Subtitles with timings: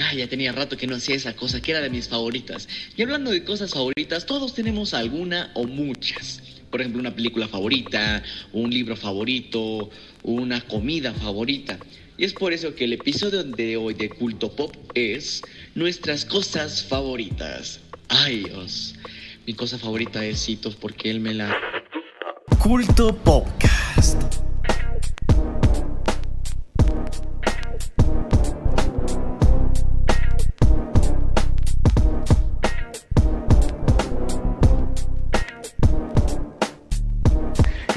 [0.00, 2.68] Ah, ya tenía rato que no hacía esa cosa, que era de mis favoritas.
[2.96, 6.42] Y hablando de cosas favoritas, todos tenemos alguna o muchas.
[6.70, 9.90] Por ejemplo, una película favorita, un libro favorito,
[10.22, 11.78] una comida favorita.
[12.16, 15.42] Y es por eso que el episodio de hoy de Culto Pop es
[15.74, 17.80] nuestras cosas favoritas.
[18.08, 18.94] Ay Dios,
[19.46, 21.56] mi cosa favorita es Citos porque él me la...
[22.58, 24.51] Culto Podcast.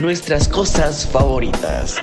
[0.05, 1.99] Nuestras cosas favoritas.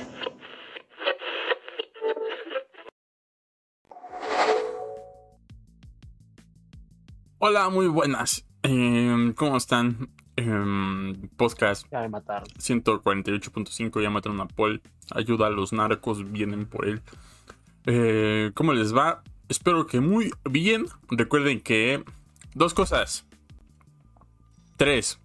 [7.37, 8.45] Hola, muy buenas.
[8.61, 10.09] Em, ¿Cómo están?
[10.35, 12.45] Em, podcast Ya me mataron.
[12.59, 14.81] 148.5 ya mataron a Paul.
[15.15, 17.01] Ayuda a los narcos, vienen por él.
[17.85, 19.23] Eh, ¿Cómo les va?
[19.47, 20.87] Espero que muy bien.
[21.09, 22.03] Recuerden que
[22.53, 23.25] dos cosas.
[24.75, 25.21] Tres.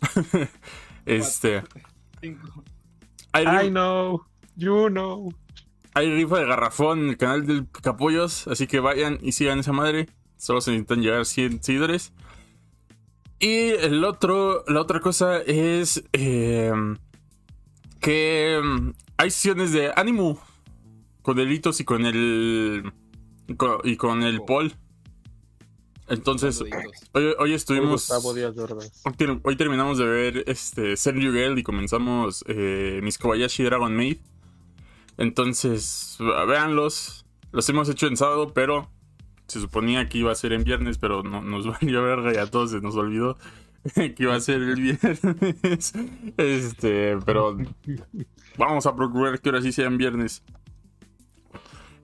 [1.04, 1.64] este.
[3.32, 4.22] Hay, I ri- know,
[4.56, 5.32] you know.
[5.94, 8.46] hay rifa de garrafón en el canal del Capullos.
[8.48, 10.08] Así que vayan y sigan esa madre.
[10.36, 12.12] Solo se necesitan llegar 100 seguidores.
[13.38, 16.72] Y el otro, la otra cosa es eh,
[18.00, 20.40] que mm, hay sesiones de ánimo
[21.22, 22.92] con delitos y con el
[23.48, 24.72] y con, y con el Paul.
[26.08, 26.62] Entonces,
[27.12, 28.08] hoy, hoy estuvimos.
[28.08, 29.02] Gustavo Díaz Ordaz.
[29.04, 33.94] Hoy, ter- hoy terminamos de ver este Senryu Girl y comenzamos eh, Miss Kobayashi Dragon
[33.94, 34.18] Maid.
[35.18, 37.24] Entonces, véanlos.
[37.52, 38.88] Los hemos hecho en sábado, pero
[39.48, 42.50] se suponía que iba a ser en viernes, pero no, nos valió verga y a
[42.50, 43.36] todos se nos olvidó
[43.94, 45.20] que iba a ser el viernes.
[46.36, 47.56] Este, pero
[48.58, 50.42] vamos a procurar que ahora sí sea en viernes.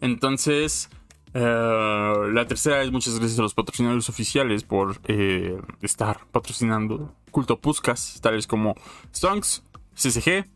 [0.00, 0.88] Entonces,
[1.34, 7.58] eh, la tercera es muchas gracias a los patrocinadores oficiales por eh, estar patrocinando Culto
[7.60, 8.74] Puscas, tales como
[9.14, 9.62] Stonks,
[9.94, 10.46] CCG,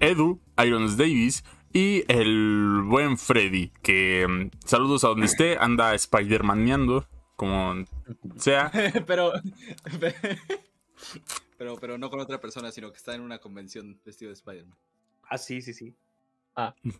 [0.00, 7.06] Edu, Irons Davis y el buen Freddy, que mm, saludos a donde esté, anda Spider-Maneando,
[7.36, 7.84] como
[8.36, 8.70] sea.
[9.06, 9.32] pero,
[11.58, 14.76] pero, pero no con otra persona, sino que está en una convención vestido de Spider-Man.
[15.22, 15.94] Ah, sí, sí, sí.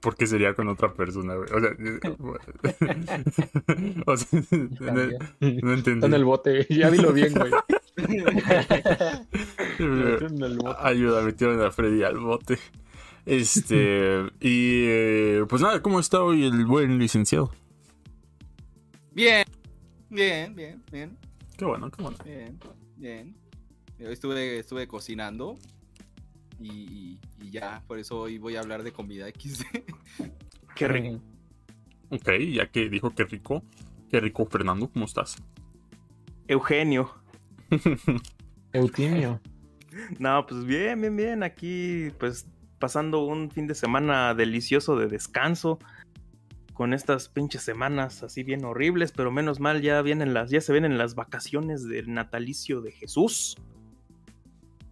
[0.00, 1.48] Porque sería con otra persona, güey?
[1.52, 1.70] O sea,
[4.06, 4.40] o sea,
[5.40, 5.92] no, no entendí.
[5.92, 7.52] Está en el bote, ya dilo bien, güey.
[9.78, 10.78] en el bote.
[10.80, 12.58] Ayuda, metieron a Freddy al bote.
[13.28, 17.52] Este, y eh, pues nada, ¿cómo está hoy el buen licenciado?
[19.12, 19.44] Bien,
[20.08, 21.18] bien, bien, bien,
[21.56, 22.16] Qué bueno, qué bueno.
[22.24, 22.58] bien,
[22.96, 23.36] bien.
[24.00, 25.58] Hoy estuve, estuve cocinando
[26.60, 29.62] y, y- y ya, por eso hoy voy a hablar de comida XD.
[30.74, 31.20] Qué rico.
[32.10, 33.62] Ok, ya que dijo que rico,
[34.10, 35.36] qué rico, Fernando, ¿cómo estás?
[36.46, 37.10] Eugenio.
[38.72, 39.40] Eutimio.
[40.18, 41.42] No, pues bien, bien, bien.
[41.42, 42.46] Aquí, pues,
[42.78, 45.78] pasando un fin de semana delicioso de descanso.
[46.74, 50.72] Con estas pinches semanas así bien horribles, pero menos mal ya vienen las, ya se
[50.72, 53.56] vienen las vacaciones del natalicio de Jesús.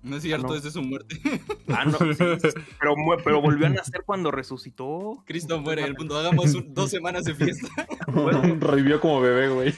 [0.06, 0.55] No es cierto, no.
[0.55, 1.17] esa es su muerte.
[1.69, 2.94] Ah, no, sí, sí, sí, pero,
[3.25, 5.22] pero volvió a nacer cuando resucitó.
[5.27, 6.17] Cristo muere el mundo.
[6.17, 7.69] Hagamos un- dos semanas de fiesta.
[8.61, 9.75] Revivió como bebé, güey.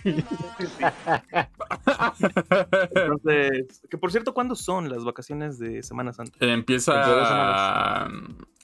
[2.95, 6.33] Entonces, que por cierto, ¿cuándo son las vacaciones de Semana Santa?
[6.45, 8.09] Eh, Empieza.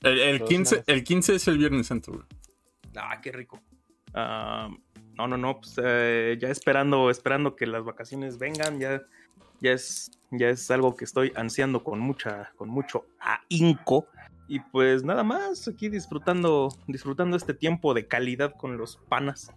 [0.02, 0.10] De.
[0.10, 0.84] El, el Dos 15, semanas.
[0.88, 2.24] el 15 es el Viernes Santo, güey.
[2.96, 3.60] Ah, qué rico.
[4.12, 4.68] Ah,
[5.16, 9.02] no, no, no, pues eh, ya esperando, esperando que las vacaciones vengan, ya,
[9.64, 14.06] ya es, ya es algo que estoy ansiando con mucha, con mucho ahínco.
[14.46, 19.50] Y pues nada más, aquí disfrutando, disfrutando este tiempo de calidad con los panas.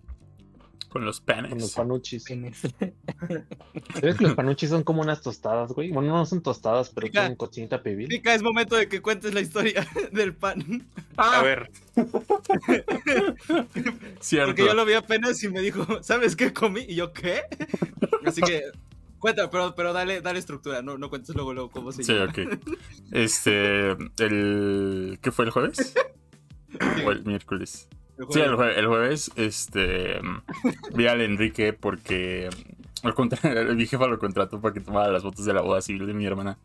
[0.90, 1.74] Con los Con los panes.
[1.76, 2.24] panuchis.
[2.24, 5.92] ¿Sabes que los panuchis son como unas tostadas, güey?
[5.92, 8.08] Bueno, no son tostadas, pero tienen cochinita pibil.
[8.08, 10.88] Mica, es momento de que cuentes la historia del pan.
[11.18, 11.70] A ver,
[14.22, 14.48] Cierto.
[14.48, 16.86] Porque yo lo vi apenas y me dijo, ¿sabes qué comí?
[16.88, 17.42] Y yo, ¿qué?
[18.26, 18.64] Así que,
[19.36, 22.32] cuenta, pero, pero dale, dale estructura, no, no cuentes luego, luego cómo se Sí, llama.
[22.32, 22.40] ok.
[23.12, 23.92] Este.
[24.20, 25.20] El.
[25.22, 25.94] ¿Qué fue el jueves?
[27.06, 27.88] O el miércoles.
[28.18, 30.20] El Sí, el jueves, el jueves este,
[30.96, 32.50] vi al Enrique porque
[33.76, 36.26] mi jefa lo contrató para que tomara las fotos de la boda civil de mi
[36.26, 36.58] hermana.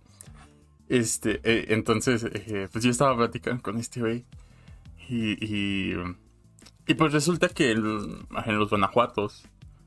[0.89, 4.25] Este, eh, entonces, eh, pues yo estaba platicando con este güey.
[5.09, 5.95] Y, y,
[6.87, 9.45] y pues resulta que el- en los Guanajuatos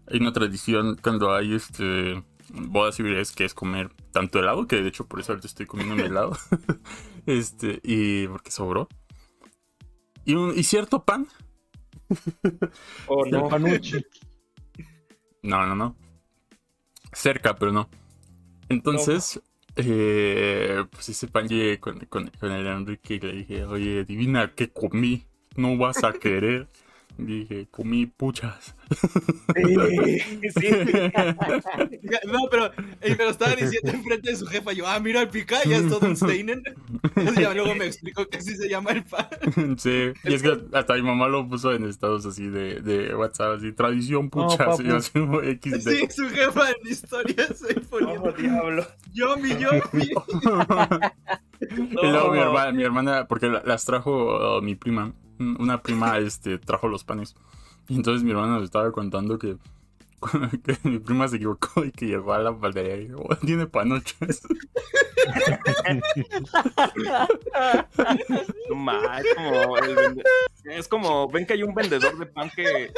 [0.08, 4.88] hay una tradición cuando hay este bodas civiles que es comer tanto helado, que de
[4.88, 6.38] hecho por eso ahorita estoy comiendo mi helado.
[7.26, 8.88] este, y porque sobró.
[10.26, 11.28] Y, un, y cierto pan.
[13.08, 13.50] oh no.
[15.44, 15.96] No, no, no.
[17.14, 17.90] Cerca, pero no.
[18.68, 19.40] Entonces,
[19.76, 24.54] eh, pues ese pan llegué con, con, con el Enrique y le dije, oye, adivina
[24.56, 26.68] qué comí, no vas a querer.
[27.18, 28.76] Dije, comí puchas.
[29.56, 30.20] Sí,
[30.52, 30.68] sí.
[32.32, 32.66] No, pero,
[33.02, 35.88] eh, pero estaba diciendo enfrente de su jefa, yo, ah, mira el pica, ya es
[35.88, 36.62] todo un Steinen.
[37.40, 39.28] Ya luego me explicó que así se llama el pan.
[39.78, 43.58] Sí, y es que hasta mi mamá lo puso en estados así de, de WhatsApp,
[43.58, 44.80] así, tradición puchas.
[44.80, 45.90] y yo así, XD.
[45.90, 48.86] Sí, su jefa en historias ahí Oh, poniendo, diablo.
[49.14, 50.04] yo, mi, yo, mi.
[50.04, 56.18] Y luego mi hermana, mi hermana, porque la- las trajo uh, mi prima, una prima
[56.20, 57.36] este, trajo los panes.
[57.88, 59.58] Y entonces mi hermana nos estaba contando que,
[60.64, 63.68] que mi prima se equivocó y que llegó a la panadería y dijo, "Oh, tiene
[63.68, 64.42] panochas.
[68.36, 70.24] Es como el vende-
[70.66, 72.92] es como ven que hay un vendedor de pan que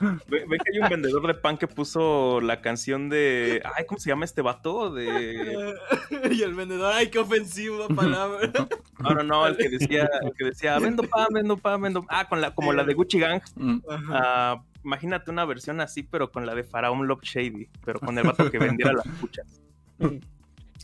[0.00, 4.08] ven que hay un vendedor de pan que puso la canción de ay cómo se
[4.10, 5.74] llama este vato de
[6.32, 8.50] Y el vendedor, ay, qué ofensiva palabra.
[8.98, 12.28] no no no el que decía el que decía vendo pan vendo pan vendo ah
[12.28, 13.78] con la como la de Gucci Gang Mm.
[14.10, 18.24] Ah, imagínate una versión así pero con la de Faraón Love Shady pero con el
[18.24, 19.60] vato que vendiera las puchas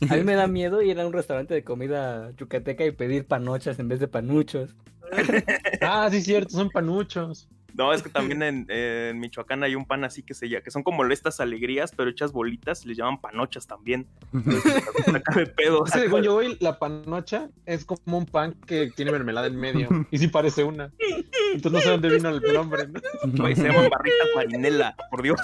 [0.09, 3.79] A mí me da miedo ir a un restaurante de comida yucateca y pedir panochas
[3.79, 4.75] en vez de panuchos.
[5.81, 7.47] Ah, sí, cierto, son panuchos.
[7.77, 10.71] No, es que también en, en Michoacán hay un pan así que se llama, que
[10.71, 14.07] son como estas alegrías, pero hechas bolitas, y les llaman panochas también.
[15.05, 15.85] Saca de pedo.
[15.85, 19.55] Es que según yo, güey, la panocha es como un pan que tiene mermelada en
[19.57, 19.87] medio.
[20.11, 20.91] Y sí parece una.
[21.53, 22.99] Entonces no sé dónde vino el nombre, ¿no?
[23.25, 25.39] Güey, se llaman barritas marinela, por Dios.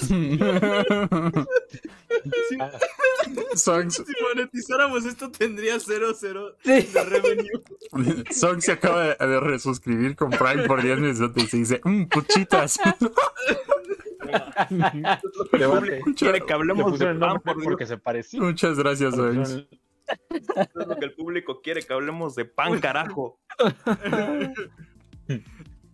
[2.49, 2.57] Si,
[3.55, 6.69] Songs, si monetizáramos esto, tendría 0, 0 Sí.
[6.93, 7.61] de revenue.
[8.31, 12.03] Songs se acaba de, de resuscribir con Prime por 10 minutos y se dice, mmm,
[12.05, 12.22] puchitas.
[15.51, 16.01] Debate.
[16.17, 17.65] Quiere que Le hablemos de pan, por Dios.
[17.65, 18.41] porque se parecía.
[18.41, 19.13] Muchas gracias.
[19.13, 19.67] Eso es
[20.87, 23.39] lo que el público quiere, que hablemos de pan, carajo.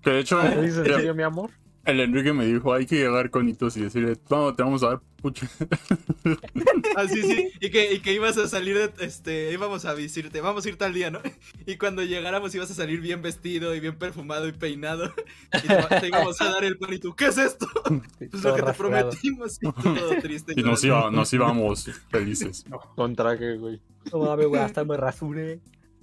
[0.01, 1.51] Que de hecho, ¿Lo dices en serio, mi amor?
[1.89, 4.87] El Enrique me dijo, hay que llegar con hitos y decirle, no, te vamos a
[4.89, 5.49] dar puchas.
[6.95, 7.51] Así, sí.
[7.59, 10.77] Y que, y que ibas a salir de, este, íbamos a decirte, vamos a ir
[10.77, 11.19] tal día, ¿no?
[11.65, 15.13] Y cuando llegáramos ibas a salir bien vestido y bien perfumado y peinado.
[15.53, 17.67] Y te, te íbamos a dar el pan y tú, ¿qué es esto?
[18.19, 19.57] Pues lo que te prometimos.
[19.61, 20.53] Y todo triste.
[20.55, 22.65] Y nos, iba- nos íbamos felices.
[22.95, 23.79] Con traje, güey.
[24.11, 25.59] No mames, güey, hasta me rasuré.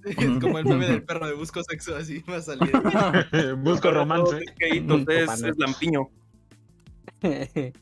[0.07, 2.71] Es como el meme del perro de busco sexo, así va a salir.
[3.59, 4.39] Busco romance.
[4.39, 6.09] Es que Hitos es, lampiño.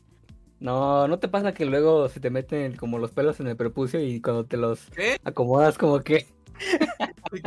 [0.57, 3.99] No, ¿no te pasa que luego se te meten como los pelos en el prepucio
[4.01, 5.17] y cuando te los ¿Qué?
[5.25, 6.25] acomodas como que
[7.31, 7.41] ¿Qué,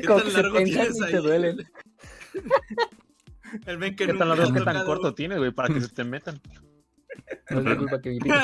[0.00, 1.10] qué Como tan que se largo tensan tienes ahí?
[1.12, 1.66] te duelen.
[3.66, 5.50] El ven que ¿Qué tan largo, qué tan corto tienes, güey?
[5.50, 6.40] Para que se te metan.
[7.50, 8.36] no es culpa que mi pito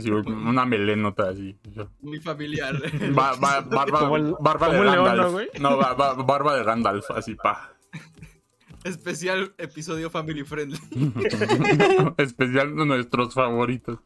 [0.00, 1.56] sirvió una melenota así.
[2.00, 2.76] Muy familiar.
[3.14, 5.26] Ba- ba- barba, Como el- barba de un león, Gandalf.
[5.26, 5.48] ¿no, güey?
[5.60, 7.72] No, ba- ba- barba de Gandalf, así pa.
[8.84, 10.78] Especial episodio family friendly.
[12.16, 13.98] Especial de nuestros favoritos.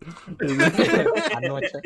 [1.32, 1.78] Panocha.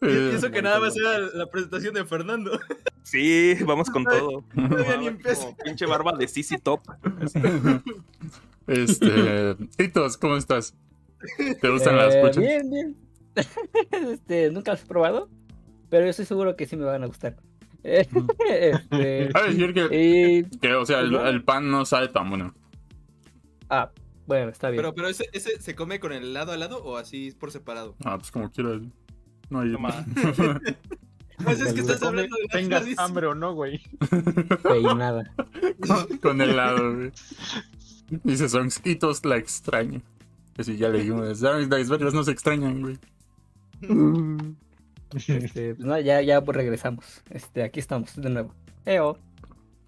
[0.00, 2.58] Y Eh, eso que nada más era la presentación de Fernando.
[3.02, 4.44] Sí, vamos con todo.
[4.54, 5.48] Todavía ni empieza.
[5.64, 6.80] pinche barba de Sisi Top.
[8.68, 9.56] Este.
[9.78, 10.74] Hitos, ¿cómo estás?
[11.60, 12.38] ¿Te gustan las Eh, puchas?
[12.38, 12.96] Bien, bien.
[14.12, 15.28] este, nunca los he probado,
[15.88, 17.36] pero yo estoy seguro que sí me van a gustar.
[17.84, 18.06] Eh,
[18.50, 22.54] este, A decir que, y, que, o sea, el, el pan no sabe tan bueno.
[23.70, 23.90] ah,
[24.26, 24.82] bueno, está bien.
[24.82, 27.94] Pero, pero ese, ese se come con el lado a lado o así por separado.
[28.04, 28.82] Ah, pues como quieras.
[29.50, 29.72] No hay.
[29.72, 30.04] Toma.
[31.44, 33.80] Pues es que estás hablando de tengas hambre o no, güey.
[34.64, 35.32] Peinada.
[36.20, 37.12] con helado, güey.
[38.24, 40.02] Dice Songs, Hitos la extraña.
[40.58, 42.98] Así ya le dijimos, "Sabes, las vergas no se extrañan, güey.
[45.26, 47.22] Este, pues nada, ya, ya pues regresamos.
[47.30, 48.54] Este, aquí estamos de nuevo.
[48.84, 49.16] Eo.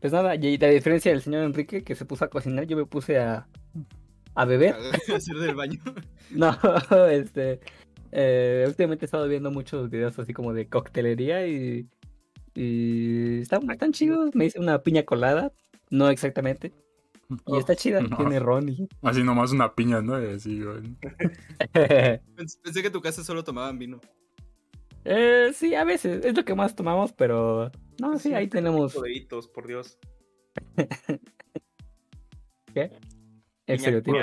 [0.00, 2.86] Pues nada, y la diferencia del señor Enrique que se puso a cocinar, yo me
[2.86, 3.46] puse a,
[4.34, 4.74] a beber.
[5.14, 5.78] Hacer del baño.
[6.30, 6.56] No,
[7.10, 7.60] este.
[8.12, 11.86] eh, últimamente he estado viendo muchos videos así como de coctelería y.
[12.54, 14.30] Y están, están chidos.
[14.34, 15.52] Me hice una piña colada.
[15.90, 16.72] No exactamente.
[17.46, 18.00] Y está chida.
[18.00, 18.16] No.
[18.16, 18.88] Tiene ron y.
[19.02, 20.14] Así nomás una piña, ¿no?
[20.14, 20.96] Así, güey.
[22.62, 24.00] Pensé que en tu casa solo tomaban vino.
[25.04, 26.24] Eh, sí, a veces.
[26.24, 27.70] Es lo que más tomamos, pero.
[28.00, 29.00] No, sí, ahí tenemos.
[29.00, 29.98] de hitos, por Dios.
[32.74, 32.92] ¿Qué?
[33.66, 34.18] Estereotipo.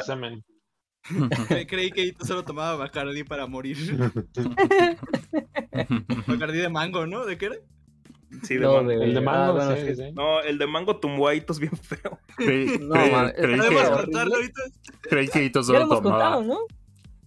[1.68, 3.78] Creí que tú solo tomaba Bacardi para morir.
[6.28, 7.26] Bacardi de mango, ¿no?
[7.26, 7.56] ¿De qué era?
[8.44, 8.90] Sí, de No, mango.
[8.90, 9.96] de- El de Ah, mango, bueno, sí, sí.
[9.96, 10.12] sí.
[10.14, 12.20] No, el de mango tumbuadito es bien feo.
[12.38, 14.62] Creí, No, creí- man, creí está ¿Podemos que, contarlo ahorita?
[15.04, 16.36] creí que Hito Ya lo solo tomaba.
[16.36, 16.60] contado, ¿no?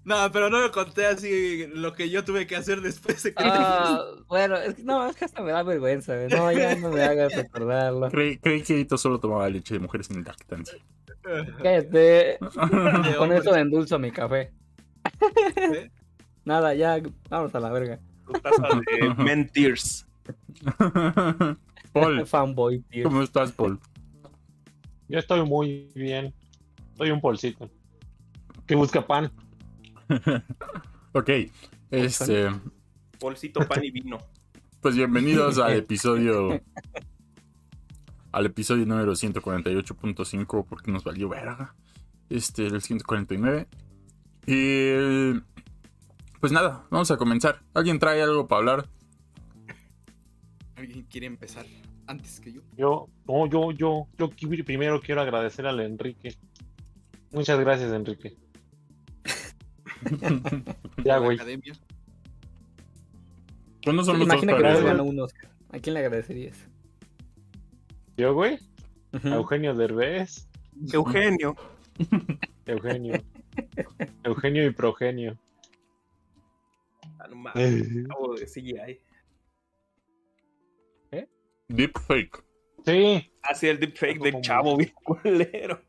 [0.02, 3.42] No, pero no lo conté así lo que yo tuve que hacer después de que...
[3.46, 6.14] Ah, bueno, es que no, es que hasta me da vergüenza.
[6.30, 8.08] No, ya no me hagas recordarlo.
[8.10, 10.78] Creí, creí que Hito solo tomaba leche de mujeres en lactancia.
[11.62, 12.38] Cállate.
[13.18, 14.52] Con eso endulzo mi café.
[15.56, 15.90] ¿Eh?
[16.44, 17.98] Nada, ya, vamos a la verga.
[18.26, 20.06] Tu taza de Men Tears.
[21.92, 23.04] Paul, Fanboy, tío.
[23.04, 23.78] ¿cómo estás, Paul?
[25.08, 26.32] Yo estoy muy bien.
[26.96, 27.70] Soy un polcito.
[28.66, 29.30] Que busca pan.
[31.12, 31.28] Ok,
[31.90, 32.48] este,
[33.18, 34.18] Bolsito, pan y vino.
[34.80, 36.60] pues bienvenidos al episodio.
[38.30, 41.74] Al episodio número 148.5, porque nos valió verga.
[42.28, 43.66] Este, el 149.
[44.46, 45.40] Y.
[46.38, 47.60] Pues nada, vamos a comenzar.
[47.74, 48.88] ¿Alguien trae algo para hablar?
[50.80, 51.66] ¿Alguien quiere empezar
[52.06, 52.62] antes que yo?
[52.74, 54.30] Yo, no, yo, yo, yo
[54.64, 56.34] primero quiero agradecer al Enrique.
[57.32, 58.36] Muchas gracias, Enrique.
[61.04, 61.36] Ya, güey.
[63.84, 65.50] ¿Cuándo son los Imagina que un Oscar.
[65.70, 66.56] ¿A quién le agradecerías?
[68.16, 68.58] Yo, güey.
[69.12, 69.28] Ujú.
[69.28, 70.48] Eugenio Derbez.
[70.94, 71.56] Eugenio.
[72.64, 73.22] Eugenio.
[74.24, 75.38] Eugenio y Progenio.
[77.18, 79.09] Ah, no mames, acabo de CGI.
[81.74, 82.42] Deepfake.
[82.84, 83.30] Sí.
[83.42, 85.80] Así el deepfake de Como- chavo, bien culero.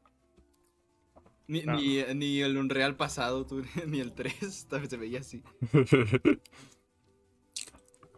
[1.47, 1.75] Ni, No.
[1.75, 5.43] ni, ni el Unreal pasado, tú, ni el 3, también se veía así.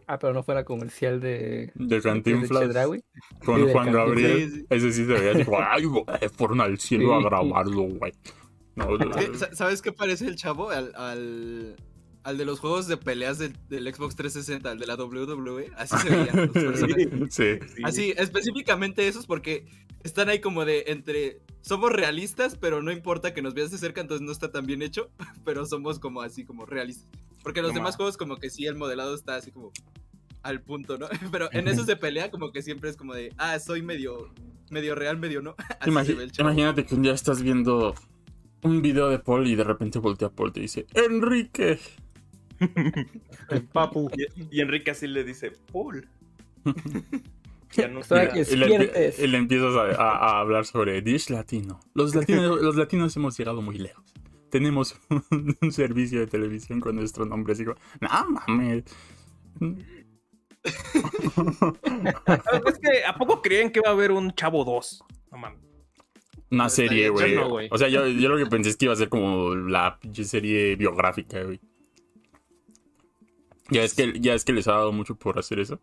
[0.06, 1.72] Ah, pero no fuera comercial de.
[1.74, 3.02] De de Cantinflas Chedraui.
[3.42, 3.90] con de Juan.
[3.90, 4.50] Gabriel.
[4.50, 4.66] Sí, sí.
[4.68, 6.04] Ese sí se veía así, ay, güey,
[6.36, 8.12] fueron al cielo a grabarlo, güey.
[8.76, 9.14] No, no,
[9.54, 10.68] ¿Sabes qué parece el chavo?
[10.68, 11.76] Al, al,
[12.24, 15.70] al de los juegos de peleas del, del Xbox 360, al de la WWE.
[15.76, 17.08] Así se veían los personajes.
[17.30, 17.44] sí.
[17.76, 17.82] Sí.
[17.84, 19.66] Así, específicamente esos porque
[20.02, 21.40] están ahí como de entre...
[21.60, 24.82] Somos realistas, pero no importa que nos veas de cerca, entonces no está tan bien
[24.82, 25.10] hecho,
[25.44, 27.08] pero somos como así, como realistas.
[27.42, 29.70] Porque los No demás juegos como que sí, el modelado está así como
[30.42, 31.08] al punto, ¿no?
[31.32, 34.30] Pero en esos de pelea como que siempre es como de, ah, soy medio,
[34.70, 35.54] medio real, medio no.
[35.80, 37.94] Así Imagi- se ve el imagínate que un día estás viendo
[38.62, 41.78] un video de Paul y de repente voltea a Paul y te dice, Enrique.
[43.50, 44.10] El papu.
[44.16, 46.08] Y, y Enrique así le dice, Paul.
[47.72, 51.80] ya no que Y le, y empiezas a, a- a hablar sobre Dish Latino.
[51.94, 54.04] Los latinos, los latinos hemos llegado muy lejos.
[54.50, 55.24] Tenemos un,
[55.60, 57.52] un servicio de televisión con nuestro nombre.
[57.54, 58.08] Así como, no
[58.46, 58.84] mames.
[60.64, 65.04] Es que, ¿a poco creen que va a haber un chavo 2?
[65.32, 65.60] No mames.
[66.50, 67.68] Una serie, güey.
[67.70, 70.76] O sea, yo, yo lo que pensé es que iba a ser como la serie
[70.76, 71.60] biográfica, güey.
[73.70, 75.80] Ya es que, ya es que les ha dado mucho por hacer eso.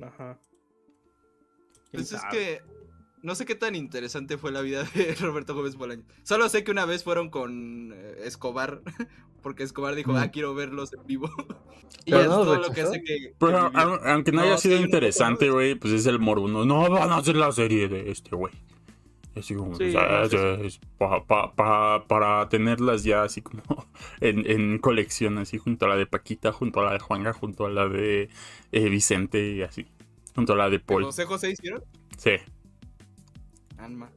[0.00, 0.38] Ajá.
[1.92, 2.62] Pues es que
[3.22, 6.04] no sé qué tan interesante fue la vida de Roberto Gómez Bolaño.
[6.22, 8.82] Solo sé que una vez fueron con eh, Escobar,
[9.42, 10.16] porque Escobar dijo, Mm.
[10.16, 11.30] ah, quiero verlos en vivo.
[12.06, 13.34] y Pero es no todo lo que hace que...
[13.38, 13.70] Pero
[14.04, 15.54] aunque no, No, haya sido interesante, ¿no?
[15.54, 16.48] güey, pues es el morbo.
[16.48, 18.52] No, van a hacer la serie de este, güey.
[19.34, 23.40] Así como, Sí, o sea, sí, es- es pa- pa- pa- para tenerlas ya así
[23.40, 23.62] como
[24.20, 27.64] en, en colección, así junto a la de Paquita, junto a la de Juanga, junto
[27.66, 28.28] a la de
[28.72, 29.86] eh, Vicente y así.
[30.34, 31.04] Junto a la de ¿Que Paul.
[31.04, 31.82] José José hicieron?
[32.18, 32.32] Sí.
[33.78, 34.10] Alma.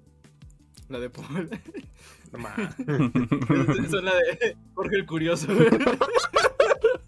[0.90, 1.50] La de Paul.
[3.90, 5.48] Son la de Jorge el Curioso.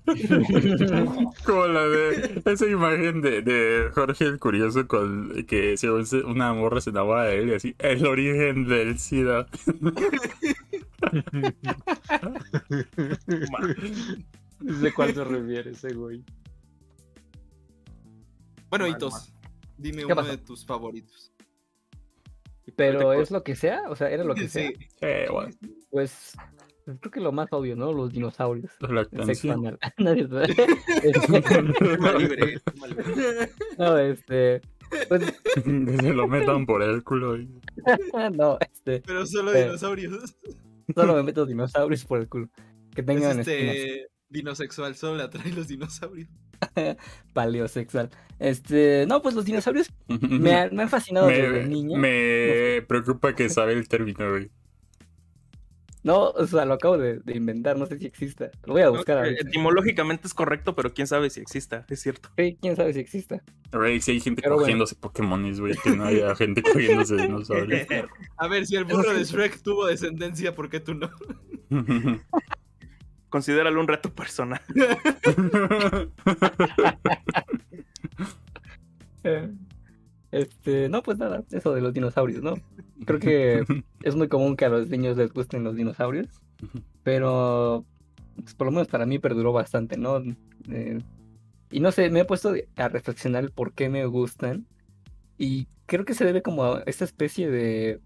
[1.46, 6.54] Como la de esa imagen de, de Jorge el Curioso con que según se- una
[6.54, 7.76] morra se enamora de él y así.
[7.80, 9.48] El origen del SIDA.
[14.60, 16.24] ¿De cuál se refiere ese güey?
[18.70, 19.32] bueno, Hitos,
[19.78, 20.30] dime ¿Qué uno pasó?
[20.32, 21.32] de tus favoritos.
[22.76, 24.68] Pero es lo que sea, o sea, era lo que sea.
[24.68, 24.74] Sí.
[25.02, 25.54] Eh, bueno,
[25.90, 26.34] Pues
[27.00, 27.92] creo que lo más obvio, ¿no?
[27.94, 28.72] Los dinosaurios.
[28.80, 29.36] la El lactancia.
[29.36, 29.80] sexo anal.
[29.98, 30.56] Nadie sabe.
[31.04, 32.62] Este,
[33.78, 34.62] no, este.
[35.10, 35.22] Pues,
[36.02, 37.38] se lo metan por el culo.
[37.38, 37.50] y-
[38.34, 39.02] no, este.
[39.06, 40.36] Pero solo Eh, dinosaurios.
[40.96, 42.50] Solo me meto dinosaurios por el culo.
[42.96, 43.76] Que Es tengan espinas.
[43.76, 46.30] este dinosexual, solo le atraen los dinosaurios.
[47.34, 48.10] Paleosexual.
[48.40, 49.06] Este.
[49.08, 51.98] No, pues los dinosaurios me, han- me han fascinado desde Me, niño.
[52.00, 54.50] me preocupa que sabe el término, güey.
[56.08, 58.50] No, o sea, lo acabo de, de inventar, no sé si exista.
[58.66, 59.42] Lo voy a buscar Eh, ahorita.
[59.50, 62.30] Etimológicamente es correcto, pero quién sabe si exista, es cierto.
[62.38, 63.44] Sí, quién sabe si exista.
[63.74, 64.64] Güey, si hay gente Pero bueno.
[64.64, 67.88] cogiéndose Pokémones, güey, que no haya gente cogiéndose dinosaurios.
[68.38, 71.10] A ver, si el burro de Shrek tuvo descendencia, ¿por qué tú no?
[73.30, 74.62] Considéralo un reto personal.
[79.24, 79.50] Eh,
[80.32, 82.54] Este, no, pues nada, eso de los dinosaurios, ¿no?
[83.06, 83.64] Creo que
[84.04, 86.28] es muy común que a los niños les gusten los dinosaurios,
[87.04, 87.86] pero
[88.36, 90.22] pues, por lo menos para mí perduró bastante, ¿no?
[90.70, 91.00] Eh,
[91.72, 94.66] y no sé, me he puesto a reflexionar el por qué me gustan
[95.38, 98.00] y creo que se debe como a esta especie de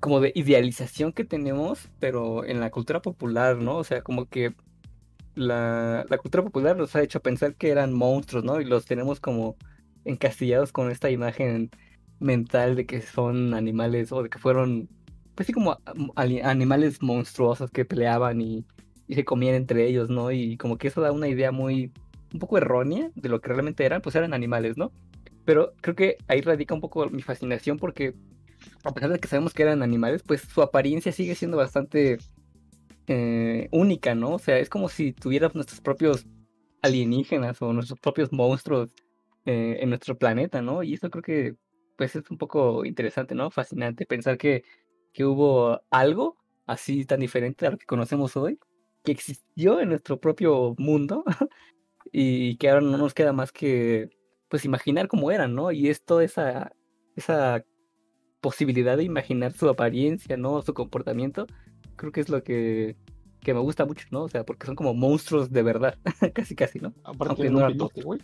[0.00, 3.76] como de idealización que tenemos, pero en la cultura popular, ¿no?
[3.76, 4.52] O sea, como que
[5.36, 8.60] la, la cultura popular nos ha hecho pensar que eran monstruos, ¿no?
[8.60, 9.56] Y los tenemos como
[10.04, 11.70] encasillados con esta imagen
[12.22, 14.88] mental de que son animales o de que fueron,
[15.34, 15.78] pues sí, como
[16.16, 18.64] animales monstruosos que peleaban y,
[19.06, 20.30] y se comían entre ellos, ¿no?
[20.30, 21.92] Y como que eso da una idea muy,
[22.32, 24.92] un poco errónea de lo que realmente eran, pues eran animales, ¿no?
[25.44, 28.14] Pero creo que ahí radica un poco mi fascinación porque
[28.84, 32.18] a pesar de que sabemos que eran animales, pues su apariencia sigue siendo bastante
[33.06, 34.34] eh, única, ¿no?
[34.34, 36.26] O sea, es como si tuviéramos nuestros propios
[36.82, 38.90] alienígenas o nuestros propios monstruos
[39.44, 40.82] eh, en nuestro planeta, ¿no?
[40.82, 41.56] Y eso creo que
[41.96, 43.50] pues es un poco interesante, ¿no?
[43.50, 44.64] Fascinante pensar que,
[45.12, 48.58] que hubo algo así tan diferente a lo que conocemos hoy,
[49.04, 51.24] que existió en nuestro propio mundo
[52.12, 54.10] y que ahora no nos queda más que
[54.48, 55.72] pues imaginar cómo eran, ¿no?
[55.72, 56.72] Y es toda esa,
[57.16, 57.64] esa
[58.40, 60.60] posibilidad de imaginar su apariencia, ¿no?
[60.62, 61.46] Su comportamiento,
[61.96, 62.96] creo que es lo que,
[63.40, 64.24] que me gusta mucho, ¿no?
[64.24, 65.98] O sea, porque son como monstruos de verdad,
[66.34, 66.92] casi casi, ¿no?
[67.02, 68.20] Aparte Aunque no pitote, güey.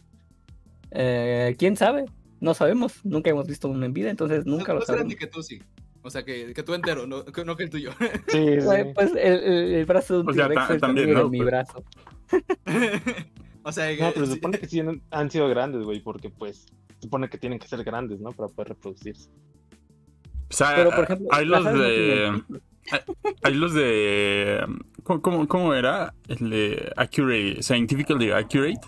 [0.91, 2.05] Eh, ¿Quién sabe?
[2.41, 5.17] No sabemos, nunca hemos visto uno en vida, entonces nunca lo Más grande sabemos.
[5.17, 5.61] que tú, sí.
[6.03, 7.91] O sea, que, que tú entero, no que, no que el tuyo.
[8.29, 8.65] Sí, sí.
[8.65, 11.29] Pues, pues, el, el- el brazo de un O sea, T-Rex ta- es también, ¿no?
[11.29, 11.85] mi Pues- brazo.
[13.63, 14.35] o sea, No, pero se sí.
[14.37, 16.67] supone que sí han, han sido grandes, güey, porque pues
[16.97, 18.31] se supone que tienen que ser grandes, ¿no?
[18.33, 19.29] Para poder reproducirse.
[20.51, 22.43] O sea, Pero, por ejemplo, hay los no de.
[23.43, 24.65] Hay los de.
[25.03, 26.15] ¿Cómo, cómo, cómo era?
[26.27, 28.81] El de Accurate, Scientifically Accurate.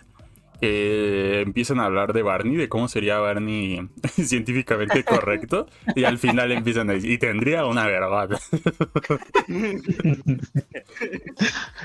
[0.61, 5.67] Que empiezan a hablar de Barney, de cómo sería Barney científicamente correcto.
[5.95, 8.39] y al final empiezan a decir, y tendría una verdad.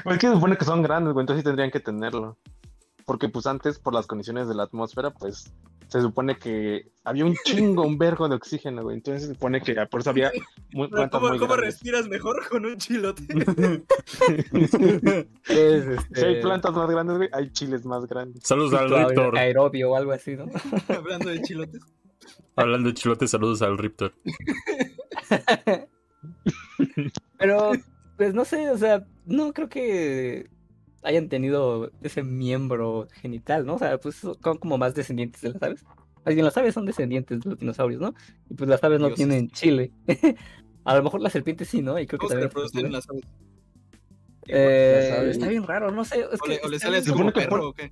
[0.05, 2.38] Es que supone que son grandes, entonces tendrían que tenerlo.
[3.05, 5.53] Porque pues antes, por las condiciones de la atmósfera, pues
[5.87, 8.97] se supone que había un chingo, un vergo de oxígeno, güey.
[8.97, 10.31] Entonces se supone que por eso había
[10.73, 11.75] muy, Pero plantas ¿Cómo, muy cómo grandes.
[11.75, 13.23] respiras mejor con un chilote?
[15.47, 18.41] Es, Si hay este, plantas más grandes, güey, hay chiles más grandes.
[18.43, 19.37] Saludos al Riptor.
[19.37, 20.45] aerobio o algo así, ¿no?
[20.87, 21.81] Hablando de chilotes.
[22.55, 24.13] Hablando de chilote, saludos al Riptor.
[27.37, 27.71] Pero,
[28.17, 30.49] pues no sé, o sea, no creo que
[31.05, 33.75] hayan tenido ese miembro genital, ¿no?
[33.75, 35.85] O sea, pues son como más descendientes de las aves.
[36.25, 38.13] Bien, las aves son descendientes de los dinosaurios, ¿no?
[38.49, 39.91] Y pues las aves no tienen chile.
[40.83, 41.99] A lo mejor las serpientes sí, ¿no?
[41.99, 42.49] Y creo que ¿Cómo se también.
[42.49, 43.23] reproducen las aves?
[44.47, 45.31] Eh, Las aves.
[45.37, 46.19] está bien raro, no sé.
[46.31, 47.91] Es ¿O que le, o le está sales bien- como perro por- o qué?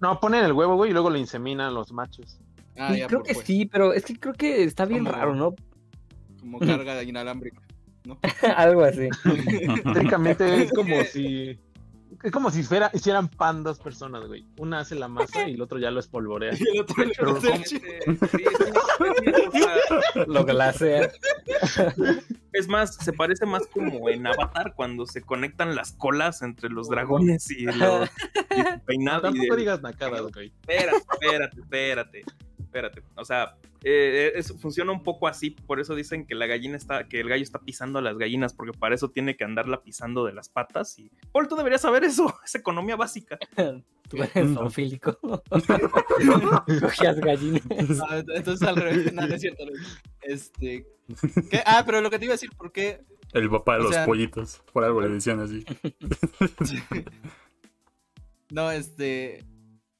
[0.00, 2.40] No, ponen el huevo, güey, y luego lo inseminan los machos.
[2.76, 3.46] Ah, Sí, ya, creo por que pues.
[3.46, 5.54] sí, pero es que creo que está bien Como- raro, ¿no?
[6.40, 7.60] Como carga inalámbrica.
[8.56, 9.08] Algo así.
[9.94, 11.58] Técnicamente es como si.
[12.22, 14.46] Es como si fuera, hicieran pan dos personas, güey.
[14.58, 16.52] Una hace la masa y el otro ya lo espolvorea.
[16.58, 17.38] Y el otro el ¿cómo?
[17.62, 17.82] chi- Sí,
[20.26, 21.10] Lo glacea.
[22.52, 26.88] Es más, se parece más como en Avatar cuando se conectan las colas entre los
[26.88, 29.18] dragones y los y su peinado.
[29.18, 30.52] y Tampoco el- digas nacadas, güey.
[30.60, 32.24] Espérate, espérate, espérate,
[32.60, 33.02] espérate.
[33.16, 37.06] O sea, eh, eso funciona un poco así, por eso dicen que la gallina está,
[37.06, 40.24] que el gallo está pisando a las gallinas, porque para eso tiene que andarla pisando
[40.24, 40.98] de las patas.
[40.98, 43.38] Y Paul, tú deberías saber eso, es economía básica.
[44.06, 45.18] Tú eres zoofílico.
[46.80, 47.62] Cogías gallinas.
[48.06, 49.64] Ah, entonces al revés, no, no es cierto.
[50.20, 50.86] Este.
[51.50, 51.62] ¿qué?
[51.64, 53.00] Ah, pero lo que te iba a decir, ¿por qué?
[53.32, 54.62] El papá de O los sea- pollitos.
[54.74, 55.64] Por algo le decían así.
[58.50, 59.44] No, este.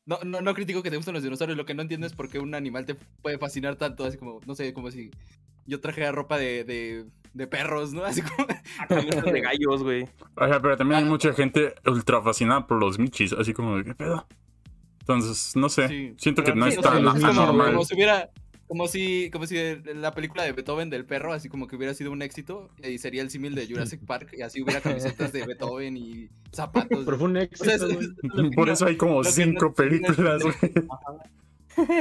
[0.07, 1.57] No, no, no critico que te gusten los dinosaurios.
[1.57, 4.05] Lo que no entiendo es por qué un animal te puede fascinar tanto.
[4.05, 5.11] Así como, no sé, como si
[5.67, 8.05] yo trajera ropa de, de, de perros, ¿no?
[8.05, 8.47] Así como.
[9.33, 10.09] De gallos, güey.
[10.37, 13.85] O sea, pero también hay mucha gente ultra fascinada por los michis, así como de
[13.85, 14.27] qué pedo.
[15.01, 15.89] Entonces, no sé.
[15.89, 17.73] Sí, Siento que no sí, es o sea, tan es es como, anormal.
[17.73, 18.31] como si hubiera.
[18.67, 19.57] Como si, como si
[19.95, 23.21] la película de Beethoven del perro, así como que hubiera sido un éxito, y sería
[23.23, 27.05] el símil de Jurassic Park, y así hubiera camisetas de Beethoven y zapatos.
[27.05, 30.43] Pero fue un O éxito, sea, es- es Por eso hay como cinco no- películas,
[30.43, 30.55] güey.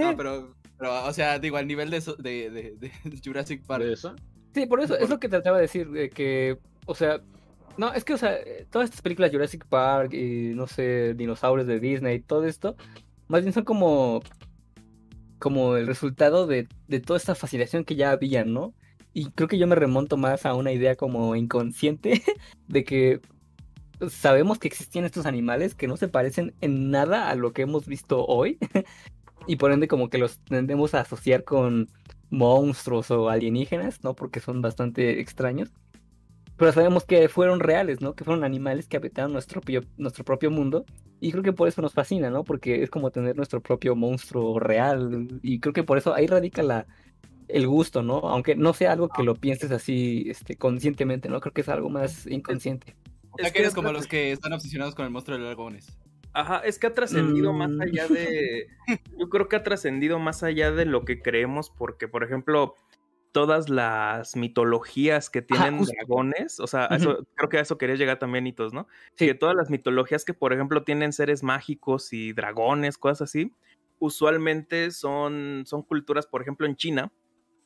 [0.01, 2.91] No, pero, pero, o sea, digo, al nivel de, de, de, de
[3.23, 3.83] Jurassic Park.
[3.83, 4.15] ¿De eso?
[4.53, 7.21] Sí, por eso, es lo que trataba de decir, de que, o sea,
[7.77, 8.37] no, es que, o sea,
[8.69, 12.75] todas estas películas Jurassic Park y, no sé, dinosaurios de Disney, todo esto,
[13.27, 14.21] más bien son como,
[15.43, 18.73] como el resultado de, de toda esta fascinación que ya había, ¿no?
[19.13, 22.23] Y creo que yo me remonto más a una idea como inconsciente
[22.69, 23.19] de que
[24.09, 27.87] sabemos que existían estos animales que no se parecen en nada a lo que hemos
[27.87, 28.57] visto hoy.
[29.45, 31.89] y por ende como que los tendemos a asociar con
[32.29, 34.15] monstruos o alienígenas, ¿no?
[34.15, 35.73] Porque son bastante extraños.
[36.57, 38.13] Pero sabemos que fueron reales, ¿no?
[38.13, 40.85] Que fueron animales que habitaron nuestro, propio- nuestro propio mundo.
[41.19, 42.43] Y creo que por eso nos fascina, ¿no?
[42.43, 45.27] Porque es como tener nuestro propio monstruo real.
[45.41, 46.85] Y creo que por eso ahí radica la,
[47.47, 48.17] el gusto, ¿no?
[48.19, 51.39] Aunque no sea algo que lo pienses así este, conscientemente, ¿no?
[51.39, 52.95] Creo que es algo más inconsciente.
[53.31, 55.97] O sea, que eres como los que están obsesionados con el monstruo de los dragones.
[56.33, 57.81] Ajá, es que ha trascendido más Mm.
[57.81, 58.67] allá de.
[59.17, 62.75] Yo creo que ha trascendido más allá de lo que creemos, porque, por ejemplo,
[63.33, 68.19] todas las mitologías que tienen dragones, o sea, eso, creo que a eso querías llegar
[68.19, 68.87] también, Hitos, ¿no?
[69.15, 69.25] Sí.
[69.25, 73.51] Que todas las mitologías que, por ejemplo, tienen seres mágicos y dragones, cosas así,
[73.99, 77.11] usualmente son, son culturas, por ejemplo, en China.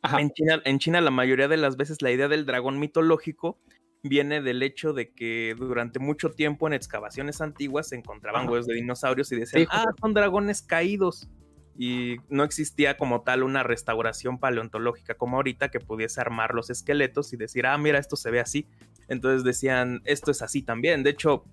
[0.02, 0.22] Ajá.
[0.22, 3.60] En China, en China, la mayoría de las veces la idea del dragón mitológico
[4.04, 8.52] viene del hecho de que durante mucho tiempo en excavaciones antiguas se encontraban Ajá.
[8.52, 11.28] huesos de dinosaurios y decían, Sí, ah, son dragones caídos.
[11.78, 17.34] Y no existía como tal una restauración paleontológica como ahorita que pudiese armar los esqueletos
[17.34, 18.68] y decir, ah, mira, esto se ve así.
[19.08, 21.04] Entonces decían, esto es así también.
[21.04, 21.44] De hecho,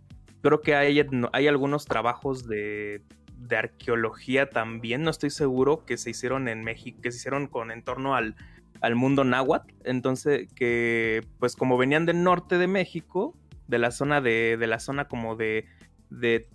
[0.42, 3.02] creo que hay, hay algunos trabajos de,
[3.36, 7.70] de arqueología también, no estoy seguro, que se hicieron en México, que se hicieron con
[7.70, 8.36] en torno al,
[8.80, 9.72] al mundo náhuatl.
[9.84, 13.36] Entonces, que pues como venían del norte de México,
[13.68, 15.66] de la zona de, de la zona como de,
[16.10, 16.48] de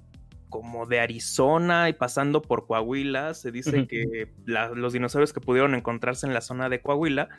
[0.50, 5.76] como de Arizona y pasando por Coahuila, se dice que la- los dinosaurios que pudieron
[5.76, 7.30] encontrarse en la zona de Coahuila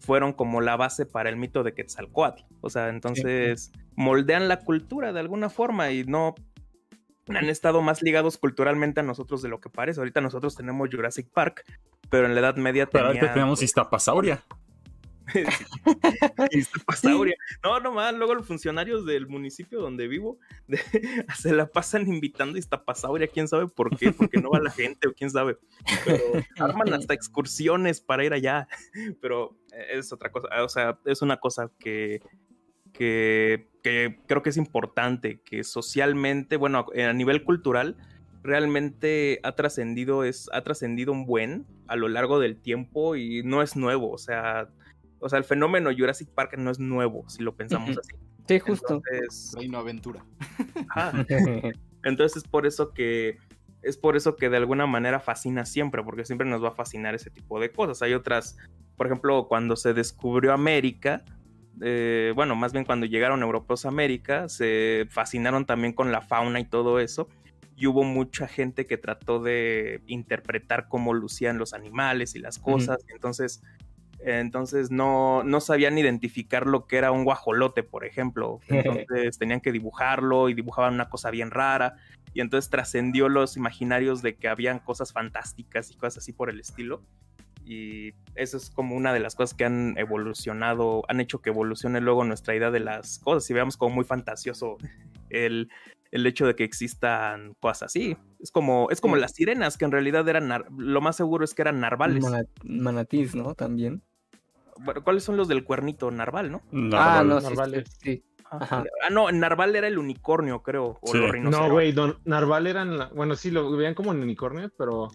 [0.00, 2.42] fueron como la base para el mito de Quetzalcoatl.
[2.60, 6.34] O sea, entonces moldean la cultura de alguna forma y no
[7.28, 10.00] han estado más ligados culturalmente a nosotros de lo que parece.
[10.00, 11.64] Ahorita nosotros tenemos Jurassic Park,
[12.10, 13.20] pero en la Edad Media Pero tenía...
[13.22, 14.42] ahorita tenemos Iztapasauria.
[17.62, 20.80] No, nomás, luego los funcionarios del municipio donde vivo de-
[21.38, 25.08] se la pasan invitando a Iztapasauria, quién sabe por qué, porque no va la gente
[25.08, 25.58] o quién sabe.
[26.04, 26.18] Pero
[26.58, 28.68] arman hasta excursiones para ir allá.
[29.20, 29.56] Pero
[29.90, 32.20] es otra cosa, o sea, es una cosa que,
[32.92, 37.96] que, que creo que es importante, que socialmente, bueno, a nivel cultural,
[38.42, 43.62] realmente ha trascendido, es, ha trascendido un buen a lo largo del tiempo y no
[43.62, 44.68] es nuevo, o sea,
[45.22, 48.12] o sea, el fenómeno Jurassic Park no es nuevo, si lo pensamos así.
[48.48, 49.00] Sí, justo.
[49.06, 50.24] Entonces, Reino Aventura.
[52.04, 53.38] Entonces es por eso que
[53.82, 57.14] es por eso que de alguna manera fascina siempre, porque siempre nos va a fascinar
[57.14, 58.02] ese tipo de cosas.
[58.02, 58.56] Hay otras,
[58.96, 61.24] por ejemplo, cuando se descubrió América,
[61.80, 66.60] eh, bueno, más bien cuando llegaron europeos a América, se fascinaron también con la fauna
[66.60, 67.28] y todo eso.
[67.76, 73.04] Y hubo mucha gente que trató de interpretar cómo lucían los animales y las cosas.
[73.08, 73.62] Entonces,
[74.24, 78.60] entonces no, no sabían identificar lo que era un guajolote, por ejemplo.
[78.68, 81.96] Entonces tenían que dibujarlo y dibujaban una cosa bien rara.
[82.34, 86.60] Y entonces trascendió los imaginarios de que habían cosas fantásticas y cosas así por el
[86.60, 87.02] estilo.
[87.64, 92.00] Y eso es como una de las cosas que han evolucionado, han hecho que evolucione
[92.00, 93.48] luego nuestra idea de las cosas.
[93.50, 94.78] Y veamos como muy fantasioso
[95.30, 95.68] el,
[96.10, 98.16] el hecho de que existan cosas así.
[98.40, 99.20] Es como, es como Sí.
[99.20, 102.22] las sirenas, que en realidad eran, lo más seguro es que eran narvales.
[102.22, 103.54] Mana- manatís, ¿no?
[103.54, 104.02] También.
[104.80, 106.10] Bueno, ¿Cuáles son los del cuernito?
[106.10, 106.62] Narval, ¿no?
[106.66, 107.28] ah, Narval.
[107.28, 107.98] no, sí, Narvales.
[108.02, 108.24] sí.
[108.50, 108.84] Ajá.
[109.02, 110.98] Ah, no, Narval era el unicornio, creo.
[111.00, 111.18] O Sí.
[111.18, 115.08] los No, güey, Narval eran, la- bueno, sí, lo veían como en unicornios, pero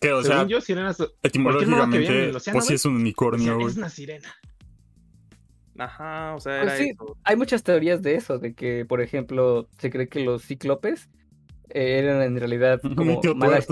[0.00, 2.96] Que, o según sea, yo, sirenas, etimológicamente, vivían en el océano, pues sí es un
[2.96, 3.68] unicornio, decían, güey.
[3.70, 4.34] es una sirena.
[5.78, 6.90] Ajá, o sea, Pues era sí.
[6.90, 7.16] eso.
[7.24, 11.08] Hay muchas teorías de eso, de que, por ejemplo, se cree que los cíclopes
[11.70, 13.66] eh, eran en realidad como malas.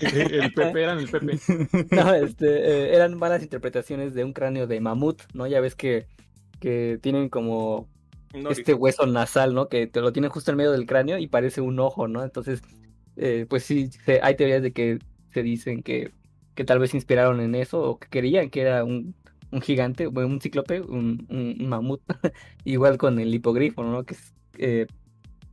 [0.00, 1.40] El Pepe eran el Pepe.
[1.90, 5.46] No, este, eh, eran malas interpretaciones de un cráneo de mamut, ¿no?
[5.46, 6.06] Ya ves que,
[6.60, 7.88] que tienen como
[8.32, 9.68] No, este hueso nasal, ¿no?
[9.68, 12.22] Que te lo tienen justo en medio del cráneo y parece un ojo, ¿no?
[12.24, 12.62] Entonces,
[13.16, 14.98] eh, pues sí, se- hay teorías de que
[15.32, 16.12] se dicen que,
[16.54, 19.14] que tal vez se inspiraron en eso o que querían que era un,
[19.50, 22.02] un gigante, bueno, un cíclope, un, un- un mamut.
[22.64, 24.04] Igual con el hipogrifo, ¿no?
[24.04, 24.86] Que, es, eh,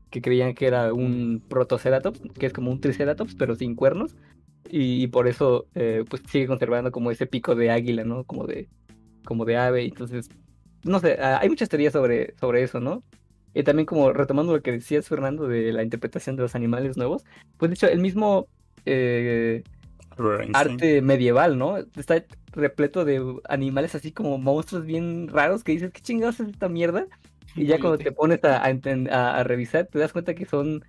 [0.09, 4.15] que creían que era un protoceratops, que es como un triceratops, pero sin cuernos.
[4.69, 8.23] Y, y por eso, eh, pues sigue conservando como ese pico de águila, ¿no?
[8.23, 8.67] Como de,
[9.23, 9.85] como de ave.
[9.85, 10.29] Entonces,
[10.83, 13.03] no sé, ah, hay muchas teorías sobre, sobre eso, ¿no?
[13.53, 17.23] Y también como retomando lo que decías, Fernando, de la interpretación de los animales nuevos,
[17.57, 18.47] pues de hecho el mismo
[18.85, 19.63] eh,
[20.55, 21.77] arte medieval, ¿no?
[21.77, 26.69] Está repleto de animales así como monstruos bien raros que dices, ¿qué chingados es esta
[26.69, 27.07] mierda?
[27.55, 28.61] Y ya cuando te pones a-
[29.39, 30.83] a revisar, te das cuenta que son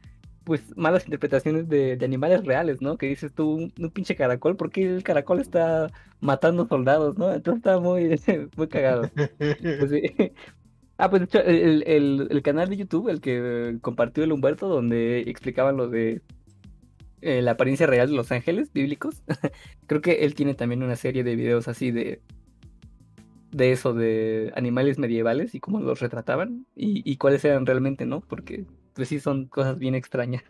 [0.47, 2.97] pues malas interpretaciones de, de animales reales, ¿no?
[2.97, 7.33] Que dices tú, un, un pinche caracol, ¿por qué el caracol está matando soldados, no?
[7.33, 8.17] Entonces está muy,
[8.57, 9.11] muy cagado.
[9.39, 9.91] Pues.
[10.99, 15.77] Ah, pues de hecho, el, canal de YouTube, el que compartió el Humberto, donde explicaban
[15.77, 16.23] lo de
[17.21, 19.23] eh, la apariencia real de los ángeles bíblicos.
[19.87, 22.23] Creo que él tiene también una serie de videos así de
[23.53, 28.21] de eso, de animales medievales y cómo los retrataban y cuáles eran realmente, ¿no?
[28.23, 28.65] Porque
[28.97, 30.43] pues sí son cosas bien extrañas.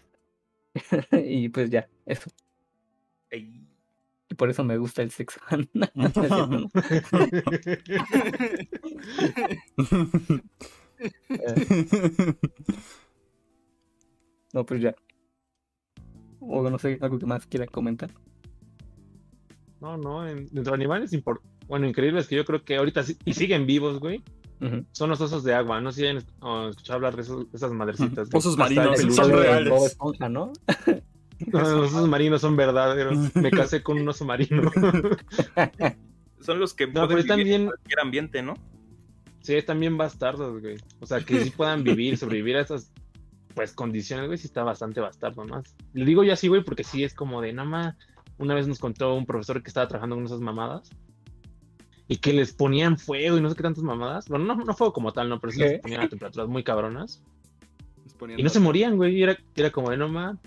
[1.12, 2.30] y pues ya, eso.
[3.30, 3.66] Ey.
[4.28, 5.38] Y por eso me gusta el sexo.
[5.74, 6.12] No, es
[14.66, 14.94] pues ya.
[16.40, 18.11] O no sé, algo que más quieran comentar.
[19.80, 21.12] No, no, en, dentro de animales
[21.68, 24.22] bueno, increíbles que yo creo que ahorita sí- y siguen vivos, güey.
[24.92, 25.81] Son los osos de agua.
[25.81, 28.29] No sé si han escuchado hablar de, esos- esas madrecitas.
[28.33, 29.83] Osos marinos, son reales.
[29.85, 30.53] Esponja, ¿no?
[31.53, 33.35] No, los osos marinos son verdaderos.
[33.37, 34.71] Me casé con un oso marino.
[36.40, 38.55] Son los que No, pueden pero están en cualquier ambiente, ¿no?
[39.40, 40.77] sí, están bien bastardos, güey.
[41.01, 42.90] O sea, que sí puedan vivir, sobrevivir a esas
[43.55, 45.62] pues condiciones, güey, sí está bastante bastardo, ¿no?
[45.92, 47.97] Le digo yo así, güey, porque sí es como de nada más.
[48.38, 50.90] Una vez nos contó un profesor que estaba trabajando con esas mamadas
[52.09, 54.29] y que les ponían fuego y no sé qué tantas mamadas.
[54.29, 55.69] Bueno, no, no fuego como tal, no, pero sí ¿Qué?
[55.69, 57.23] les ponían a temperaturas muy cabronas.
[58.37, 59.16] Y no se morían, güey.
[59.16, 60.38] y Era, era como de no más.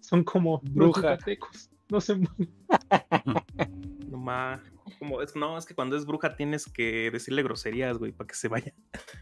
[0.00, 1.00] Son como los Bruja.
[1.00, 1.70] yucatecos.
[1.90, 2.50] No se mueren.
[4.14, 4.60] No
[4.98, 8.34] Como es, no, es que cuando es bruja tienes que decirle groserías, güey, para que
[8.34, 8.72] se vaya.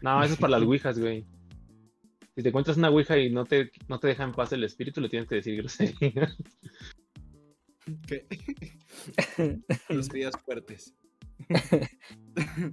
[0.01, 1.25] No, eso es para las ouijas, güey.
[2.35, 5.01] Si te encuentras una ouija y no te, no te deja en paz el espíritu,
[5.01, 6.33] le tienes que decir grosería.
[8.07, 8.27] ¿Qué?
[9.89, 10.95] Los días fuertes.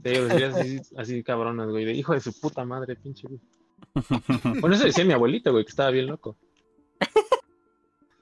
[0.04, 1.84] Sí, así, así cabronas, güey.
[1.84, 3.40] De hijo de su puta madre, pinche güey.
[4.60, 6.36] Bueno, eso decía mi abuelita, güey, que estaba bien loco.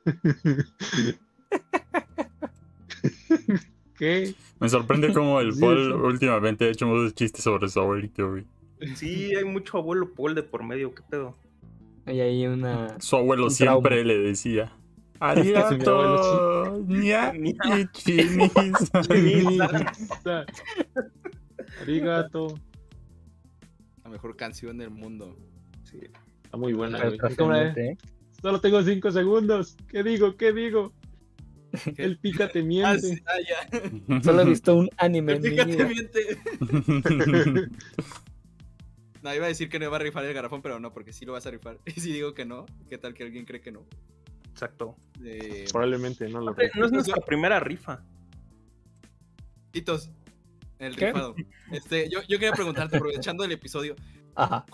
[3.99, 4.35] ¿Qué?
[4.61, 8.45] Me sorprende cómo el Sí, Paul últimamente ha hecho muchos chistes sobre su abuelito, güey.
[8.95, 11.37] Sí, hay mucho abuelo Paul de por medio, ¿qué pedo?
[12.07, 12.99] Hay ahí una.
[13.01, 14.13] Su abuelo Un siempre trauma.
[14.13, 14.73] le decía.
[15.21, 17.55] Mi abuelo Arigato, nia, Nia.
[17.79, 18.53] y chinis".
[19.09, 20.47] Chinita.
[21.83, 22.55] Arigato.
[24.05, 25.37] La mejor canción del mundo.
[25.85, 25.99] Sí.
[26.45, 27.19] Está muy buena, güey.
[27.77, 27.97] ¿eh?
[28.41, 29.77] Solo tengo cinco segundos.
[29.89, 30.37] ¿Qué digo?
[30.37, 30.93] ¿Qué digo?
[31.97, 33.01] El pica te Ah, miente.
[33.01, 34.23] sí, ah, ya.
[34.23, 35.85] Solo he visto un anime Fíjate, vida.
[35.87, 36.39] miente.
[39.23, 41.27] No, iba a decir que no iba a rifar el garrafón, pero no, porque sí
[41.27, 41.79] lo vas a rifar.
[41.85, 43.85] Y si digo que no, ¿qué tal que alguien cree que no?
[44.59, 44.97] Exacto.
[45.25, 48.03] Eh, Probablemente no lo No es nuestra primera rifa.
[49.73, 50.11] Hitos,
[50.81, 51.07] el ¿Qué?
[51.07, 51.37] rifado.
[51.71, 53.95] Este, yo, yo quería preguntarte, aprovechando el episodio,
[54.35, 54.67] Ajá.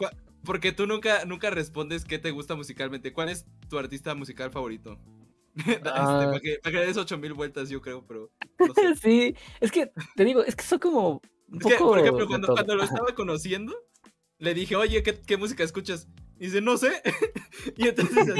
[0.42, 3.12] porque tú nunca, nunca respondes qué te gusta musicalmente.
[3.12, 4.98] ¿Cuál es tu artista musical favorito?
[5.56, 6.22] Este, Ah.
[6.26, 8.94] para, que, para que le des 8000 vueltas, yo creo, pero no sé.
[8.96, 11.90] Sí, es que te digo, es que son como un Es que, poco.
[11.90, 13.72] por ejemplo, cuando, cuando lo estaba conociendo,
[14.38, 16.08] le dije, oye, ¿qué, qué música escuchas?
[16.40, 16.90] Y dice, no sé.
[17.76, 18.34] y entonces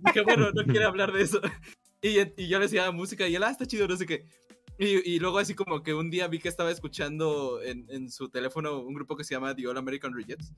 [0.06, 1.40] dije, bueno, no quiere hablar de eso.
[2.02, 4.24] Y, y yo le decía música y él, ah, está chido, no sé qué.
[4.78, 8.30] Y, y luego así como que un día vi que estaba escuchando en, en su
[8.30, 10.54] teléfono un grupo que se llama The All American Rejects.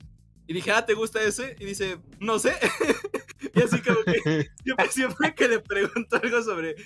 [0.47, 1.57] Y dije, ah, ¿te gusta ese?
[1.59, 2.53] Y dice, no sé.
[3.53, 6.77] y así como que siempre, siempre que le pregunto algo sobre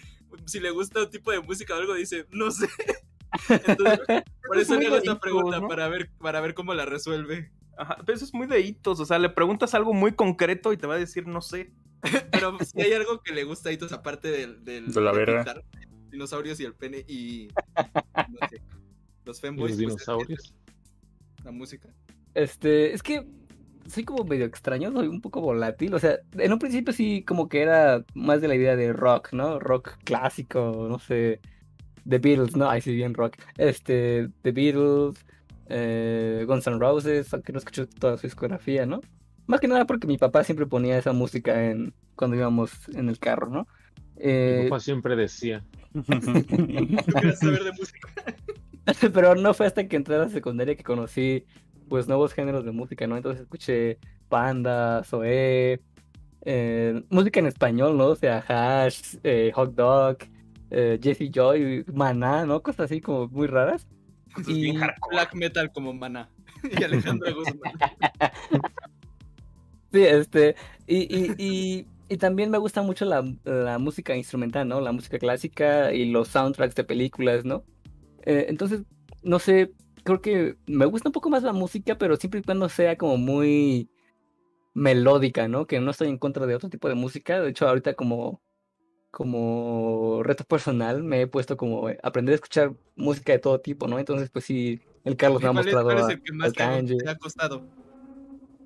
[0.46, 2.67] si le gusta un tipo de música o algo, dice, no sé.
[3.50, 5.67] Entonces, por es eso le hago esta pregunta, ¿no?
[5.67, 7.52] para ver, para ver cómo la resuelve.
[7.78, 10.78] Ajá, pero eso es muy de hitos, o sea, le preguntas algo muy concreto y
[10.78, 11.72] te va a decir no sé.
[12.31, 15.25] Pero si hay algo que le gusta a Hitos aparte del, del De la de
[15.25, 15.63] pintar,
[16.10, 17.47] dinosaurios y el pene y
[18.15, 20.53] no sé, los Los femboys, pues, dinosaurios.
[21.43, 21.89] la música.
[22.33, 23.25] Este, es que
[23.88, 25.93] soy como medio extraño, soy un poco volátil.
[25.93, 29.33] O sea, en un principio sí como que era más de la idea de rock,
[29.33, 29.60] ¿no?
[29.60, 31.41] Rock clásico, no sé.
[32.07, 32.69] The Beatles, ¿no?
[32.69, 33.36] Ay, sí, bien rock.
[33.57, 35.25] Este, The Beatles,
[35.67, 39.01] eh, Guns N' Roses, aunque no escuché toda su discografía, ¿no?
[39.47, 43.17] Más que nada porque mi papá siempre ponía esa música en cuando íbamos en el
[43.19, 43.67] carro, ¿no?
[44.15, 45.63] Mi Eh, papá siempre decía.
[45.93, 48.10] ¿Tú quieres saber de música?
[49.13, 51.45] Pero no fue hasta que entré a la secundaria que conocí
[51.89, 53.15] pues nuevos géneros de música, ¿no?
[53.17, 53.97] Entonces escuché
[54.29, 55.81] Panda, Zoé,
[56.41, 58.07] eh, música en español, ¿no?
[58.07, 60.17] O sea, Hash, eh, Hot Dog,
[60.71, 62.62] eh, Jesse Joy, Maná, ¿no?
[62.62, 63.88] Cosas así como muy raras.
[64.38, 64.79] Eso es bien Y-.
[65.12, 66.29] Black metal como Maná
[66.77, 67.73] y Alejandro Guzmán.
[69.91, 74.82] Sí, este, y, y, y, y también me gusta mucho la, la música instrumental, ¿no?
[74.82, 77.63] La música clásica y los soundtracks de películas, ¿no?
[78.26, 78.82] Eh, entonces,
[79.23, 79.71] no sé,
[80.04, 83.17] creo que me gusta un poco más la música, pero siempre y cuando sea como
[83.17, 83.89] muy
[84.73, 85.65] melódica, ¿no?
[85.67, 87.39] Que no estoy en contra de otro tipo de música.
[87.41, 88.41] De hecho, ahorita como,
[89.12, 93.88] como reto personal me he puesto como eh, aprender a escuchar música de todo tipo,
[93.88, 94.00] ¿no?
[94.00, 96.32] Entonces, pues sí, el Carlos me ha ¿Cuál es, mostrado cuál es a- el que
[96.34, 97.63] más te ha costado?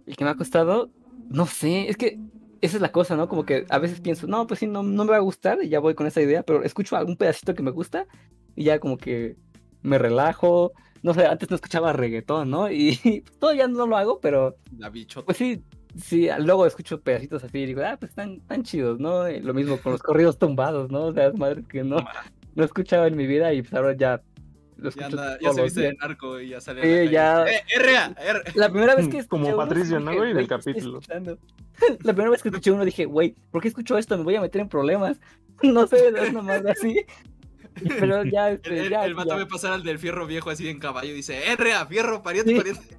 [0.05, 0.89] El que me ha costado,
[1.31, 2.19] no sé, es que
[2.61, 3.27] esa es la cosa, ¿no?
[3.27, 5.69] Como que a veces pienso, no, pues sí, no, no me va a gustar y
[5.69, 8.05] ya voy con esa idea, pero escucho algún pedacito que me gusta
[8.55, 9.37] y ya como que
[9.81, 10.71] me relajo.
[11.03, 12.71] No sé, antes no escuchaba reggaetón, ¿no?
[12.71, 15.25] Y todavía no lo hago, pero La bichota.
[15.25, 15.63] pues sí,
[15.95, 19.27] sí, luego escucho pedacitos así y digo, ah, pues están tan chidos, ¿no?
[19.29, 21.05] Y lo mismo con los corridos tumbados, ¿no?
[21.05, 21.97] O sea, es madre que no,
[22.55, 24.21] no escuchaba en mi vida y pues ahora ya
[24.81, 26.81] lo Ya, escucho anda, ya todos se viste de narco y ya sale.
[26.81, 27.45] Sí, la ya.
[27.45, 28.15] ¡Eh, RA!
[28.17, 30.33] R- La primera vez que Como escuché uno, Patricio, sí ¿no, dije, güey?
[30.33, 30.99] Del ¿qué estoy capítulo.
[32.03, 34.17] La primera vez que escuché uno dije, güey, ¿por qué escucho esto?
[34.17, 35.19] Me voy a meter en problemas.
[35.63, 37.05] No sé, es nomás así.
[37.99, 39.35] Pero ya, El, este, el, ya, el vato ya.
[39.35, 41.85] ve pasar al del fierro viejo así en caballo y dice, ¡RA!
[41.85, 42.21] ¡Fierro!
[42.23, 42.57] ¡Pariente, Sí.
[42.57, 42.97] pariente!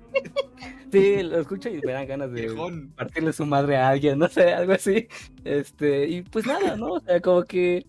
[0.92, 2.92] Sí, lo escucho y me dan ganas de Viejón.
[2.96, 5.08] partirle su madre a alguien, no sé, algo así.
[5.44, 6.92] Este, y pues nada, ¿no?
[6.92, 7.84] O sea, como que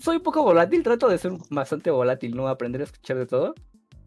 [0.00, 2.48] soy un poco volátil, trato de ser bastante volátil, ¿no?
[2.48, 3.54] Aprender a escuchar de todo.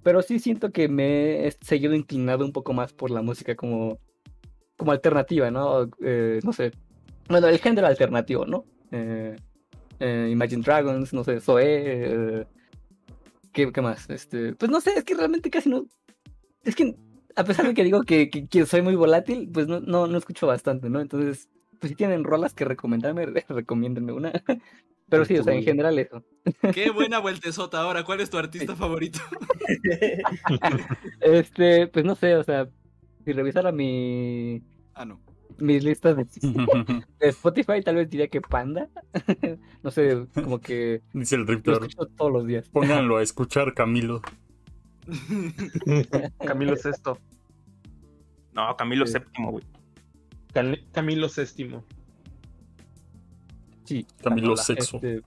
[0.04, 4.00] Pero sí siento que me he seguido inclinado un poco más por la música como,
[4.76, 5.90] como alternativa, ¿no?
[6.04, 6.72] Eh, no sé.
[7.30, 8.66] Bueno, el género alternativo, ¿no?
[8.92, 9.36] Eh,
[10.00, 11.64] eh, Imagine Dragons, no sé, Zoe.
[11.66, 12.46] eh,
[13.54, 14.10] ¿qué, qué más?
[14.10, 15.86] Este, pues no sé, es que realmente casi no.
[16.64, 16.96] Es que
[17.36, 20.18] a pesar de que digo que, que- que soy muy volátil, pues no, no, no
[20.18, 21.00] escucho bastante, ¿no?
[21.02, 24.32] Entonces, pues si tienen rolas que recomendarme, recomiéndenme una.
[25.14, 26.24] Pero sí, o sea, en general eso.
[26.74, 27.80] ¡Qué buena vueltezota!
[27.82, 29.20] Ahora, ¿cuál es tu artista favorito?
[31.22, 32.68] Este, pues no sé, o sea,
[33.26, 34.62] si revisara mi,
[34.94, 35.20] Ah, no.
[35.58, 36.26] mis listas de,
[37.20, 38.90] de Spotify, tal vez diría que Panda.
[39.84, 41.74] no sé, como que Dice el lo Riptor.
[41.86, 42.68] escucho todos los días.
[42.70, 44.22] Pónganlo a escuchar, Camilo.
[46.46, 47.18] Camilo Sexto.
[48.54, 49.14] No, Camilo Sí.
[49.14, 49.64] Séptimo, güey.
[50.92, 51.84] Camilo Séptimo.
[53.86, 54.06] Sí.
[54.22, 54.96] Camilo Panda, Sexo.
[54.98, 55.22] este,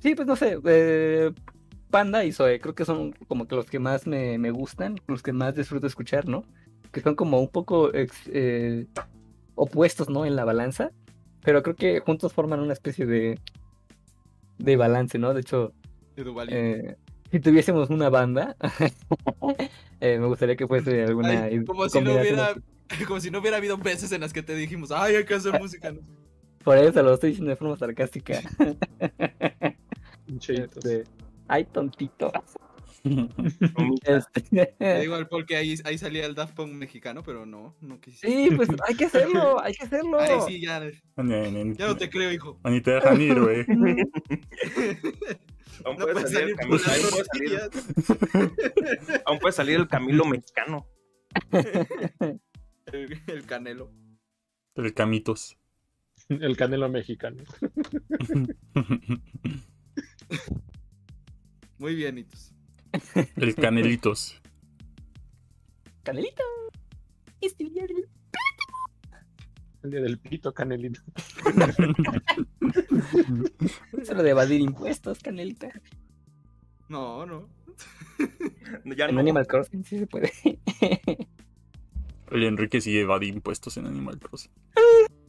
[0.00, 1.30] sí, pues no sé, eh,
[1.90, 5.22] Panda y Zoe, creo que son como que los que más me, me gustan, los
[5.22, 6.44] que más disfruto escuchar, ¿no?
[6.92, 8.86] Que son como un poco ex- eh,
[9.54, 10.24] opuestos, ¿no?
[10.24, 10.92] En la balanza,
[11.42, 13.38] pero creo que juntos forman una especie de,
[14.58, 15.34] de balance, ¿no?
[15.34, 15.72] De hecho,
[16.48, 16.96] eh,
[17.30, 18.56] si tuviésemos una banda,
[20.00, 21.44] eh, me gustaría que fuese alguna...
[21.44, 22.54] Ay, como si no hubiera
[23.06, 25.58] como si no hubiera habido veces en las que te dijimos ay hay que hacer
[25.60, 25.94] música.
[26.64, 28.40] Por eso lo estoy diciendo de forma sarcástica.
[30.48, 31.04] Este,
[31.48, 32.30] ay, tontito.
[34.04, 34.42] Este,
[34.78, 37.98] Te digo al Paul que ahí, ahí salía el Daft Punk mexicano pero no no
[37.98, 40.20] quise Sí, pues hay que hacerlo, hay que hacerlo.
[40.20, 40.80] ay sí ya
[41.16, 43.64] Ni, ni- ya no te creo hijo ni te dejan ir, güey.
[45.86, 47.70] Aún no puede salir Camilo- aún puede salir-
[49.24, 50.86] aún puede salir el Camilo mexicano.
[52.92, 53.90] el, el canelo
[54.74, 55.56] El Camitos.
[56.40, 57.42] El Canelo mexicano.
[61.78, 62.52] muy bien Itus
[63.36, 64.40] El Canelitos.
[66.02, 66.42] Canelita.
[67.40, 68.08] Este día del-
[69.82, 71.00] El día del pito, Canelito.
[73.98, 75.70] Es lo de evadir impuestos, Canelita.
[76.88, 77.48] no no
[78.96, 79.20] Ya En no.
[79.20, 80.30] Animal Crossing sí se puede.
[82.30, 84.52] El Enrique sigue evadiendo impuestos en Animal Crossing.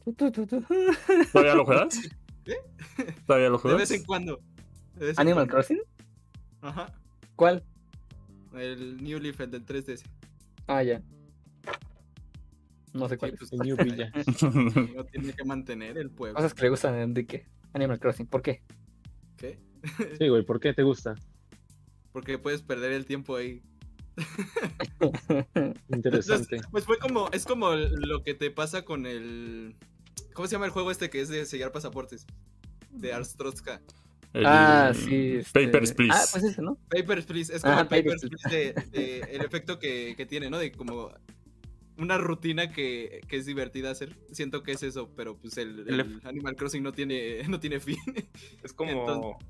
[0.04, 1.98] ¿Todavía lo juegas?
[2.46, 2.56] ¿Eh?
[3.26, 3.80] ¿Todavía lo de juegas?
[3.80, 4.40] vez en cuando
[4.96, 5.52] De vez en ¿Animal cuando.
[5.54, 5.80] Crossing?
[6.60, 6.92] ajá
[7.36, 7.62] ¿Cuál?
[8.54, 10.02] el New Leaf el del 3DS
[10.66, 11.02] Ah, ya.
[12.92, 13.38] No sé cuál Sí, es.
[13.50, 14.12] pues, El New Villa.
[14.94, 17.46] no tiene que mantener el pueblo Cosas que le gustan a Enrique.
[17.72, 18.26] Animal Crossing.
[18.26, 18.62] ¿Por qué?
[19.38, 19.58] ¿Qué?
[20.18, 21.14] Sí, güey, ¿por qué te gusta?
[22.12, 23.62] porque puedes perder el tiempo ahí
[25.88, 26.56] Interesante.
[26.56, 29.74] Entonces, pues fue como, es como lo que te pasa con el.
[30.32, 32.26] ¿Cómo se llama el juego este que es de sellar pasaportes?
[32.90, 33.80] De Arstrotska.
[34.32, 35.36] El ah, sí.
[35.36, 36.14] este- Papers, Please.
[36.16, 36.76] Ah, pues ese, ¿no?
[36.88, 37.54] Papers, Please.
[37.54, 38.56] Es como Ah, el Papers, Papers, Please
[38.90, 40.58] de, de el efecto que, que tiene, ¿no?
[40.58, 41.10] De como
[41.98, 44.16] una rutina que, que es divertida hacer.
[44.32, 47.78] Siento que es eso, pero pues el, El el Animal Crossing no tiene, no tiene
[47.80, 47.98] fin.
[48.62, 48.90] Es como.
[48.90, 49.46] Entonces-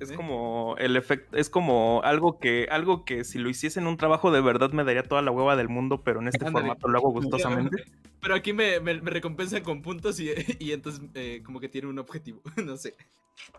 [0.00, 0.14] es ¿Eh?
[0.14, 1.36] como el efecto.
[1.36, 2.66] Es como algo que.
[2.70, 5.56] Algo que si lo hiciese en un trabajo de verdad me daría toda la hueva
[5.56, 7.84] del mundo, pero en este formato lo hago gustosamente.
[8.24, 11.88] Pero aquí me, me, me recompensan con puntos y, y entonces eh, como que tiene
[11.88, 12.40] un objetivo.
[12.64, 12.94] no sé.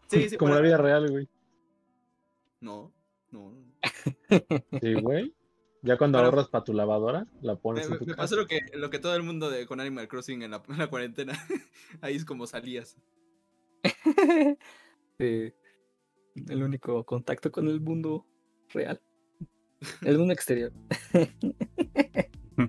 [0.07, 0.37] Sí, sí.
[0.37, 1.29] Como la vida real, güey.
[2.61, 2.91] No,
[3.29, 3.53] no.
[4.81, 5.35] Sí, güey.
[5.83, 8.47] Ya cuando ahorras para tu lavadora, la Me, pones en me- tu me pasó lo
[8.47, 11.33] que, lo que todo el mundo de, con Animal Crossing en la, en la cuarentena.
[12.01, 12.97] Ahí es como salías.
[15.19, 15.53] Sí.
[16.35, 18.25] El único contacto con el mundo
[18.69, 18.99] real.
[20.01, 20.71] El mundo exterior.
[22.57, 22.67] No,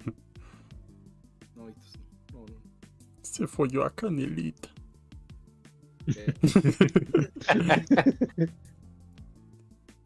[2.32, 2.60] no, no.
[3.22, 4.68] Se folló a Canelita.
[6.08, 6.34] Eh,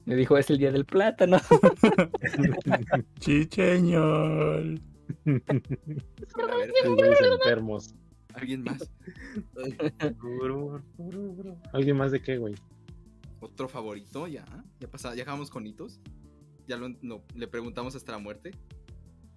[0.05, 1.39] Me dijo, es el día del plátano.
[3.21, 4.83] Chicheñol.
[5.25, 5.31] a
[6.57, 6.75] ver,
[7.33, 7.95] enfermos.
[8.35, 8.91] ¿Alguien más?
[11.73, 12.55] ¿Alguien más de qué, güey?
[13.41, 14.27] ¿Otro favorito?
[14.27, 14.45] Ya.
[14.79, 16.01] Ya pasa, ya acabamos con hitos.
[16.67, 18.53] Ya lo, no, le preguntamos hasta la muerte.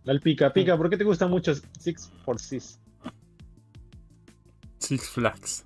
[0.05, 2.79] Al pica, pica, ¿por qué te gusta mucho Six for Six?
[4.79, 5.65] Six Flags.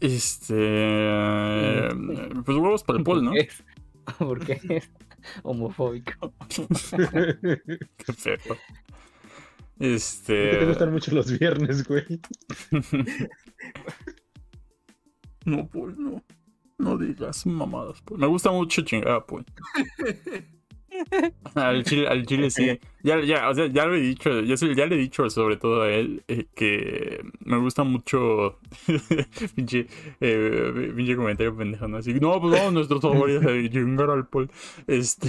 [0.00, 1.88] Este.
[2.44, 3.32] Pues huevos para el Paul, ¿no?
[4.18, 4.90] Porque es
[5.42, 6.32] homofóbico.
[6.48, 8.38] Qué feo.
[8.48, 10.56] ¿Por qué Este.
[10.58, 12.04] te gustan mucho los viernes, güey?
[15.44, 16.24] No, Paul, no.
[16.82, 18.18] No digas mamadas, Paul.
[18.18, 19.44] Me gusta mucho chingada, Paul.
[21.54, 22.78] Al chile, al chile sí.
[23.02, 25.82] Ya, ya, o sea, ya lo he dicho, ya, ya le he dicho sobre todo
[25.82, 28.58] a él eh, que me gusta mucho
[29.56, 29.86] pinche,
[30.20, 31.96] eh, pinche comentario pendejo, ¿no?
[31.96, 34.50] Así, no, pues vamos nuestros favoritos a chingar al Paul.
[34.86, 35.28] Este.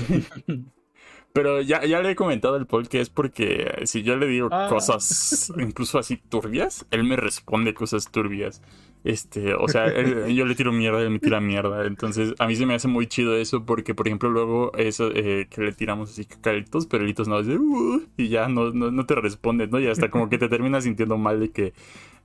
[1.32, 4.50] Pero ya, ya le he comentado al Paul que es porque si yo le digo
[4.52, 4.68] Ah.
[4.70, 8.62] cosas incluso así turbias, él me responde cosas turbias.
[9.04, 11.86] Este, o sea, él- yo le tiro mierda, él me tira mierda.
[11.86, 15.48] Entonces, a mí se me hace muy chido eso porque, por ejemplo, luego eso eh,
[15.50, 19.16] que le tiramos así cacaritos, perritos, no, de, "Uh", y ya no, no, no te
[19.16, 19.80] responden, ¿no?
[19.80, 21.74] Y hasta como que te terminas sintiendo mal de que,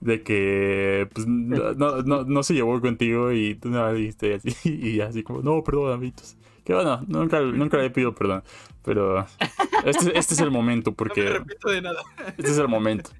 [0.01, 4.55] de que, pues, no, no, no, no se llevó contigo y tú no dijiste así,
[4.69, 6.37] y así como, no, perdón, amiguitos.
[6.65, 8.43] Que bueno, nunca, nunca le pido perdón,
[8.85, 9.25] pero
[9.87, 12.03] este, este es el momento No me porque repito de nada.
[12.37, 13.11] este es el momento.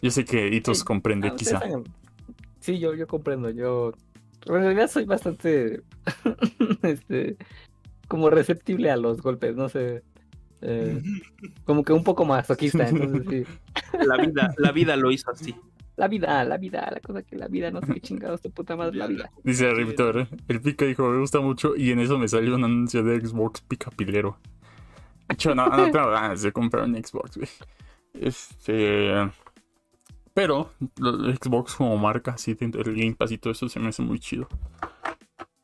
[0.00, 0.84] Yo sé que Itos Sí.
[0.84, 1.80] comprende, Ah, ustedes quizá.
[2.68, 3.48] Sí, yo, yo comprendo.
[3.48, 3.94] Yo
[4.44, 5.80] en realidad soy bastante
[6.82, 7.38] este
[8.08, 10.02] como receptible a los golpes, no sé.
[10.60, 11.02] eh,
[11.64, 13.44] como que un poco masoquista, entonces sí.
[14.06, 15.56] La vida, la vida lo hizo así.
[15.96, 18.76] La vida, la vida, la cosa que la vida, no sé qué chingados tu puta
[18.76, 19.30] madre, la vida.
[19.42, 23.02] Dice Riptor, el pica dijo, me gusta mucho y en eso me salió un anuncio
[23.02, 24.36] de Xbox pica pilero.
[25.26, 27.48] De hecho, no, no tengo ganas de comprar un Xbox, güey.
[28.12, 29.14] Este...
[30.38, 30.70] Pero
[31.00, 34.20] Xbox como marca, así, dentro del Game Pass y todo eso se me hace muy
[34.20, 34.46] chido.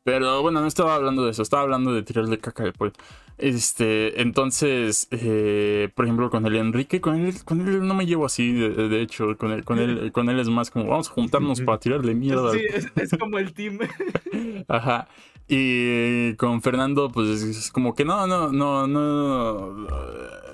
[0.02, 2.92] Pero bueno, no estaba hablando de eso, estaba hablando de tirarle caca después.
[3.38, 8.26] Este, entonces, eh, por ejemplo, con el Enrique, con él, con él no me llevo
[8.26, 11.12] así, de, de hecho, con él, con él, con él es más como, vamos a
[11.12, 12.50] juntarnos para tirarle mierda.
[12.50, 13.78] Sí, es, es como el team.
[14.66, 15.06] Ajá.
[15.46, 19.70] Y con Fernando, pues es como que no, no, no, no.
[19.70, 20.53] No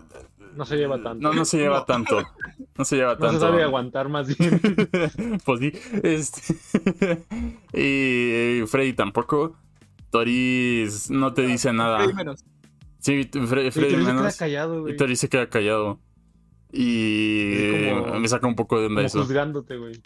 [0.65, 1.29] se lleva tanto.
[1.29, 2.23] No, no se lleva tanto.
[2.77, 3.41] No se lleva No se tanto.
[3.41, 4.61] sabe aguantar más bien.
[5.45, 5.73] pues sí.
[6.03, 7.23] Este...
[8.63, 9.57] y Freddy tampoco.
[10.11, 11.99] Toris no te dice nada.
[11.99, 12.45] Freddy menos.
[12.99, 14.37] Sí, Fre- Freddy se queda menos.
[14.37, 14.97] callado, Y güey.
[14.97, 16.01] Tori se queda callado.
[16.73, 19.21] Y como- me saca un poco de onda Como eso.
[19.23, 20.01] juzgándote, güey.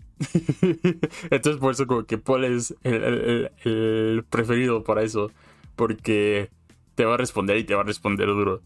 [1.30, 3.70] Entonces por eso como que Paul es el, el- el-
[4.18, 5.30] el preferido para eso.
[5.76, 6.50] Porque
[6.94, 8.62] te va a responder y te va a responder duro.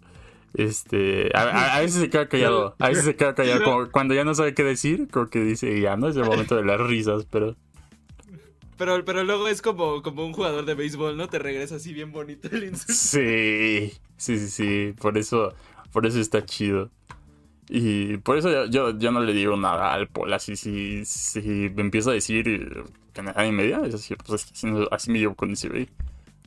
[0.54, 4.14] Este, a, a- a veces se queda callado, a veces se queda callado, como cuando
[4.14, 6.80] ya no sabe qué decir, como que dice, ya no es el momento de las
[6.80, 7.56] risas, pero
[8.76, 11.28] Pero, pero luego es como, como un jugador de béisbol, ¿no?
[11.28, 12.92] Te regresa así bien bonito el insulto.
[12.94, 15.54] sí, sí, sí, sí, por eso,
[15.92, 16.90] por eso está chido.
[17.68, 21.40] Y por eso yo, yo, yo no le digo nada al Paul, así si, si
[21.74, 22.44] me empieza a decir
[23.12, 25.88] que me da y media, es así, pues así, así me llevo con ese güey.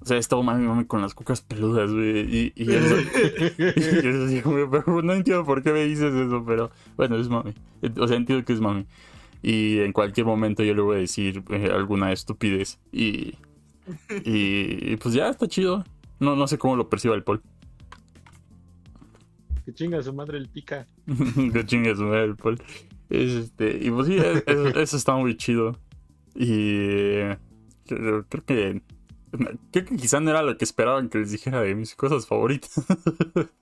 [0.02, 2.20] O sea, he estado mami mami con las cucas peludas, güey.
[2.36, 2.96] Y, y eso,
[3.58, 7.30] y eso sí, güey, pero no entiendo por qué me dices eso, pero bueno, es
[7.30, 7.54] mami.
[8.00, 8.86] O sea, entiendo que es mami.
[9.44, 12.80] Y en cualquier momento yo le voy a decir eh, alguna estupidez.
[12.92, 13.36] Y,
[14.26, 15.84] y, y pues ya está chido.
[16.20, 17.42] No, no sé cómo lo perciba el Paul.
[19.66, 20.88] Que chinga su madre el pica.
[21.54, 22.62] que chingue su madre el Paul.
[23.10, 25.78] Este, y pues sí, es- es- eso está muy chido.
[26.36, 27.38] Y eh,
[27.86, 28.82] creo, creo que
[29.72, 32.74] creo que quizá no era lo que esperaban que les dijera de mis cosas favoritas.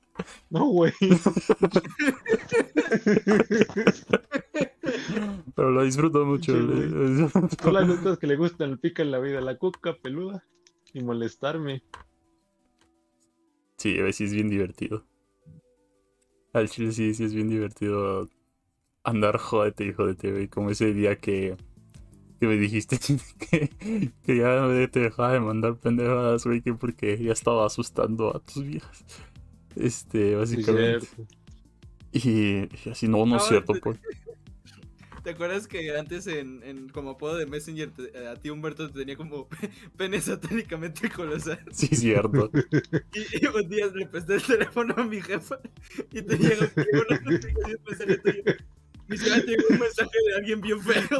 [0.49, 0.91] No, güey.
[5.55, 6.53] Pero lo disfruto mucho.
[6.53, 7.27] Sí,
[7.61, 9.41] Son las cosas que le gustan pica en la vida.
[9.41, 10.43] La cuca peluda
[10.93, 11.83] y molestarme.
[13.77, 15.05] Sí, a veces es bien divertido.
[16.53, 18.29] Al chile sí, sí es bien divertido
[19.03, 20.47] andar jodete y jodete, güey.
[20.47, 21.55] Como ese día que,
[22.39, 22.99] que me dijiste
[23.39, 23.69] que,
[24.23, 28.63] que ya te dejaba de mandar pendejadas, güey, que porque ya estaba asustando a tus
[28.63, 29.05] viejas.
[29.75, 31.07] Este, básicamente.
[32.11, 33.99] y, y así, no, no es cierto, te- pues.
[35.23, 38.99] ¿Te acuerdas que antes en, en como apodo de Messenger te- a ti Humberto te
[38.99, 39.47] tenía como
[39.97, 41.59] pene satánicamente colosal?
[41.71, 42.49] Sí, cierto.
[43.13, 45.59] Y, y un día le presté el teléfono a mi jefa
[46.11, 47.79] y te llegó llegó una notificación
[49.09, 51.19] Y se me llegó un mensaje de alguien bien feo.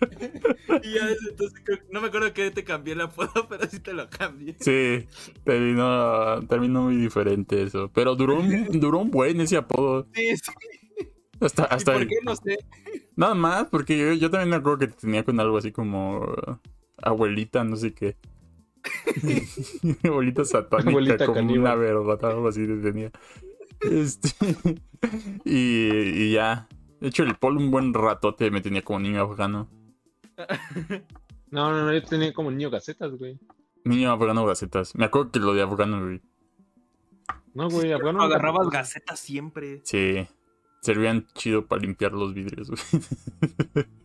[0.82, 3.92] y ya desde entonces no me acuerdo que te cambié el apodo, pero sí te
[3.92, 4.56] lo cambié.
[4.60, 5.06] Sí,
[5.44, 7.90] terminó, terminó muy diferente eso.
[7.92, 10.08] Pero duró un, duró un buen ese apodo.
[10.14, 10.52] Sí, sí.
[11.40, 12.16] Hasta, ¿Y hasta por qué?
[12.24, 12.58] No sé.
[13.16, 16.24] Nada más, porque yo, yo también me acuerdo que te tenía con algo así como
[16.98, 18.16] abuelita, no sé qué.
[20.04, 21.60] abuelita satánica, Abuelita como caníbal.
[21.60, 23.10] una verdad, algo así te tenía.
[23.80, 24.30] Este,
[25.44, 25.88] y,
[26.24, 26.68] y ya.
[27.00, 29.68] De hecho, el Paul un buen ratote me tenía como niño afgano.
[31.48, 33.38] No, no, no, yo tenía como niño gacetas, güey.
[33.84, 34.96] Niño afgano gacetas.
[34.96, 36.20] Me acuerdo que lo de afgano, güey.
[37.54, 38.20] No, güey, afgano.
[38.22, 39.80] Agarrabas gacetas siempre.
[39.84, 40.26] Sí.
[40.82, 42.80] Servían chido para limpiar los vidrios, güey.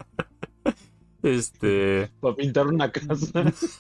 [1.24, 2.12] Este.
[2.20, 3.42] Para pintar una casa.
[3.42, 3.80] Es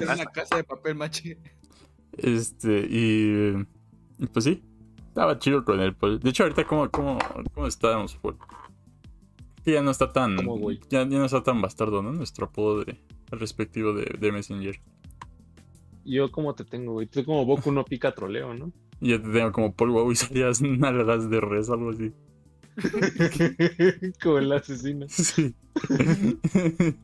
[0.00, 1.38] una casa de papel maché.
[2.16, 3.52] Este, y,
[4.32, 4.62] pues sí,
[5.08, 5.96] estaba chido con el.
[6.20, 7.18] De hecho, ahorita, ¿cómo, cómo,
[7.54, 8.36] cómo estábamos, Paul?
[9.64, 10.36] Que ya no está tan.
[10.88, 12.12] Ya, ya no está tan bastardo, ¿no?
[12.12, 12.98] Nuestro apodo de,
[13.30, 14.80] respectivo de, de Messenger.
[16.04, 17.06] Yo, ¿cómo te tengo, güey?
[17.06, 18.72] Tú como Boku no pica troleo, ¿no?
[19.00, 22.12] Y ya te tengo como Paul Wow y salías nalgas de res, algo así.
[24.22, 25.06] como el asesino.
[25.08, 25.54] Sí.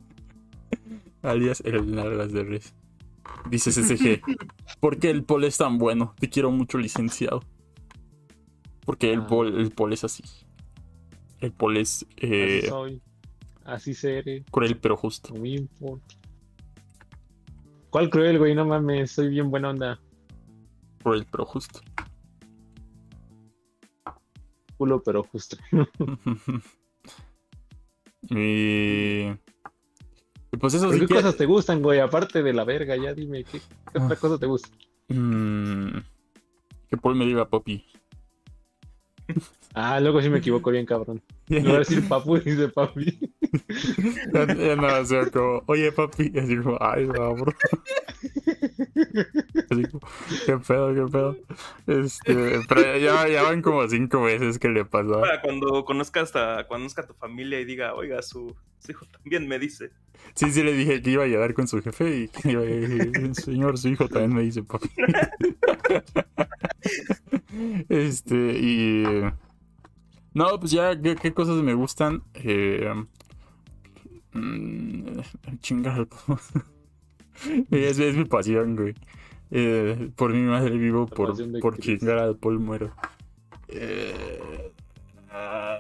[1.23, 2.75] Alias el nalgas de res.
[3.51, 4.23] Dice SSG.
[4.81, 6.15] ¿Por qué el Paul es tan bueno?
[6.19, 7.43] Te quiero mucho, licenciado.
[8.85, 9.27] Porque el Ah.
[9.27, 10.23] Paul, el es así.
[11.41, 13.03] El Paul es Así eh, soy.
[13.65, 14.45] Así seré.
[14.51, 15.35] cruel pero justo.
[15.35, 16.15] No me importa.
[17.91, 18.55] ¿Cuál cruel, güey?
[18.55, 20.01] No mames, soy bien buena onda.
[21.03, 21.81] Cruel pero justo.
[24.77, 25.57] Culo, pero justo.
[28.31, 29.31] y...
[30.57, 31.15] y pues eso ¿Pero sí ¿Qué que...
[31.15, 32.01] cosas te gustan, güey?
[32.01, 33.61] Aparte de la verga, ya dime, ¿qué,
[33.93, 34.21] qué otra Ah.
[34.21, 34.69] cosa te gusta?
[35.09, 35.99] Mm,
[36.89, 37.85] que Paul me diga papi.
[39.79, 41.21] Ah, luego sí me equivoco bien, cabrón.
[41.51, 43.19] En lugar de decir papu, dice papi.
[44.33, 47.53] ya, ya no, o sea, como, oye papi, y así como, ay, no, bro.
[49.71, 50.01] Así como,
[50.47, 51.37] qué pedo, qué pedo.
[51.87, 55.21] Este, pero ya, ya van como cinco veces que le pasó.
[55.21, 58.57] Para cuando conozcas a, conozca a tu familia y diga, oiga, su
[58.89, 59.91] hijo también me dice.
[60.35, 62.65] Sí, sí le dije que iba a llegar con su jefe y que iba a
[62.65, 64.89] decir, señor, su hijo también me dice papi.
[67.89, 69.05] este, y...
[70.35, 72.23] No, pues ya, ¿qué, qué cosas me gustan?
[72.35, 72.93] Eh,
[74.33, 75.21] mm,
[75.61, 76.09] chingar.
[77.71, 78.95] es, es mi pasión, güey.
[79.51, 82.93] Eh, por mi madre vivo por, por chingar al Paul muero.
[83.69, 84.73] Eh,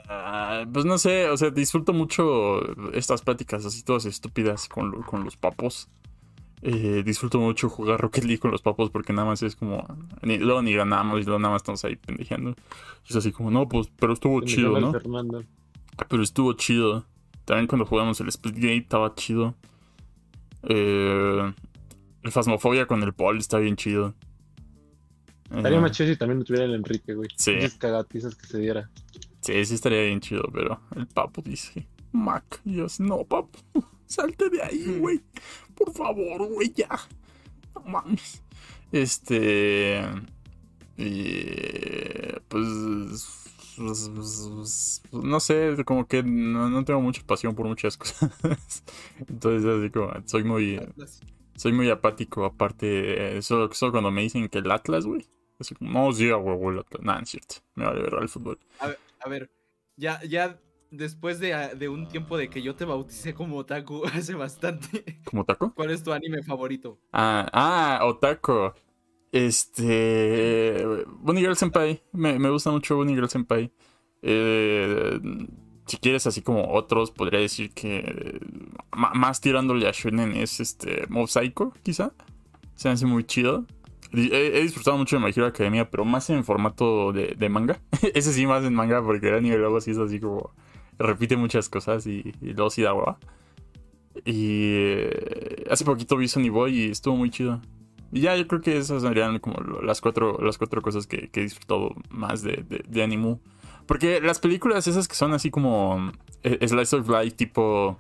[0.08, 2.60] ah, pues no sé, o sea, disfruto mucho
[2.92, 5.88] estas pláticas así todas estúpidas con, lo- con los papos.
[6.62, 9.86] Eh, disfruto mucho jugar Rocket League con los papos porque nada más es como.
[10.22, 12.50] Ni, luego ni ganamos y luego nada más estamos ahí pendejeando.
[13.06, 14.90] Y es así como, no, pues, pero estuvo chido, ¿no?
[14.92, 15.44] Fernando.
[16.08, 17.04] Pero estuvo chido.
[17.44, 19.54] También cuando jugamos el Splitgate estaba chido.
[20.62, 21.52] Eh,
[22.22, 24.14] el Phasmophobia con el Paul está bien chido.
[25.54, 27.28] Estaría Eh, más chido si también no tuviera el Enrique, güey.
[27.36, 27.52] Sí.
[27.52, 28.90] Esas cagatizas que se diera.
[29.46, 33.58] Sí, sí estaría bien chido, pero el papo dice, Mac, y yo no, papo,
[34.06, 35.20] salte de ahí, güey.
[35.76, 36.88] Por favor, güey, ya.
[37.74, 38.42] No mames.
[38.90, 40.02] Este...
[40.96, 41.50] Y...
[42.48, 43.52] Pues...
[43.76, 48.32] pues, pues, no sé, como que no, no tengo mucha pasión por muchas cosas.
[49.28, 50.80] Entonces, así como, soy muy...
[51.54, 55.26] Soy muy apático, aparte, eh, solo, solo cuando me dicen que el Atlas, güey.
[55.58, 57.02] Así como, no, sí, huevo el Atlas.
[57.02, 57.54] No es cierto.
[57.76, 58.58] Me vale ver al fútbol.
[58.78, 58.98] A ver,
[59.96, 60.60] ya, ya
[60.90, 65.44] después de, de un tiempo de que yo te bauticé como otaku hace bastante, ¿Como
[65.44, 65.72] taco?
[65.74, 66.98] ¿cuál es tu anime favorito?
[67.12, 68.72] Ah, ah, Otaku.
[69.32, 70.84] Este.
[71.20, 72.02] Bunny Girl Senpai.
[72.12, 73.70] Me, me gusta mucho Bunny Girl Senpai.
[74.22, 75.18] Eh,
[75.86, 78.40] si quieres, así como otros, podría decir que.
[78.92, 81.06] ma- más tirándole a Shonen es este.
[81.08, 82.12] Mob Psycho, quizá.
[82.74, 83.66] Se hace muy chido.
[84.16, 87.80] He, disfrutado mucho de My Hero Academia, pero más en formato de, manga.
[88.14, 90.52] Ese sí, más en manga, porque el anime luego sí es así como.
[90.98, 93.18] Repite muchas cosas y, luego sí da hueva.
[94.24, 97.60] Y eh, hace poquito vi Sonny Boy y estuvo muy chido.
[98.12, 101.40] Y ya, yo creo que esas serían como las cuatro, las cuatro cosas que, que
[101.40, 103.40] he disfrutado más de, de, de Animu.
[103.86, 106.12] Porque las películas esas que son así como
[106.42, 107.98] eh, Slice of Life, tipo...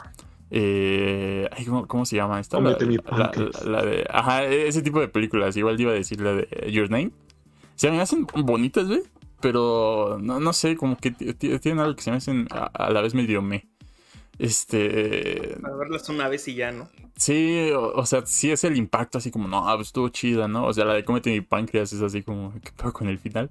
[0.50, 2.58] eh, ¿cómo, cómo se llama esta?
[3.64, 4.06] La, de...
[4.10, 5.56] Ajá, ese tipo de películas.
[5.56, 7.10] Igual iba a decir la de Your Name.
[7.74, 9.02] Se me hacen bonitas, güey.
[9.40, 13.02] Pero no, no sé, como que tienen algo que se me hacen a, a la
[13.02, 13.68] vez medio me.
[14.38, 15.56] Este.
[15.60, 16.88] Para verlas una vez y ya, ¿no?
[17.16, 20.66] Sí, o, o sea, sí es el impacto así como, no, pues estuvo chida, ¿no?
[20.66, 23.48] O sea, la de cómete mi páncreas es así como, ¿qué pedo con el final?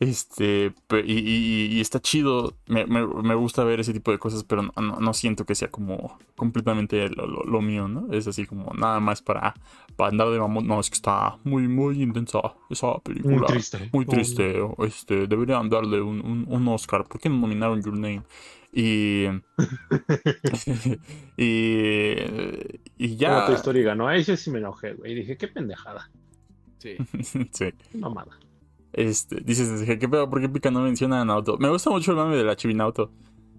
[0.00, 0.72] Este,
[1.04, 4.62] y, y- y está chido, me, me- me gusta ver ese tipo de cosas, pero
[4.62, 8.12] no, no- no siento que sea como completamente lo, lo- lo mío, ¿no?
[8.12, 9.54] Es así como nada más para,
[9.94, 10.66] para andar de mamón.
[10.66, 13.36] No, es que está muy, muy intensa esa película.
[13.36, 13.90] Muy triste.
[13.92, 14.56] Muy triste.
[14.78, 17.04] Este, deberían darle un, un, un Oscar.
[17.04, 18.22] ¿Por qué no nominaron Your Name?
[18.76, 19.26] Y.
[21.36, 22.14] y.
[22.98, 23.46] Y Ya.
[23.54, 24.08] Story ganó.
[24.08, 25.14] Ahí sí sí me enojé, güey.
[25.14, 26.10] Dije, qué pendejada.
[26.78, 26.96] Sí.
[27.52, 27.66] sí.
[27.94, 28.38] Mamada.
[28.92, 30.30] Este, dices, dije, ¿qué pedo?
[30.30, 31.56] ¿Por qué Pika no menciona a Naoto?
[31.58, 33.10] Me gusta mucho el mame de la Chibi-Naoto.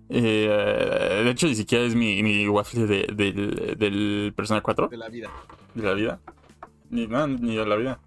[0.08, 4.98] Eh, de hecho, ni siquiera es mi, mi waffle de- del, del Persona 4 De
[4.98, 5.30] la vida.
[5.74, 6.20] de la vida.
[6.90, 8.00] Ni, no, ni de la vida.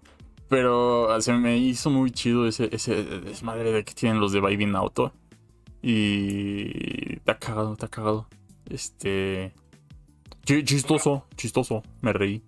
[0.47, 4.65] Pero se me hizo muy chido ese, ese desmadre de que tienen los de Baby
[4.73, 5.13] Auto.
[5.81, 8.27] Y está cagado, está cagado.
[8.69, 9.53] Este.
[10.45, 11.83] chi- Chistoso, chistoso.
[12.01, 12.43] Me reí.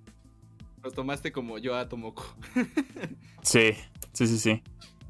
[0.84, 2.24] Lo tomaste como yo a Tomoko.
[3.44, 3.72] Sí,
[4.14, 4.62] sí, sí, sí.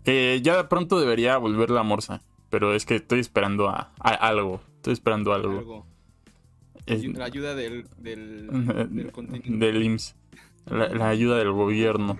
[0.06, 2.22] Eh, ya pronto debería volver la morsa.
[2.50, 4.62] Pero es que estoy esperando a, a algo.
[4.78, 5.58] Estoy esperando algo.
[5.60, 5.86] Algo.
[6.86, 8.48] Es- La ayuda del, del,
[8.92, 10.16] del del IMSS.
[10.66, 12.18] La, la ayuda del gobierno.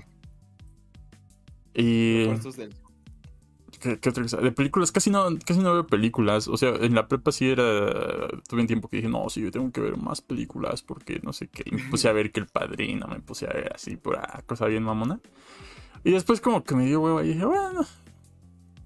[1.74, 2.24] Y.
[2.26, 2.74] Refuerzos del-
[3.80, 4.38] ¿Qué, qué otra cosa?
[4.38, 6.48] De películas, casi no, casi no veo películas.
[6.48, 8.28] O sea, en la prepa sí era.
[8.48, 11.34] Tuve un tiempo que dije, no, sí, yo tengo que ver más películas porque no
[11.34, 11.64] sé qué.
[11.66, 14.66] Y me puse a ver que el padrino, me puse a ver así, pura cosa
[14.68, 15.20] bien mamona.
[16.04, 17.86] Y después, como que me dio huevo y dije, bueno,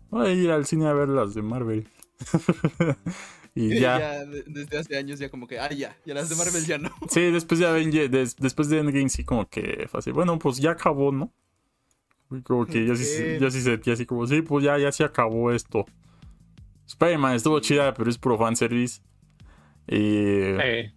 [0.09, 1.87] voy a ir al cine a ver las de Marvel.
[3.55, 4.25] y ya.
[4.25, 6.89] de- desde hace años ya como que, ah, ya, ya las de Marvel ya no.
[7.09, 10.57] Sí, después de Avenger, des- después de Endgame sí como que fue así, bueno, pues
[10.57, 11.33] ya acabó, ¿no?
[12.43, 15.51] Como que yo sí, yo sí sentí así como, sí, pues ya, ya se acabó
[15.51, 15.85] esto.
[16.87, 19.01] Spider-Man estuvo chida, pero es puro fanservice.
[19.87, 19.97] Y...
[19.97, 20.93] Eh,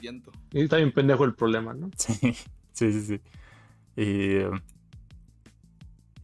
[0.00, 0.30] 100%.
[0.52, 1.90] y está bien pendejo el problema, ¿no?
[1.96, 2.34] Sí,
[2.72, 3.20] sí, sí, sí.
[3.96, 4.38] Y...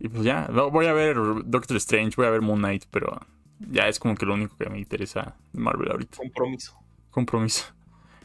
[0.01, 3.21] Y pues ya, voy a ver Doctor Strange, voy a ver Moon Knight, pero
[3.59, 6.17] ya es como que lo único que me interesa de Marvel ahorita.
[6.19, 6.77] Compromiso.
[7.11, 7.65] Compromiso.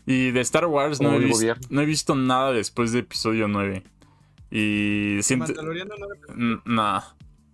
[0.05, 1.67] Y de Star Wars no he, el vis- gobierno.
[1.71, 3.83] no he visto nada después de episodio 9.
[4.55, 5.47] Y siento...
[5.47, 5.95] Mandaloriano
[6.35, 7.01] no Nah.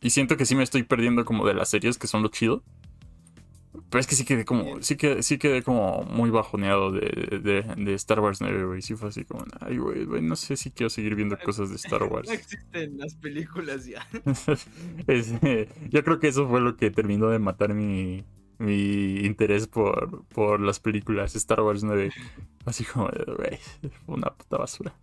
[0.01, 2.61] Y siento que sí me estoy perdiendo como de las series que son lo chido.
[3.89, 7.63] Pero es que sí quedé como, sí que sí quedé como muy bajoneado de, de,
[7.75, 8.81] de Star Wars 9, güey.
[8.81, 11.77] Sí fue así como, ay, güey, güey, no sé si quiero seguir viendo cosas de
[11.77, 12.27] Star Wars.
[12.27, 14.05] No existen las películas ya.
[15.07, 18.25] Es, eh, yo creo que eso fue lo que terminó de matar mi,
[18.57, 22.11] mi interés por, por las películas Star Wars 9.
[22.65, 23.05] Así como,
[23.37, 23.57] güey,
[24.05, 24.93] fue una puta basura.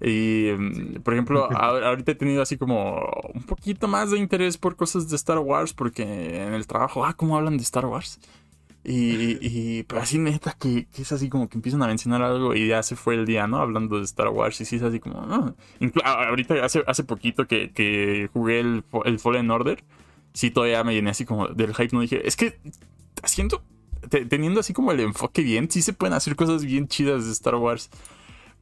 [0.00, 3.00] Y, mm, por ejemplo, ahorita he tenido así como
[3.34, 6.02] un poquito más de interés por cosas de Star Wars, porque
[6.42, 8.20] en el trabajo, ah, ¿cómo hablan de Star Wars?
[8.88, 12.54] Y, y pero así neta, que, que es así como que empiezan a mencionar algo
[12.54, 13.56] y ya se fue el día, ¿no?
[13.58, 15.56] Hablando de Star Wars y sí es así como, no.
[15.80, 19.82] Inclu- a- ahorita hace, hace poquito que, que jugué el, el Fallen Order,
[20.34, 22.60] sí todavía me llené así como del hype, no dije, es que
[23.24, 23.60] haciendo,
[24.08, 27.32] te- teniendo así como el enfoque bien, sí se pueden hacer cosas bien chidas de
[27.32, 27.90] Star Wars.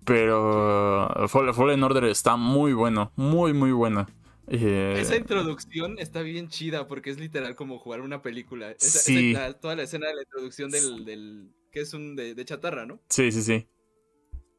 [0.04, 4.06] Pero Fall- Fallen Order está muy bueno, muy, muy bueno.
[4.46, 8.70] Eh, Esa introducción está bien chida porque es literal como jugar una película.
[8.72, 9.30] Esa- Sí.
[9.32, 12.44] esa- la- toda la escena de la introducción del, del que es un de, de
[12.44, 13.00] chatarra, ¿no?
[13.08, 13.66] sí, sí, sí.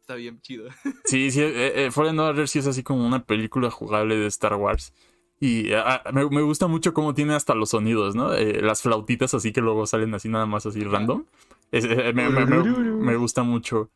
[0.01, 0.65] Está bien chido.
[1.05, 4.55] Sí, sí, eh, eh, Fallen Order sí es así como una película jugable de Star
[4.55, 4.93] Wars.
[5.39, 8.33] Y ah, me, me gusta mucho cómo tiene hasta los sonidos, ¿no?
[8.33, 11.25] Eh, las flautitas así que luego salen así nada más así random.
[11.71, 13.89] Es- eh, me- me- me gusta mucho.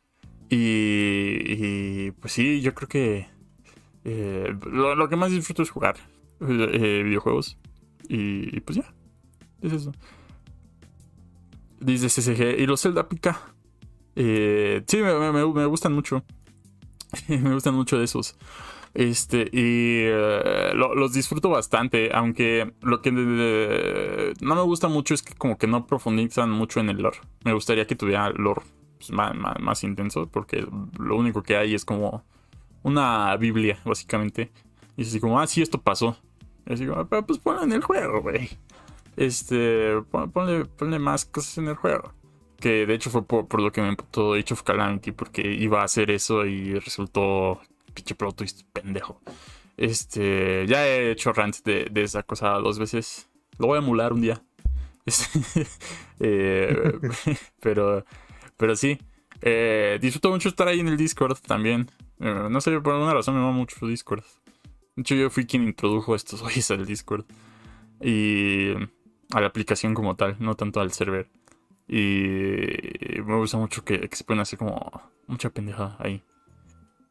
[0.49, 3.27] Y, pues sí, yo creo que
[4.03, 5.97] eh, lo, que más disfruto es jugar
[6.41, 7.57] eh, videojuegos.
[8.07, 8.93] Y, pues ya,
[9.61, 9.91] es eso.
[11.79, 13.39] Dice CCG, ¿y los Zelda pica?
[14.15, 16.23] Eh, sí, me, me- me- gustan mucho.
[17.27, 18.35] me gustan mucho de esos.
[18.95, 20.07] Este, y
[20.75, 25.67] lo- los disfruto bastante, aunque lo que no me gusta mucho es que como que
[25.67, 27.19] no profundizan mucho en el lore.
[27.45, 28.61] Me gustaría que tuviera lore
[28.99, 30.67] pues, más, más- más intenso, porque
[30.99, 32.23] lo único que hay es como
[32.83, 34.51] una Biblia, básicamente.
[34.95, 36.15] Y es así como, ah, sí, esto pasó.
[36.67, 38.49] Y así como, pero pues ponlo en el juego, güey.
[39.17, 42.13] Este, pon- ponle, ponle más cosas en el juego.
[42.59, 45.81] Que de hecho fue por, por lo que me emputó Age of Calamity, porque iba
[45.81, 47.59] a hacer eso y resultó
[47.93, 49.19] pinche plot twist pendejo.
[49.77, 53.29] Este, ya he hecho rant de, de esa cosa dos veces.
[53.57, 54.41] Lo voy a emular un día.
[55.05, 55.65] Este,
[56.19, 56.99] eh,
[57.61, 58.05] pero,
[58.59, 58.99] pero sí.
[59.41, 61.89] Eh, disfruto mucho estar ahí en el Discord también.
[62.19, 64.21] Eh, no sé, por alguna razón me va mucho Discord.
[64.97, 67.25] De hecho, yo fui quien introdujo estos güeyes al Discord.
[68.01, 68.73] Y
[69.31, 71.29] a la aplicación como tal, no tanto al server.
[71.87, 76.21] Y me gusta mucho que, que se ponen así como mucha pendejada ahí.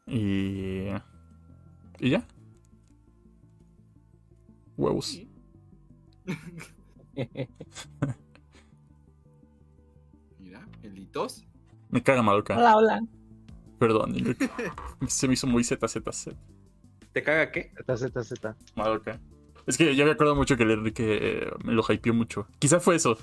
[0.05, 0.85] Y.
[1.99, 2.27] Y ya.
[4.77, 5.19] Huevos.
[11.89, 12.57] Me caga Madoka.
[12.57, 13.01] Hola, hola.
[13.79, 14.49] Perdón, Enrique.
[15.07, 16.29] Se me hizo muy ZZZ.
[17.13, 17.71] ¿Te caga qué?
[17.85, 18.55] Z, Z, Z.
[18.75, 19.19] Madoka.
[19.65, 22.47] Es que yo me acuerdo mucho que el Enrique eh, me lo hypeó mucho.
[22.59, 23.17] Quizá fue eso.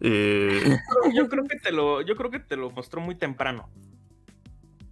[0.00, 0.78] Eh,
[1.14, 3.68] Yo creo que te lo, yo creo que te lo mostró muy temprano.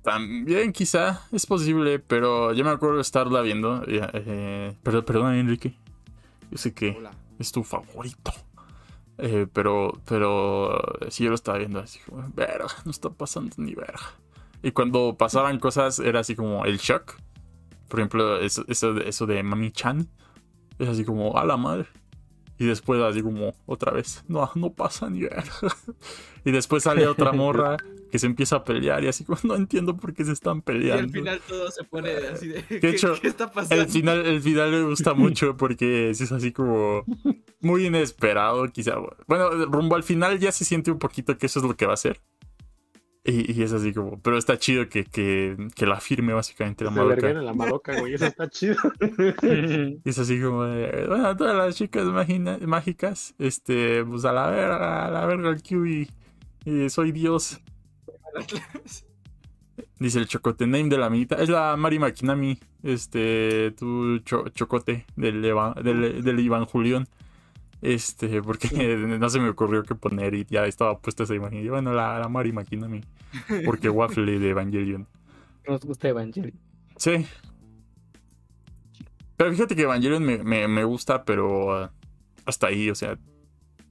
[0.02, 3.82] también quizá es posible, pero yo me acuerdo de estarla viendo.
[3.86, 5.74] eh, eh, pero, perdón, Enrique.
[6.50, 7.10] Yo sé que Hola.
[7.38, 8.32] es tu favorito.
[9.18, 13.74] Eh, pero, pero sí, yo lo estaba viendo así como, verga, no está pasando ni
[13.74, 14.00] verga.
[14.62, 17.14] Y cuando pasaban cosas era así como el shock.
[17.88, 20.08] Por ejemplo, eso, eso, de- eso de Mami Chan.
[20.78, 21.86] Es así como, a la madre.
[22.58, 25.44] Y después así como, otra vez, no, no pasa ni verga.
[26.46, 27.76] Y después sale otra morra
[28.14, 30.60] que se empieza a pelear y así como, no entiendo por qué se están Y
[30.60, 31.02] peleando.
[31.02, 32.62] al final todo se pone así de.
[32.62, 33.82] ¿Qué, hecho, qué está pasando?
[33.82, 37.04] El final, el final me gusta mucho porque es así como
[37.60, 38.94] muy inesperado, quizá.
[39.26, 41.94] Bueno, rumbo al final ya se siente un poquito que eso es lo que va
[41.94, 42.20] a ser.
[43.24, 46.90] Y, y es así como, pero está chido que, que, que la firme básicamente la
[46.90, 48.14] en la Madoka, güey.
[48.14, 48.76] Eso está chido.
[50.04, 54.50] Y es así como, de, bueno, todas las chicas magina- mágicas, este, pues a la
[54.50, 56.08] verga, a la verga el Q y,
[56.64, 57.60] y soy Dios.
[59.98, 61.36] Dice el chocote name de la amiguita.
[61.36, 62.58] Es la Mari Makinami.
[62.82, 67.06] Este, tu cho- chocote del, Eva- del, del Iván Julián.
[67.82, 68.68] Este, porque
[69.18, 71.64] no se me ocurrió qué poner y ya estaba puesta esa imagen.
[71.64, 73.00] Y bueno, la, la Mari Makinami.
[73.64, 75.06] Porque Waffle de Evangelion.
[75.66, 76.58] Nos gusta Evangelion.
[76.96, 77.26] Sí.
[79.36, 81.88] Pero fíjate que Evangelion me, me, me gusta, pero uh,
[82.46, 83.18] hasta ahí, o sea,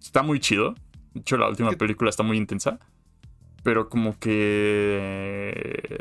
[0.01, 0.75] está muy chido.
[1.13, 2.79] De hecho, la última ¿Qué- película está muy intensa.
[3.63, 5.97] Pero como que...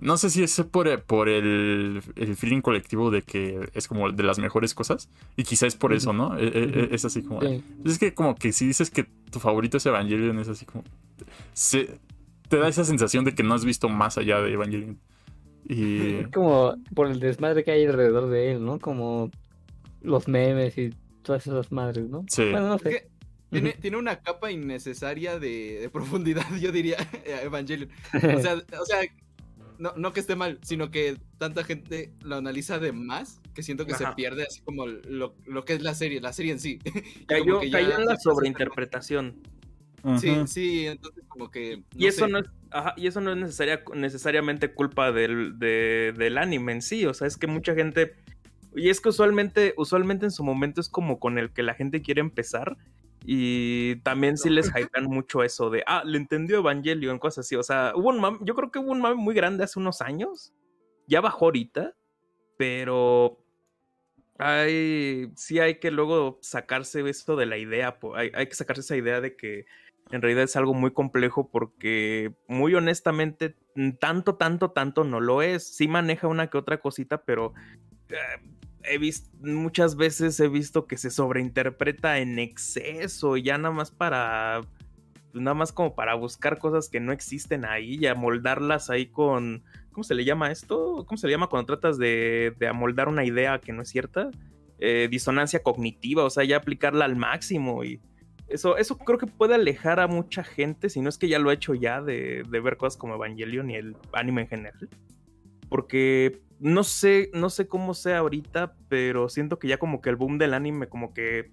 [0.00, 4.22] No sé si es por, por el, el feeling colectivo de que es como de
[4.24, 5.08] las mejores cosas.
[5.36, 6.36] Y quizá es por eso, ¿no?
[6.38, 7.40] E- e- Es así como...
[7.40, 7.62] Sí.
[7.84, 10.82] Es que como que si dices que tu favorito es Evangelion, es así como...
[11.52, 11.98] se-
[12.48, 14.98] te da esa sensación de que no has visto más allá de Evangelion.
[15.68, 16.16] Y...
[16.16, 18.78] Es como por el desmadre que hay alrededor de él, ¿no?
[18.80, 19.30] Como
[20.02, 20.92] los memes y
[21.22, 22.24] todas esas madres, ¿no?
[22.28, 22.50] Sí.
[22.50, 23.08] Bueno, no sé.
[23.54, 27.90] Tiene, tiene una capa innecesaria de, de profundidad, yo diría, Evangelion.
[28.14, 29.00] O sea, o sea
[29.78, 33.86] no, no que esté mal, sino que tanta gente lo analiza de más que siento
[33.86, 36.78] que se pierde así como lo, lo que es la serie, la serie en sí.
[37.26, 39.42] Cayó, ya- en la sobreinterpretación.
[40.20, 41.82] Sí, sí, entonces como que...
[41.96, 42.30] Y eso sé.
[42.30, 46.82] no es, ajá, y eso no es necesaria, necesariamente culpa del, de- del anime en
[46.82, 47.06] sí.
[47.06, 48.14] O sea, es que mucha gente.
[48.76, 52.02] Y es que usualmente, usualmente en su momento es como con el que la gente
[52.02, 52.76] quiere empezar.
[53.24, 57.56] Y también sí les hypean mucho eso de, ah, le entendió Evangelion, cosas así.
[57.56, 60.00] O sea, hubo un mame, yo creo que hubo un mame muy grande hace unos
[60.02, 60.52] años.
[61.06, 61.94] Ya bajó ahorita.
[62.56, 63.44] Pero
[64.38, 67.98] hay, sí hay que luego sacarse esto de la idea.
[68.14, 69.66] Hay, hay que sacarse esa idea de que
[70.10, 73.56] en realidad es algo muy complejo porque muy honestamente
[73.98, 75.64] tanto, tanto, tanto no lo es.
[75.64, 77.54] Sí maneja una que otra cosita, pero
[78.10, 78.16] eh,
[78.86, 84.62] he visto muchas veces he visto que se sobreinterpreta en exceso ya nada más para
[85.32, 90.04] nada más como para buscar cosas que no existen ahí y amoldarlas ahí con ¿cómo
[90.04, 91.04] se le llama esto?
[91.06, 94.30] ¿Cómo se le llama cuando tratas de, de amoldar una idea que no es cierta?
[94.78, 98.00] Eh, disonancia cognitiva, o sea, ya aplicarla al máximo y
[98.48, 101.50] eso, eso creo que puede alejar a mucha gente, si no es que ya lo
[101.50, 104.88] he hecho ya, de, de ver cosas como Evangelion y el anime en general.
[105.68, 110.16] Porque no sé, no sé cómo sea ahorita, pero siento que ya como que el
[110.16, 111.50] boom del anime como que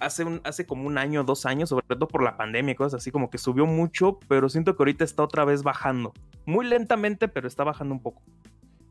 [0.00, 3.02] hace, un, hace como un año, dos años, sobre todo por la pandemia y cosas
[3.02, 6.12] así, como que subió mucho, pero siento que ahorita está otra vez bajando.
[6.46, 8.22] Muy lentamente, pero está bajando un poco.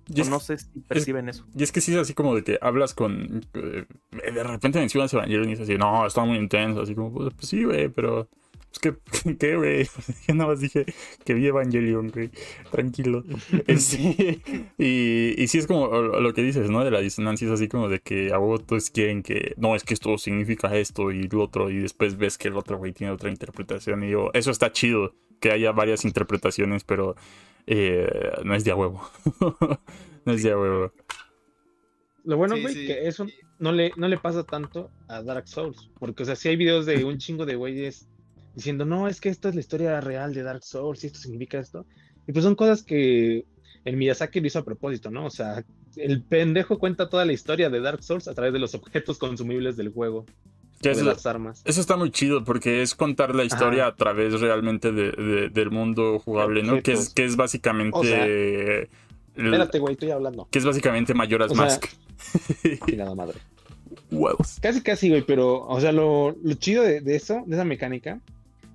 [0.08, 1.46] Y es, no sé si perciben eso.
[1.56, 3.42] y es que sí es así como de que hablas con...
[3.54, 7.34] eh, de repente mencionas Evangelion y es así, no, está muy intenso, así como, pues,
[7.34, 8.28] pues sí, güey, pero...
[8.74, 9.86] Pues que, ¿qué, güey?
[10.28, 10.86] Yo nada más dije
[11.24, 12.32] que vi Evangelion, güey.
[12.72, 13.24] Tranquilo.
[13.78, 14.42] Sí.
[14.78, 16.84] Y, y sí es como lo que dices, ¿no?
[16.84, 19.54] De la disonancia es así como de que a vos todos quieren que...
[19.58, 21.70] No, es que esto significa esto y lo otro.
[21.70, 24.04] Y después ves que el otro güey tiene otra interpretación.
[24.04, 27.16] Y yo, eso está chido, que haya varias interpretaciones, pero
[27.68, 28.10] eh,
[28.44, 29.02] no es de a huevo.
[30.26, 30.92] no es de a huevo.
[32.24, 32.88] Lo bueno, Sí, güey, sí.
[32.88, 33.28] que eso
[33.60, 35.92] no le, no le pasa tanto a Dark Souls.
[36.00, 38.10] Porque, o sea, sí hay videos de un chingo de güeyes
[38.56, 41.60] diciendo, no, es que esto es la historia real de Dark Souls y esto significa
[41.60, 41.86] esto.
[42.28, 43.46] Y pues son cosas que
[43.86, 45.26] el Miyazaki lo hizo a propósito, ¿no?
[45.26, 45.64] O sea,
[45.98, 49.76] el pendejo cuenta toda la historia de Dark Souls a través de los objetos consumibles
[49.78, 50.26] del juego.
[50.82, 51.62] Que de eso- las armas.
[51.66, 55.72] Eso está muy chido porque es contar la historia a través realmente de- de- del
[55.72, 56.82] mundo jugable, ¿no?
[56.82, 57.98] Que es, que es básicamente...
[57.98, 58.90] O sea, el-
[59.36, 60.48] Espérate, güey, estoy hablando.
[60.52, 61.86] que es básicamente Mayoras O sea- Mask.
[62.88, 63.38] Chingada madre.
[64.12, 64.60] Huevos.
[64.62, 68.20] Casi, casi, güey, pero, o sea, lo, lo chido de, de eso, de esa mecánica,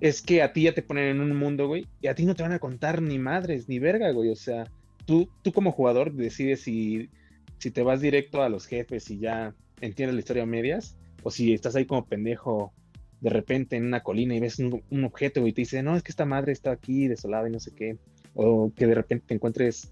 [0.01, 2.35] es que a ti ya te ponen en un mundo, güey, y a ti no
[2.35, 4.29] te van a contar ni madres, ni verga, güey.
[4.29, 4.65] O sea,
[5.05, 7.09] tú, tú como jugador decides si,
[7.57, 11.31] si te vas directo a los jefes y ya entiendes la historia a medias, o
[11.31, 12.73] si estás ahí como pendejo
[13.21, 16.11] de repente en una colina y ves un, objeto y te dice, no, es que
[16.11, 17.97] esta madre está aquí desolada y no sé qué.
[18.33, 19.91] O que de repente te encuentres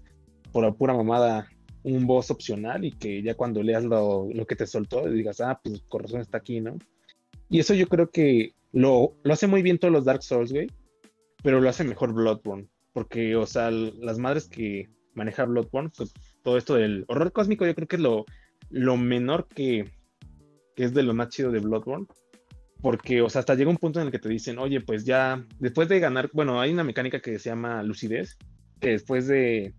[0.52, 1.48] por la pura mamada
[1.82, 5.60] un boss opcional y que ya cuando leas lo, lo que te soltó digas, ah,
[5.62, 6.78] pues con razón está aquí, ¿no?
[7.50, 10.68] Y eso yo creo que lo, lo hace muy bien todos los Dark Souls, güey,
[11.42, 16.12] pero lo hace mejor Bloodborne, porque, o sea, las madres que maneja Bloodborne, pues
[16.42, 18.24] todo esto del horror cósmico yo creo que es lo,
[18.70, 19.90] lo menor que,
[20.76, 22.06] que es de lo más chido de Bloodborne.
[22.80, 25.44] Porque, o sea, hasta llega un punto en el que te dicen, oye, pues ya,
[25.58, 28.38] después de ganar, bueno, hay una mecánica que se llama lucidez,
[28.80, 29.74] que después de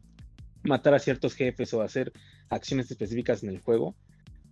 [0.64, 2.12] matar a ciertos jefes o hacer
[2.50, 3.96] acciones específicas en el juego,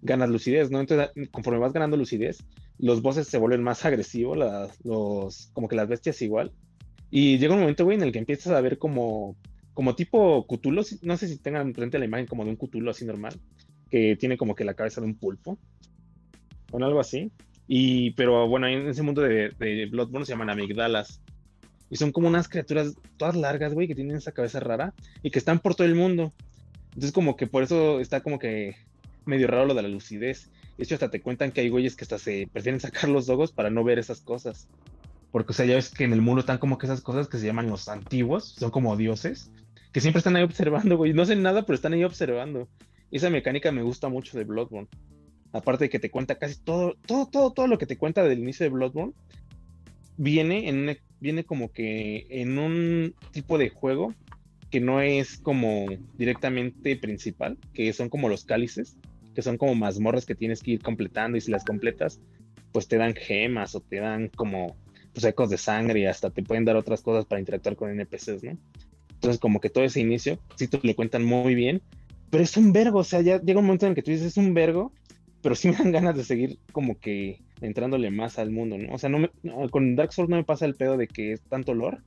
[0.01, 0.79] ganas lucidez, ¿no?
[0.79, 2.37] Entonces, conforme vas ganando lucidez,
[2.79, 6.51] los bosses se vuelven más agresivos, las- los, como que las bestias igual.
[7.09, 9.35] Y llega un momento, güey, en el que empiezas a ver como,
[9.73, 10.45] como tipo
[10.83, 13.33] si- no sé si tengan frente la imagen como de un Cthulhu así normal,
[13.89, 15.57] que tiene como que la cabeza de un pulpo,
[16.71, 17.31] o algo así.
[17.67, 21.21] Y, pero bueno, en ese mundo de, de Bloodborne se llaman amigdalas.
[21.89, 25.39] Y son como unas criaturas todas largas, güey, que tienen esa cabeza rara y que
[25.39, 26.33] están por todo el mundo.
[26.89, 28.75] Entonces, como que por eso está como que
[29.25, 30.49] medio raro lo de la lucidez.
[30.77, 33.51] De hecho, hasta te cuentan que hay güeyes que hasta se prefieren sacar los ojos
[33.51, 34.67] para no ver esas cosas.
[35.31, 37.37] Porque, o sea, ya ves que en el mundo están como que esas cosas que
[37.37, 39.51] se llaman los antiguos, son como dioses,
[39.91, 41.13] que siempre están ahí observando, güey.
[41.13, 42.67] No hacen nada, pero están ahí observando.
[43.11, 44.87] Esa mecánica me gusta mucho de Bloodborne.
[45.53, 48.39] Aparte de que te cuenta casi todo, todo, todo, todo lo que te cuenta del
[48.39, 49.13] inicio de Bloodborne,
[50.17, 54.13] viene en una- viene como que en un tipo de juego
[54.69, 55.85] que no es como
[56.17, 58.97] directamente principal, que son como los cálices,
[59.37, 62.19] que son como mazmorras que tienes que ir completando y si las completas,
[62.71, 64.75] pues te dan gemas o te dan como
[65.13, 68.43] pues, ecos de sangre y hasta te pueden dar otras cosas para interactuar con NPCs,
[68.43, 68.57] ¿no?
[69.13, 71.83] Entonces como que todo ese inicio, sí te lo cuentan muy bien,
[72.31, 74.25] pero es un vergo, o sea, ya llega un momento en el que tú dices
[74.25, 74.91] es un vergo,
[75.43, 78.91] pero sí me dan ganas de seguir como que entrándole más al mundo, ¿no?
[78.95, 81.33] O sea, no me- no, con Dark Souls no me pasa el pedo de que
[81.33, 81.99] es tanto lore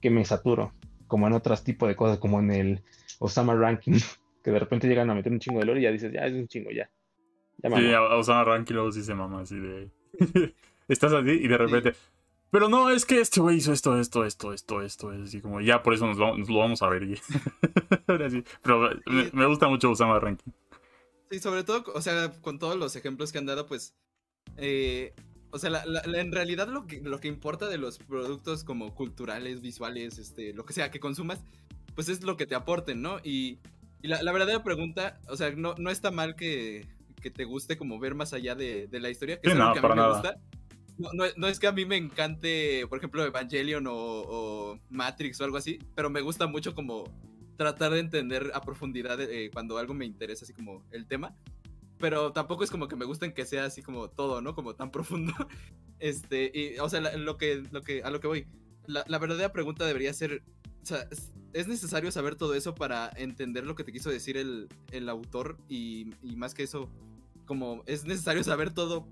[0.00, 0.72] que me saturo,
[1.08, 2.80] como en otros tipos de cosas, como en el
[3.18, 3.98] Osama Ranking,
[4.42, 6.32] que de repente llegan a meter un chingo de lore y ya dices, ya es
[6.32, 6.90] un chingo, ya.
[7.58, 9.90] Ya Sí, a, Osama Rankin luego sí se mama así de...
[10.88, 11.92] Estás así y de repente...
[12.50, 15.12] Pero no, es que este güey hizo esto, esto, esto, esto, esto.
[15.12, 17.04] Es así como, ya por eso nos lo, nos lo vamos a ver.
[17.04, 17.20] y-
[18.08, 18.42] Ahora sí.
[18.62, 20.52] Pero me, me gusta mucho Osama Rankin.
[21.30, 23.94] Sí, sobre todo, o sea, con todos los ejemplos que han dado, pues.
[24.56, 25.14] eh,
[25.52, 28.64] o sea, la- la- la- en realidad lo que, lo que importa de los productos
[28.64, 31.44] como culturales, visuales, este, lo que sea que consumas,
[31.94, 33.18] pues es lo que te aporten, ¿no?
[33.22, 33.58] Y,
[34.02, 36.86] y la, la verdadera pregunta, o sea, no, no está mal que,
[37.20, 39.68] que te guste como ver más allá de, de la historia, que Sí, es algo
[39.68, 40.12] no, que a mí me nada.
[40.12, 40.36] gusta.
[40.98, 45.40] No, no- no es que a mí me encante, por ejemplo, Evangelion o, o Matrix
[45.40, 47.04] o algo así, pero me gusta mucho como
[47.56, 51.34] tratar de entender a profundidad eh, cuando algo me interesa, así como el tema.
[51.98, 54.54] Pero tampoco es como que me gusten que sea así como todo, ¿no?
[54.54, 55.32] Como tan profundo.
[55.98, 58.46] Este, y, o sea, la- lo que, lo que, a lo que voy.
[58.86, 60.42] La, la verdadera pregunta debería ser,
[60.82, 61.06] o sea,
[61.52, 65.08] ¿es, es necesario saber todo eso para entender lo que te quiso decir el, el
[65.08, 65.58] autor?
[65.68, 66.90] Y, más que eso,
[67.46, 69.06] como, ¿es necesario saber todo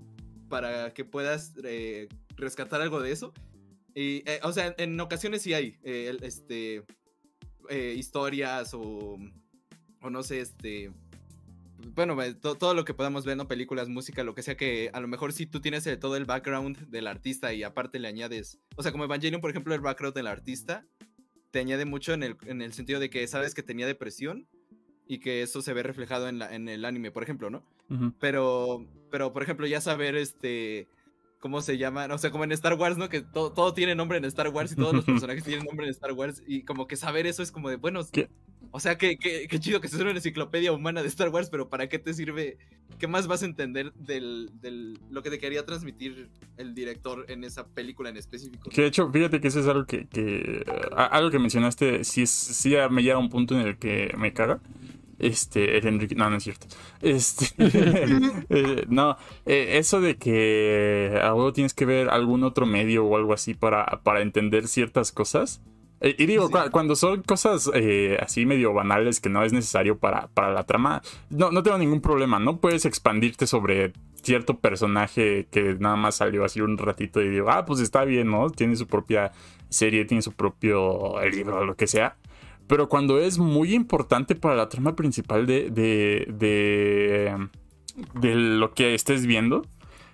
[0.49, 3.33] para que puedas eh, rescatar algo de eso?
[3.95, 6.83] Y, eh, o sea, en ocasiones sí hay, eh, este,
[7.69, 9.17] eh, historias o,
[10.01, 10.91] o no sé, este,
[11.95, 13.47] bueno, to- todo lo que podamos ver, ¿no?
[13.47, 16.89] Películas, música, lo que sea que a lo mejor si tú tienes todo el background
[16.89, 20.27] del artista y aparte le añades, o sea, como Evangelion, por ejemplo, el background del
[20.27, 20.85] artista
[21.51, 24.47] te añade mucho en el, en el sentido de que sabes que tenía depresión
[25.07, 27.63] y que eso se ve reflejado en, la, en el anime, por ejemplo, ¿no?
[28.19, 30.87] Pero, pero por ejemplo, ya saber este.
[31.39, 32.11] ¿Cómo se llaman?
[32.11, 33.07] O sea, como en Star Wars, ¿no?
[33.09, 35.91] Que to- todo tiene nombre en Star Wars y todos los personajes tienen nombre en
[35.91, 36.43] Star Wars.
[36.45, 38.01] Y como que saber eso es como de, bueno.
[38.11, 38.29] ¿Qué?
[38.71, 41.89] O sea, que, que chido que se una enciclopedia humana de Star Wars, pero ¿para
[41.89, 42.57] qué te sirve?
[42.99, 47.43] ¿Qué más vas a entender del, del lo que te quería transmitir el director en
[47.43, 48.69] esa película en específico?
[48.69, 50.63] Que de hecho, fíjate que eso es algo que, que
[50.95, 54.59] algo que mencionaste, sí, sí me llega a un punto en el que me caga.
[55.19, 56.67] Este, el Enrique, no, no es cierto.
[57.01, 63.17] Este, eh, no, eh, eso de que a tienes que ver algún otro medio o
[63.17, 65.61] algo así para, para entender ciertas cosas,
[66.01, 66.53] Y digo, Sí.
[66.71, 71.01] cuando son cosas eh, así medio banales que no es necesario para, para la trama,
[71.29, 72.57] no, no tengo ningún problema, ¿no?
[72.59, 73.91] Puedes expandirte sobre
[74.21, 78.29] cierto personaje que nada más salió así un ratito y digo, ah, pues está bien,
[78.31, 78.49] ¿no?
[78.49, 79.31] Tiene su propia
[79.69, 82.15] serie, tiene su propio libro, lo que sea.
[82.67, 87.47] Pero cuando es muy importante para la trama principal de, de, de,
[88.21, 89.65] de lo que estés viendo,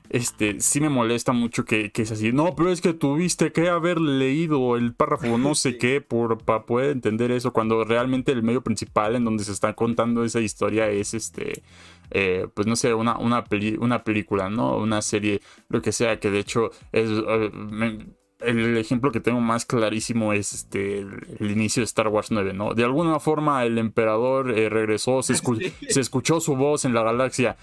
[0.10, 2.32] este, sí me molesta mucho que, que es así.
[2.32, 6.66] No, pero es que tuviste que haber leído el párrafo no sé qué por, para
[6.66, 10.90] poder entender eso, cuando realmente el medio principal en donde se está contando esa historia
[10.90, 11.64] es este,
[12.12, 14.78] eh, pues no sé, una, una, peli- una película, ¿no?
[14.78, 17.10] Una serie, lo que sea, que de hecho es...
[17.10, 18.06] eh, me-
[18.42, 22.52] el ejemplo que tengo más clarísimo es este el, el inicio de Star Wars 9,
[22.54, 22.74] ¿no?
[22.74, 25.74] De alguna forma el emperador eh, regresó, se, escu- Sí.
[25.90, 27.56] se escuchó su voz en la galaxia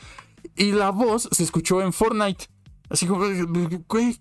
[0.56, 2.46] y la voz se escuchó en Fortnite.
[2.92, 3.24] Así como,
[3.88, 4.18] güey,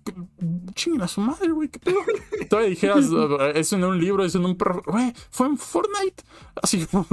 [0.74, 1.98] chinga su madre, güey, qué pedo.
[2.48, 6.22] Todavía dijeras, "Uh, es en un libro, es en un perro, güey, fue en Fortnite.
[6.62, 7.06] Así como,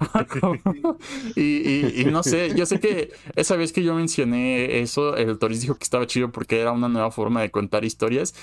[0.00, 0.26] ah,
[1.36, 5.38] y, y, y no sé, yo sé que esa vez que yo mencioné eso, el
[5.38, 8.34] Toris dijo que estaba chido porque era una nueva forma de contar historias.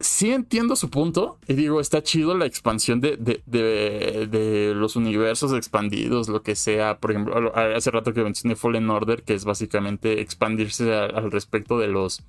[0.00, 4.94] Sí entiendo su punto y digo, está chido la expansión de, de, de- de los
[4.94, 6.98] universos expandidos, lo que sea.
[6.98, 11.78] Por ejemplo, lo- hace rato que mencioné Fallen Order, que es básicamente expandirse al respecto
[11.78, 12.22] de los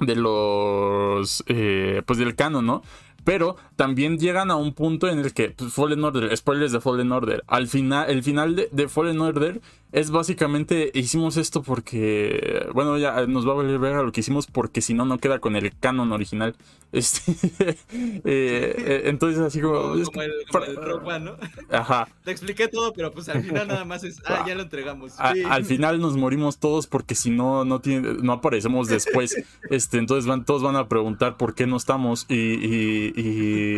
[0.00, 2.82] de los eh, pues del canon, ¿no?
[3.24, 7.10] Pero también llegan a un punto en el que pues, Fallen Order, spoilers de Fallen
[7.10, 9.60] Order, al final, el final de, de Fallen Order
[9.90, 14.20] es básicamente hicimos esto porque, bueno, ya nos va a valer ver a lo que
[14.20, 16.54] hicimos porque si no, no queda con el canon original.
[16.92, 17.32] Este,
[17.64, 17.76] eh,
[18.24, 19.80] eh, entonces así como...
[19.80, 21.36] Como, es como el, como el Rogue One, ¿no?
[21.70, 22.06] Ajá.
[22.22, 25.14] Te expliqué todo, pero pues al final nada más es, ah, ya lo entregamos.
[25.18, 25.42] A- Sí.
[25.48, 29.34] al final nos morimos todos porque si no no tiene, no aparecemos después
[29.70, 33.71] este entonces van todos van a preguntar por qué no estamos y y, y-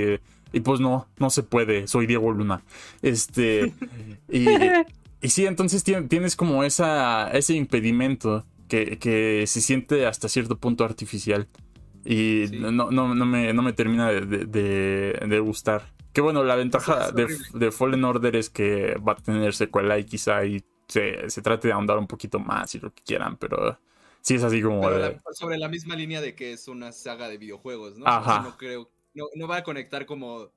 [0.53, 2.63] y, pues no no se puede soy Diego Luna
[3.03, 3.73] este
[4.29, 4.47] y,
[5.21, 10.57] y sí entonces tien- tienes como esa ese impedimento que, que se siente hasta cierto
[10.59, 11.49] punto artificial
[12.05, 12.59] y Sí.
[12.59, 15.93] no, no, no me, no me termina de, de- de- de gustar.
[16.13, 20.05] Que bueno, la ventaja de, de Fallen Order es que va a tener secuela y
[20.05, 23.79] quizá y se, se trate de ahondar un poquito más y lo que quieran, pero
[24.21, 24.83] sí es así como...
[24.83, 28.07] Pero de- la- sobre la misma línea de que es una saga de videojuegos, ¿no?
[28.07, 28.21] Ajá.
[28.21, 30.51] O sea, no creo, no, no va a conectar como,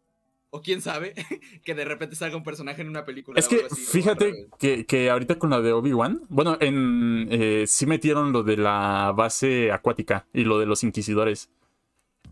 [0.50, 1.14] o quién sabe,
[1.64, 3.40] que de repente salga un personaje en una película.
[3.40, 6.58] Es o que algo así, otra fíjate que, que ahorita con la de Obi-Wan, bueno,
[6.60, 11.50] en eh, sí metieron lo de la base acuática y lo de los inquisidores.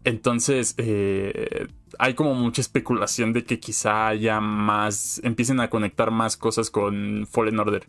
[0.04, 1.68] Entonces, eh,
[1.98, 7.28] hay como mucha especulación de que quizá haya más, empiecen a conectar más cosas con
[7.30, 7.88] Fallen Order.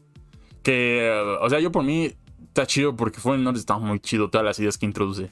[0.63, 1.11] Que,
[1.41, 2.15] o sea, yo por mí
[2.49, 5.31] está chido porque Fallen Order está muy chido, todas las ideas que introduce.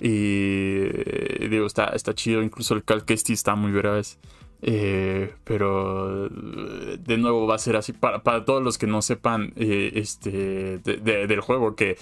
[0.00, 4.18] Y eh, digo, está, está chido, incluso el Cal está muy veraz.
[4.60, 9.52] Eh, pero de nuevo va a ser así para, para todos los que no sepan
[9.54, 11.96] eh, este de- de- del juego que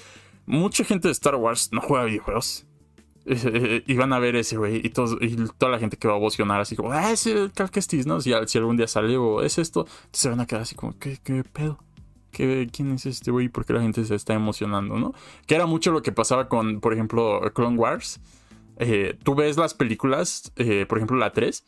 [0.47, 2.67] mucha gente de Star Wars no juega videojuegos.
[3.27, 6.17] Eh, eh, y van a ver ese güey y, toda la gente que va a
[6.19, 9.43] emocionar así como ah es el Cal Kestis no si, si algún día sale o
[9.43, 11.77] es esto se van a quedar así como qué, qué pedo
[12.37, 13.49] ¿Qué- ¿Quién es este güey?
[13.49, 15.15] ¿Por qué la gente se está emocionando, no?
[15.47, 18.21] Que era mucho lo que pasaba con, por ejemplo, Clone Wars.
[18.79, 21.65] Eh, tú ves las películas, eh, por ejemplo, la 3,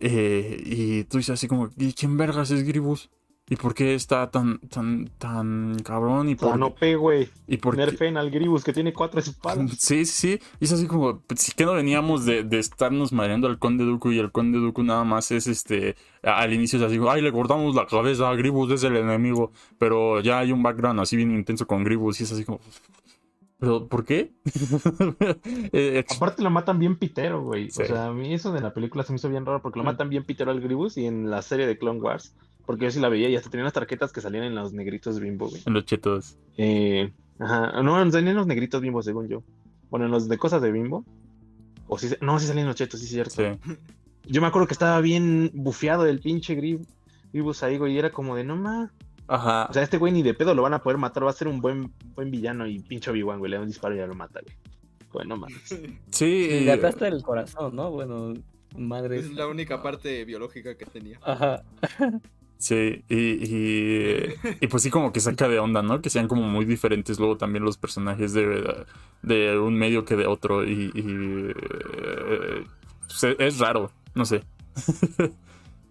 [0.00, 3.10] eh, y tú dices así como, ¿y quién vergas es Gribus?
[3.46, 6.30] ¿Y por qué está tan, tan, tan cabrón?
[6.30, 7.28] ¿Y por, OP, güey.
[7.46, 9.70] y por Nerfen al Gribus que tiene cuatro espadas.
[9.78, 10.40] Sí, sí, sí.
[10.60, 13.84] Y es así como, pues, sí que no veníamos de, de estarnos mareando al Conde
[13.84, 15.94] Dooku y el Conde Dooku nada más es este.
[16.22, 19.52] Al inicio es así como, ay, le cortamos la cabeza a Gribus, es el enemigo.
[19.78, 22.60] Pero ya hay un background así bien intenso con Gribus y es así como.
[23.58, 24.32] ¿Pero por qué?
[25.72, 27.70] Eh, ex- Aparte lo matan bien pitero, güey.
[27.70, 27.82] Sí.
[27.82, 29.82] O sea, a mí eso de la película se me hizo bien raro porque lo
[29.84, 29.86] Mm.
[29.86, 32.34] matan bien pitero al Gribus y en la serie de Clone Wars.
[32.66, 35.20] Porque yo sí la veía y hasta tenían las tarjetas que salían en los negritos
[35.20, 35.62] bimbo, güey.
[35.66, 36.38] en los chetos.
[36.56, 37.82] Eh, ajá.
[37.82, 39.42] No, salían los negritos bimbo, según yo.
[39.90, 41.04] Bueno, en los de cosas de bimbo.
[41.86, 43.34] O sí, no, sí salían los chetos, sí, cierto.
[43.36, 43.76] Sí.
[44.26, 46.86] Yo me acuerdo que estaba bien bufeado el pinche Grib-
[47.32, 47.92] Gribus ahí, güey.
[47.94, 48.90] Y era como de, no más.
[49.26, 49.66] Ajá.
[49.68, 51.24] O sea, este güey ni de pedo lo van a poder matar.
[51.26, 52.66] Va a ser un buen, buen villano.
[52.66, 53.50] Y pinche Obi-Wan, güey.
[53.50, 54.56] Le da un disparo y ya lo mata, güey.
[55.12, 55.62] Bueno, mames.
[56.10, 56.60] Sí.
[56.64, 57.90] Le aplasta el corazón, ¿no?
[57.90, 58.32] Bueno,
[58.78, 59.18] madre.
[59.18, 61.18] Es la única parte biológica que tenía.
[61.22, 61.62] Ajá.
[62.64, 66.00] Sí, y, y, y pues sí como que saca de onda, ¿no?
[66.00, 68.86] Que sean como muy diferentes luego también los personajes de,
[69.20, 71.52] de un medio que de otro y, y,
[73.06, 74.42] pues, es raro, no sé.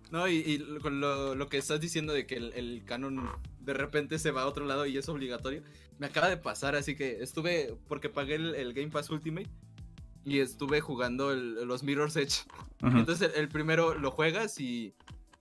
[0.10, 3.30] No, y, con lo, lo que estás diciendo de que el, el canon
[3.62, 5.64] de repente se va a otro lado y es obligatorio,
[5.98, 9.50] me acaba de pasar, así que estuve, porque pagué el, el Game Pass Ultimate,
[10.24, 12.44] y estuve jugando el- los Mirror's Edge.
[12.84, 14.94] Entonces el primero lo juegas y,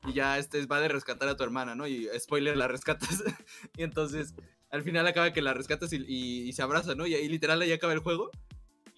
[0.07, 1.86] y ya este va de rescatar a tu hermana, ¿no?
[1.86, 3.22] Y spoiler, la rescatas.
[3.76, 4.34] y entonces
[4.70, 7.07] al final acaba que la rescatas y, y- y se abraza, ¿no?
[7.07, 8.30] Y ahí literal ahí acaba el juego.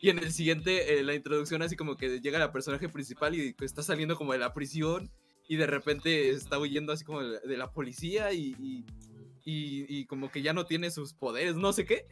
[0.01, 3.55] Y en el siguiente, eh, la introducción así como que llega la personaje principal y
[3.61, 5.11] está saliendo como de la prisión
[5.49, 8.85] y de repente está huyendo así como de la, policía y, y,
[9.45, 12.07] y- y como que ya no tiene sus poderes, no sé qué.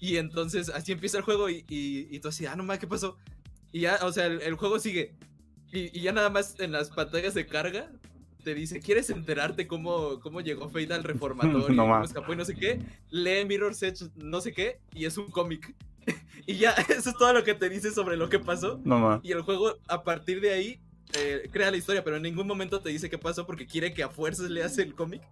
[0.00, 2.86] Y entonces así empieza el juego y, y, y tú así, ah, no mames, ¿qué
[2.88, 3.16] pasó?
[3.72, 5.14] Y ya, o sea, el juego sigue.
[5.72, 7.90] Y, y ya nada más en las pantallas de carga
[8.42, 11.68] te dice, ¿quieres enterarte cómo, cómo llegó Fate al reformatorio?
[11.68, 12.80] No y cómo escapó y no sé qué.
[13.10, 15.74] Lee Mirror's Edge no sé qué y es un cómic.
[16.46, 18.80] y ya, eso es todo lo que te dice sobre lo que pasó.
[18.84, 19.20] No.
[19.22, 20.80] Y el juego, a partir de ahí,
[21.18, 24.02] eh, crea la historia, pero en ningún momento te dice qué pasó porque quiere que
[24.02, 25.22] a fuerzas leas el cómic.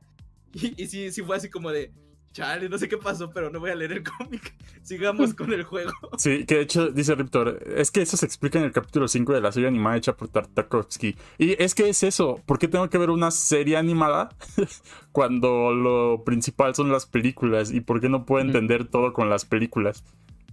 [0.53, 1.93] Y, y sí, sí fue así como de,
[2.33, 4.55] chale, no sé qué pasó, pero no voy a leer el cómic.
[4.83, 5.93] Sigamos con el juego.
[6.19, 9.33] Sí, que de hecho, dice Riptor, es que eso se explica en el capítulo 5
[9.33, 11.17] de la serie animada hecha por Tartakovsky.
[11.39, 14.31] Y es que es eso, ¿por qué tengo que ver una serie animada
[15.13, 17.73] cuando lo principal son las películas?
[17.73, 20.05] ¿Y por qué no puedo entender todo con las películas?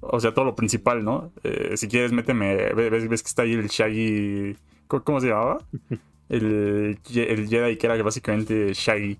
[0.01, 1.32] O sea, todo lo principal, ¿no?
[1.43, 4.55] Eh, si quieres, méteme, ve- ves, ves que está ahí el Shaggy,
[4.88, 5.57] ¿cómo, se llamaba?
[6.30, 9.17] El, el Jedi que era básicamente Shaggy.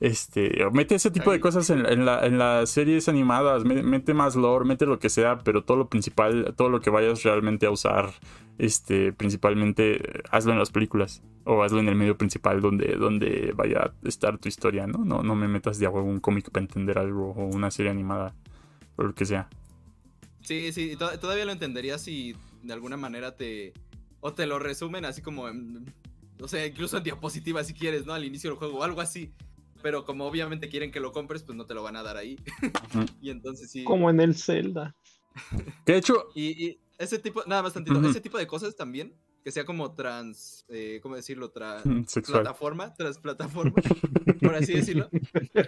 [0.00, 4.12] Este, mete ese tipo de cosas en, en la- en las series animadas, me- mete
[4.12, 7.66] más lore, mete lo que sea, pero todo lo principal, todo lo que vayas realmente
[7.66, 8.12] a usar,
[8.58, 13.78] este, principalmente hazlo en las películas o hazlo en el medio principal donde, donde vaya
[13.80, 15.04] a estar tu historia, ¿no?
[15.04, 17.90] No, no me metas de a huevo un cómic para entender algo o una serie
[17.90, 18.34] animada
[18.96, 19.48] o lo que sea.
[20.42, 23.72] Sí, sí, to- todavía lo entendería si de alguna manera te...
[24.20, 25.84] O te lo resumen así como en...
[26.66, 28.12] Incluso en diapositiva si quieres, ¿no?
[28.12, 29.32] Al inicio del juego o algo así.
[29.84, 32.38] Pero como obviamente quieren que lo compres, pues no te lo van a dar ahí.
[33.20, 33.84] Y entonces sí...
[33.84, 34.96] Como en el Zelda.
[35.84, 39.14] De hecho, Y, y ese tipo, nada más tantito, ese tipo de cosas también,
[39.44, 41.50] que sea como trans, eh, ¿cómo decirlo?
[41.52, 43.74] Trans plataforma, tras plataforma,
[44.40, 45.10] por así decirlo.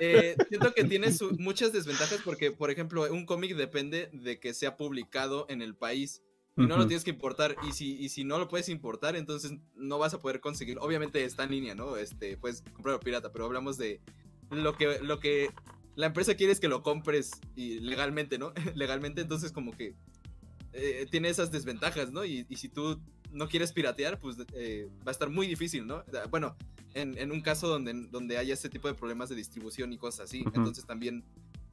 [0.01, 4.55] Eh, siento que tiene su- muchas desventajas porque, por ejemplo, un cómic depende de que
[4.55, 6.23] sea publicado en el país.
[6.57, 7.57] Y no lo tienes que importar.
[7.69, 10.79] Y si, y si no lo puedes importar, entonces no vas a poder conseguir.
[10.81, 11.97] Obviamente está en línea, ¿no?
[11.97, 14.01] Este, puedes comprarlo pirata, pero hablamos de
[14.51, 15.51] lo que, lo que
[15.97, 18.53] la empresa quiere es que lo compres y legalmente, ¿no?
[18.75, 19.95] legalmente, entonces como que
[20.73, 22.25] eh, tiene esas desventajas, ¿no?
[22.25, 23.01] Y, y si tú
[23.33, 26.05] no quieres piratear, pues eh, va a estar muy difícil, ¿no?
[26.05, 26.57] Da- Bueno,
[26.95, 30.21] en, en un caso donde, donde haya este tipo de problemas de distribución y cosas
[30.29, 31.25] así, entonces también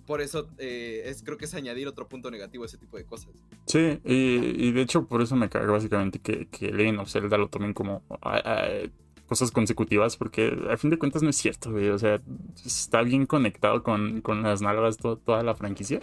[0.06, 3.06] por eso eh, es, creo que es añadir otro punto negativo a ese tipo de
[3.06, 3.30] cosas.
[3.66, 7.38] Sí, y, y de hecho por eso me caga básicamente que, que Legend of Zelda
[7.38, 8.68] lo tomen como ah, ah,
[9.28, 11.90] cosas consecutivas, porque al fin de cuentas no es cierto, güey.
[11.90, 12.22] O sea,
[12.66, 16.02] está bien conectado con, con las nalgas to- toda la franquicia.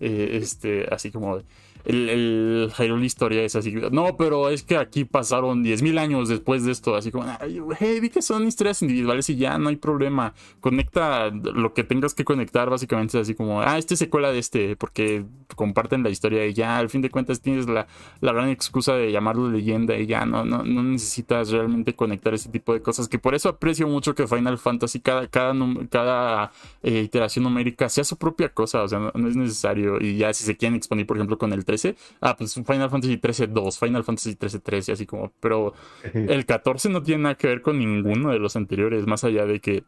[0.00, 1.40] Eh, este, así como
[1.84, 3.74] el, el Hyrule Historia es así.
[3.92, 6.94] No, pero es que aquí pasaron 10.000 años después de esto.
[6.94, 10.34] Así como, "Ay, güey, vi que son historias individuales y ya no hay problema.
[10.60, 13.18] Conecta lo que tengas que conectar, básicamente.
[13.18, 15.24] Así como, ah, este es secuela de este, porque
[15.56, 17.86] comparten la historia y ya, al fin de cuentas, tienes la,
[18.20, 22.48] la gran excusa de llamarlo leyenda y ya no, no, no necesitas realmente conectar ese
[22.50, 23.08] tipo de cosas.
[23.08, 25.54] Que por eso aprecio mucho que Final Fantasy, cada, cada,
[25.90, 28.82] cada eh, iteración numérica sea su propia cosa.
[28.82, 30.00] O sea, no, es necesario.
[30.00, 33.16] Y ya si se quieren exponer, por ejemplo, con el 13, ah, pues Final Fantasy
[33.18, 35.74] 13 2, Final Fantasy 13 3, y así como, pero
[36.14, 39.60] el 14 no tiene nada que ver con ninguno de los anteriores, más allá de
[39.60, 39.84] que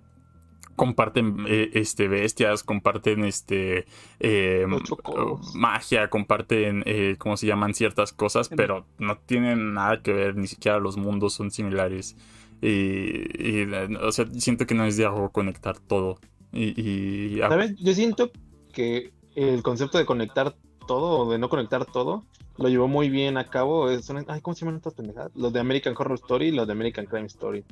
[0.75, 3.87] comparten eh, este bestias, comparten este
[4.21, 5.55] eh, chocobos.
[5.55, 10.47] magia, comparten eh, cómo se llaman ciertas cosas, pero no tienen nada que ver, ni
[10.47, 12.17] siquiera los mundos son similares.
[12.61, 13.67] Y, y,
[14.03, 16.19] o sea, siento que no es de algo conectar todo.
[16.53, 17.75] Y, y- ¿Sabes?
[17.77, 18.31] Yo siento
[18.73, 20.57] que el concepto de conectar
[20.87, 22.25] todo de no conectar todo
[22.59, 23.91] lo llevó muy bien a cabo.
[23.91, 25.31] Es una- ay, ¿Cómo se llaman estas pendejadas?
[25.35, 27.65] Los de American Horror Story y los de American Crime Story.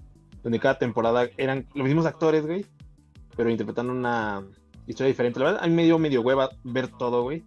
[0.43, 2.67] Donde cada temporada eran los mismos actores, güey,
[3.35, 4.43] pero interpretando una
[4.87, 5.39] historia diferente.
[5.41, 7.43] La verdad, a mí me dio medio hueva ver todo, güey.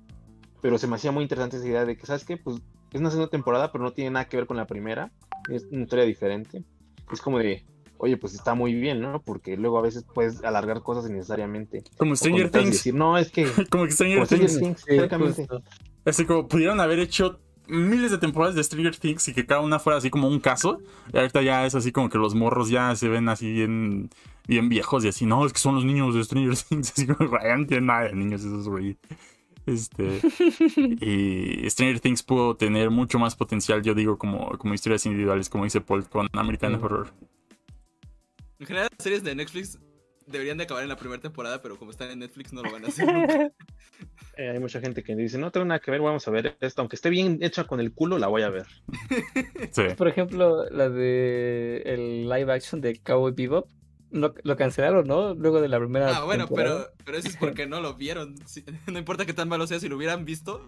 [0.61, 2.37] Pero se me hacía muy interesante esa idea de que, ¿sabes qué?
[2.37, 2.57] Pues
[2.91, 5.11] es una segunda temporada, pero no tiene nada que ver con la primera.
[5.49, 6.63] Es una historia diferente.
[7.11, 7.63] Es como de,
[7.97, 9.21] oye, pues está muy bien, ¿no?
[9.21, 11.83] Porque luego a veces puedes alargar cosas innecesariamente.
[11.97, 12.71] como Stranger Things.
[12.71, 13.45] decir, no, es que.
[13.69, 14.59] Como que Stranger Como Stranger Things.
[14.59, 15.47] Things, Sí, exactamente.
[16.05, 19.79] Así como pudieron haber hecho miles de temporadas de Stranger Things y que cada una
[19.79, 20.79] fuera así como un caso.
[21.13, 24.09] Y ahorita ya es así como que los morros ya se ven así bien,
[24.47, 25.25] bien viejos y así.
[25.25, 26.91] No, es que son los niños de Stranger Things.
[26.91, 28.97] Así como, "Güey, no tienen nada de niños esos, güey.
[29.65, 30.21] Este,
[31.01, 35.65] y Stranger Things pudo tener mucho más potencial, yo digo, como, como historias individuales, como
[35.65, 36.75] dice Paul con American.
[36.75, 37.11] Horror.
[38.59, 39.79] En general, las series de Netflix
[40.25, 42.85] deberían de acabar en la primera temporada, pero como están en Netflix no lo van
[42.85, 43.51] a hacer nunca.
[44.39, 46.81] Eh, hay mucha gente que dice, no tengo nada que ver, vamos a ver esto.
[46.83, 48.67] Aunque esté bien hecha con el culo, la voy a ver.
[49.71, 49.81] Sí.
[49.97, 53.67] Por ejemplo, la de el live action de Cowboy Bebop.
[54.11, 55.33] Lo, lo cancelaron, ¿no?
[55.33, 56.15] Luego de la primera.
[56.15, 56.91] Ah, bueno, temporada.
[56.97, 58.35] pero, pero eso es porque no lo vieron.
[58.47, 60.67] Si- no importa qué tan malo sea, si lo hubieran visto,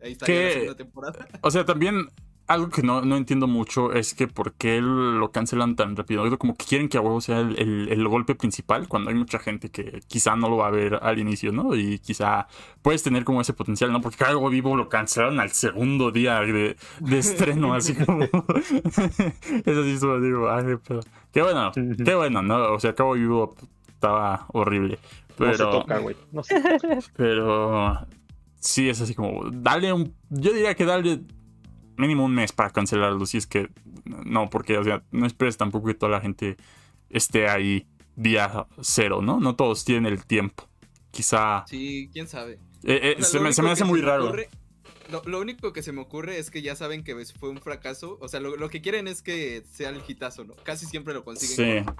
[0.00, 0.44] ahí está ¿Qué?
[0.44, 1.28] la segunda temporada.
[1.40, 2.06] O sea, también
[2.52, 6.38] algo que no, no entiendo mucho es que por qué lo cancelan tan rápido.
[6.38, 9.38] Como que quieren que a huevo sea el, el- el golpe principal cuando hay mucha
[9.38, 11.74] gente que quizá no lo va a ver al inicio, ¿no?
[11.74, 12.46] Y quizá
[12.82, 14.00] puedes tener como ese potencial, ¿no?
[14.00, 18.24] Porque Cowboy Vivo lo cancelaron al segundo día de, de estreno, así como...
[19.64, 21.00] Eso sí solo digo, ay, qué pedo.
[21.32, 22.72] Qué bueno, qué bueno, ¿no?
[22.72, 23.54] O sea, Cowboy Vivo
[23.88, 24.98] estaba horrible.
[25.38, 25.70] No se Pero...
[25.70, 26.16] toca, güey.
[26.30, 26.98] No se toca.
[27.16, 27.98] Pero
[28.60, 31.20] sí es así como, dale un, yo diría que dale
[31.96, 33.68] mínimo un mes para cancelarlo, si es que
[34.04, 36.56] no, porque o sea, no esperes tampoco que toda la gente
[37.10, 37.86] esté ahí
[38.16, 39.40] día cero, ¿no?
[39.40, 40.68] No todos tienen el tiempo.
[41.10, 42.58] Quizá Sí, quién sabe.
[42.84, 44.30] eh, eh, O sea, se, me, se me hace muy raro.
[44.30, 44.48] ocurre-
[45.10, 48.16] lo, lo único que se me ocurre es que ya saben que fue un fracaso.
[48.20, 50.54] O sea, lo, lo que quieren es que sea el hitazo, ¿no?
[50.62, 51.96] Casi siempre lo consiguen Sí, con,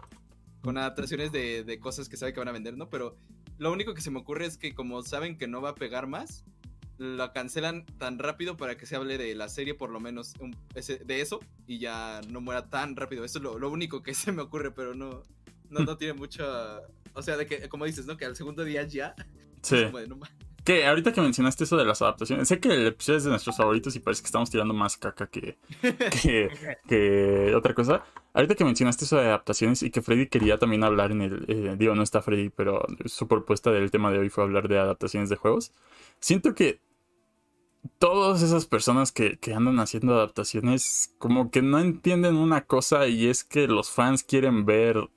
[0.62, 2.88] con adaptaciones de, de cosas que saben que van a vender, ¿no?
[2.88, 3.16] Pero
[3.58, 6.06] lo único que se me ocurre es que como saben que no va a pegar
[6.06, 6.44] más,
[6.98, 10.56] la cancelan tan rápido para que se hable de la serie por lo menos un-
[10.74, 13.24] ese- de eso y ya no muera tan rápido.
[13.24, 15.22] Eso es lo, lo único que se me ocurre, pero no,
[15.70, 16.80] no, no tiene mucha...
[17.14, 18.16] O sea, de que, como dices, ¿no?
[18.16, 19.14] Que al segundo día ya...
[19.62, 19.84] sí.
[19.84, 20.30] como de, no ma-
[20.64, 23.56] Que ahorita que mencionaste eso de las adaptaciones, sé que el episodio es de nuestros
[23.56, 25.58] favoritos y parece que estamos tirando más caca que,
[26.22, 26.50] que,
[26.86, 28.04] que otra cosa.
[28.32, 31.44] Ahorita que mencionaste eso de adaptaciones y que Freddy quería también hablar en el.
[31.48, 34.78] eh, digo, no está Freddy, pero su propuesta del tema de hoy fue hablar de
[34.78, 35.72] adaptaciones de juegos.
[36.20, 36.80] Siento que
[37.98, 43.26] todas esas personas que, que andan haciendo adaptaciones, como que no entienden una cosa y
[43.26, 45.08] es que los fans quieren ver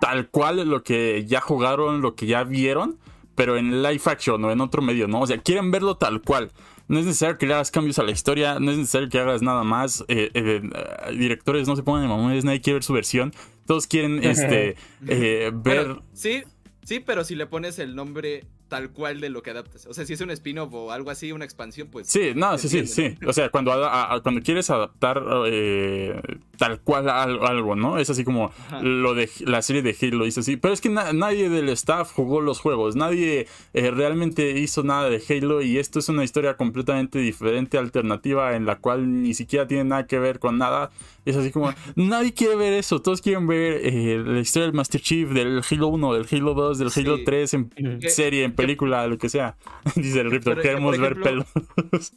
[0.00, 2.98] tal cual lo que ya jugaron, lo que ya vieron
[3.34, 5.20] pero en live action o en otro medio, ¿no?
[5.20, 6.52] O sea, quieren verlo tal cual.
[6.86, 9.42] No es necesario que le hagas cambios a la historia, no es necesario que hagas
[9.42, 10.04] nada más.
[10.08, 13.32] Eh, eh, eh, directores no se pongan de mamones, nadie quiere ver su versión.
[13.66, 14.76] Todos quieren este
[15.08, 16.02] eh, ver.
[16.12, 16.42] Sí,
[16.82, 18.44] sí, pero si le pones el nombre
[18.74, 19.86] tal cual de lo que adaptas.
[19.86, 22.08] O sea, si es un spin-off o algo así, una expansión, pues.
[22.08, 23.14] Sí, no, sí, sí, sí.
[23.24, 26.20] O sea, cuando, a- a- cuando quieres adaptar eh,
[26.58, 27.98] tal cual al- algo, ¿no?
[27.98, 28.82] Es así como Ajá.
[28.82, 30.56] lo de la serie de Halo hizo así.
[30.56, 35.08] Pero es que na- nadie del staff jugó los juegos, nadie eh, realmente hizo nada
[35.08, 39.68] de Halo y esto es una historia completamente diferente, alternativa, en la cual ni siquiera
[39.68, 40.90] tiene nada que ver con nada.
[41.24, 45.00] Es así como, nadie quiere ver eso, todos quieren ver eh, la historia del Master
[45.00, 47.24] Chief, del Halo 1, del Halo 2, del Halo Sí.
[47.24, 49.56] 3, en serie, en película, lo que sea.
[49.96, 51.46] Dice el Riptor, queremos ver pelos.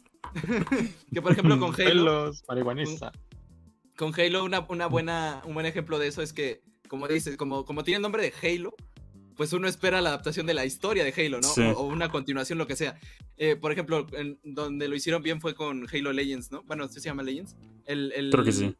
[1.12, 1.84] Que por ejemplo con Halo.
[1.84, 3.12] Pelos, marihuanista.
[3.96, 7.64] Con Halo, una, una buena, un buen ejemplo de eso es que, como dices, como,
[7.64, 8.74] como tiene el nombre de Halo,
[9.36, 11.48] pues uno espera la adaptación de la historia de Halo, ¿no?
[11.48, 11.62] Sí.
[11.62, 12.98] O, o una continuación, lo que sea.
[13.36, 16.62] Eh, por ejemplo, en donde lo hicieron bien fue con Halo Legends, ¿no?
[16.64, 17.56] Bueno, ¿sí se llama Legends?
[17.86, 18.76] El, el- Creo que sí.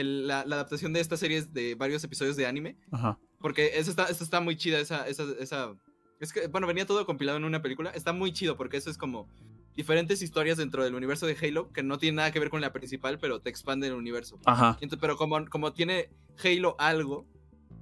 [0.00, 2.76] El- la, la adaptación de estas series de varios episodios de anime.
[2.90, 3.18] Ajá.
[3.40, 5.74] Porque esa está, esa está muy chida, esa, esa, esa...
[6.20, 7.90] Es que, bueno, venía todo compilado en una película.
[7.90, 9.28] Está muy chido porque eso es como
[9.76, 12.72] diferentes historias dentro del universo de Halo que no tienen nada que ver con la
[12.72, 14.40] principal, pero te expande el universo.
[14.44, 14.76] Ajá.
[14.80, 16.10] Y ento- pero como, como tiene
[16.42, 17.24] Halo algo,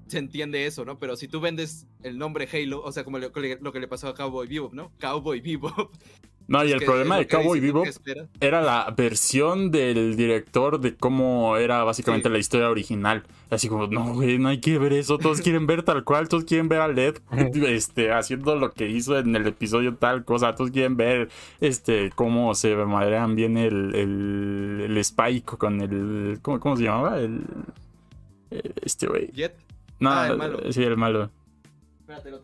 [0.06, 0.98] se entiende eso, ¿no?
[0.98, 4.08] Pero si tú vendes el nombre Halo, o sea, como lo, lo que le pasó
[4.08, 4.92] a Cowboy Bebop, ¿no?
[5.00, 5.94] Cowboy Bebop.
[6.48, 7.58] No, y el problema de Cowboy.
[7.58, 7.82] Vivo
[8.40, 12.32] era la versión del director de cómo era básicamente Sí.
[12.32, 13.24] la historia original.
[13.50, 15.18] Así como, no, güey, no hay que ver eso.
[15.18, 17.16] Todos quieren ver tal cual, todos quieren ver a Led
[17.66, 20.54] este, haciendo lo que hizo en el episodio tal cosa.
[20.54, 21.28] Todos quieren ver
[21.60, 26.38] este cómo se madrean bien el, el, el Spike con el.
[26.42, 27.18] ¿Cómo, cómo se llamaba?
[27.18, 27.42] El.
[28.52, 29.30] eh, Este güey.
[29.32, 29.54] Jet.
[29.98, 30.60] No, Ah, el malo.
[30.72, 31.30] sí, el malo.
[32.08, 32.40] Espérate, lo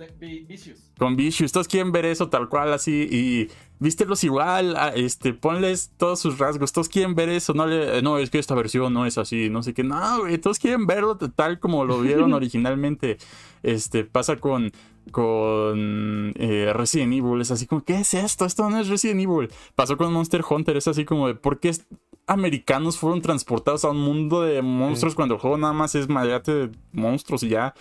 [0.48, 0.90] Vicious.
[0.98, 1.52] con Vicious.
[1.52, 3.06] Todos quieren ver eso tal cual, así.
[3.08, 3.48] Y
[3.78, 4.74] vístelos igual.
[4.74, 6.72] a- este, ponles todos sus rasgos.
[6.72, 7.54] Todos quieren ver eso.
[7.54, 9.50] No, le, no, es que esta versión no es así.
[9.50, 9.84] No sé qué.
[9.84, 10.38] No, güey.
[10.38, 13.18] Todos quieren verlo tal como lo vieron originalmente.
[13.62, 14.72] Este, pasa con.
[15.12, 17.40] Con eh, Resident Evil.
[17.40, 18.44] Es así como, ¿qué es esto?
[18.44, 19.48] Esto no es Resident Evil.
[19.76, 20.76] Pasó con Monster Hunter.
[20.76, 21.72] Es así como de, ¿por qué
[22.26, 26.52] americanos fueron transportados a un mundo de monstruos cuando el juego nada más es madreate
[26.52, 27.74] de monstruos y ya?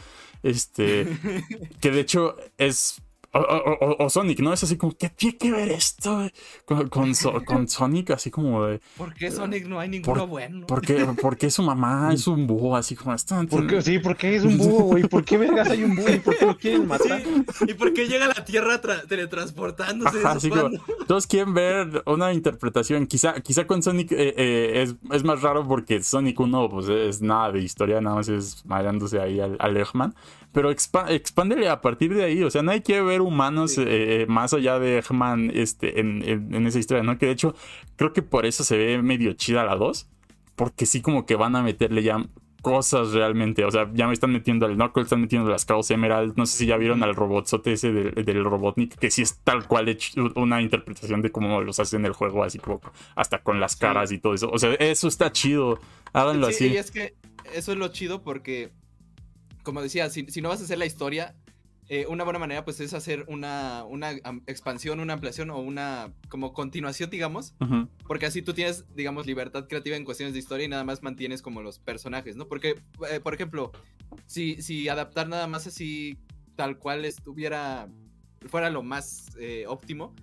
[0.44, 1.08] Este.
[1.80, 3.02] que de hecho es.
[3.34, 4.52] O, o- o- Sonic, ¿no?
[4.52, 6.30] Es así como, ¿qué tiene que ver esto
[6.66, 8.12] con, con, So- con Sonic?
[8.12, 8.82] Así como de.
[8.98, 10.68] ¿Por qué Sonic no hay ninguno bueno?
[10.68, 12.76] ¿Por qué, por qué su mamá es un búho?
[12.76, 13.16] Así como,
[13.49, 13.82] ¿Por qué?
[13.82, 15.03] Sí, ¿por qué es un búho, güey?
[15.03, 16.10] ¿Por qué vergas hay un búho?
[16.14, 17.22] ¿Y por qué lo quieren matar?
[17.24, 20.20] Sí, ¿Y por qué llega a la Tierra tra- teletransportándose?
[20.20, 20.70] Ajá, ¿Eso así como,
[21.08, 23.08] todos quieren ver una interpretación.
[23.08, 27.22] Quizá, quizá con Sonic eh, eh, es, es más raro porque Sonic 1 pues, es
[27.22, 30.14] nada de historia, nada más es mareándose ahí al, al Eggman.
[30.53, 32.44] Pero expándele a partir de ahí.
[32.44, 33.84] O sea, nadie quiere ver ver humanos Sí.
[33.88, 37.18] eh, más allá de Eggman este, en, en- en esa historia, ¿no?
[37.18, 37.56] Que de hecho,
[37.95, 40.07] creo que por eso se ve medio chida la 2.
[40.56, 42.23] Porque sí, como que van a meterle ya
[42.61, 43.65] cosas realmente.
[43.65, 46.34] O sea, ya me están metiendo al Knuckles, están metiendo las Chaos Emerald.
[46.38, 49.68] No sé si ya vieron al robotzote ese del, del Robotnik, que sí es tal
[49.68, 52.80] cual hecho una interpretación de cómo los hacen en el juego, así como
[53.15, 54.49] hasta con las caras y todo eso.
[54.52, 55.80] O sea, eso está chido.
[56.14, 56.68] Háganlo Sí, así.
[56.73, 57.15] y es que
[57.56, 58.69] eso es lo chido porque,
[59.64, 61.36] como decía, si, si no vas a hacer la historia,
[61.90, 64.12] eh, una buena manera pues es hacer una, una
[64.48, 67.54] expansión, una ampliación o una como continuación, digamos,
[68.08, 71.42] porque así tú tienes, digamos, libertad creativa en cuestiones de historia y nada más mantienes
[71.42, 72.48] como los personajes, ¿no?
[72.48, 72.80] Porque,
[73.12, 73.72] eh, por ejemplo,
[74.26, 76.18] si, si adaptar nada más así
[76.56, 77.90] tal cual estuviera,
[78.48, 80.16] fuera lo más eh, óptimo,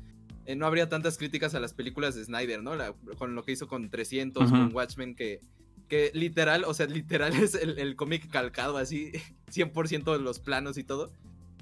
[0.57, 2.75] no habría tantas críticas a las películas de Snyder, ¿no?
[2.75, 4.51] La- con lo que hizo con 300, Ujú.
[4.57, 5.41] con Watchmen, que,
[5.89, 9.13] que literal, o sea, literal es el, el cómic calcado así,
[9.51, 11.13] 100% de los planos y todo.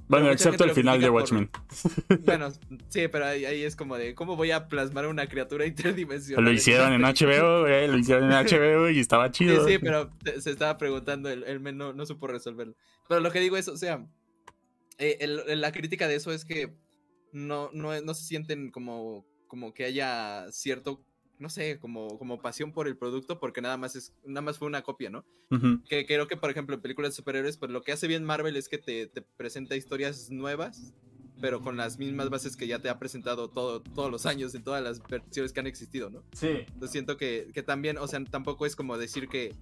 [0.09, 1.51] Bueno, excepto el final de por- Watchmen.
[2.25, 2.53] Bueno,
[2.91, 6.45] sí, pero ahí, ahí es como de, ¿cómo voy a plasmar una criatura interdimensional?
[6.45, 7.03] Lo hicieron en?
[7.03, 9.67] HBO, güey, lo hicieron en HBO y estaba Sí, chido.
[9.67, 12.77] sí, pero te- se estaba preguntando, el men no, no supo resolverlo.
[13.09, 14.07] Pero lo que digo es, o sea,
[14.99, 16.73] eh, el- la crítica de eso es que
[17.33, 21.05] no, no, no se sienten como, como que haya cierto,
[21.39, 24.69] no sé, como, como pasión por el producto, porque nada más es, nada más fue
[24.69, 25.25] una copia, ¿no?
[25.89, 28.57] Que creo que, por ejemplo, en películas de superhéroes, pues lo que hace bien Marvel
[28.57, 30.95] es que te, te presenta historias nuevas,
[31.41, 34.63] pero con las mismas bases que ya te ha presentado todo, todos los años en
[34.63, 36.23] todas las versiones que han existido, ¿no?
[36.33, 36.49] Sí.
[36.49, 39.55] Entonces siento que, que también, o sea, tampoco es como decir que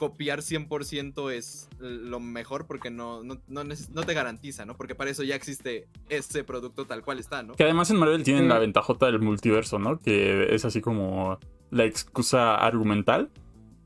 [0.00, 4.74] copiar 100% es lo mejor porque no, no, no, no te garantiza, ¿no?
[4.74, 7.52] Porque para eso ya existe ese producto tal cual está, ¿no?
[7.52, 8.48] Que además en Marvel tienen Sí.
[8.48, 9.98] la ventajota del multiverso, ¿no?
[9.98, 11.38] Que es así como
[11.70, 13.30] la excusa argumental.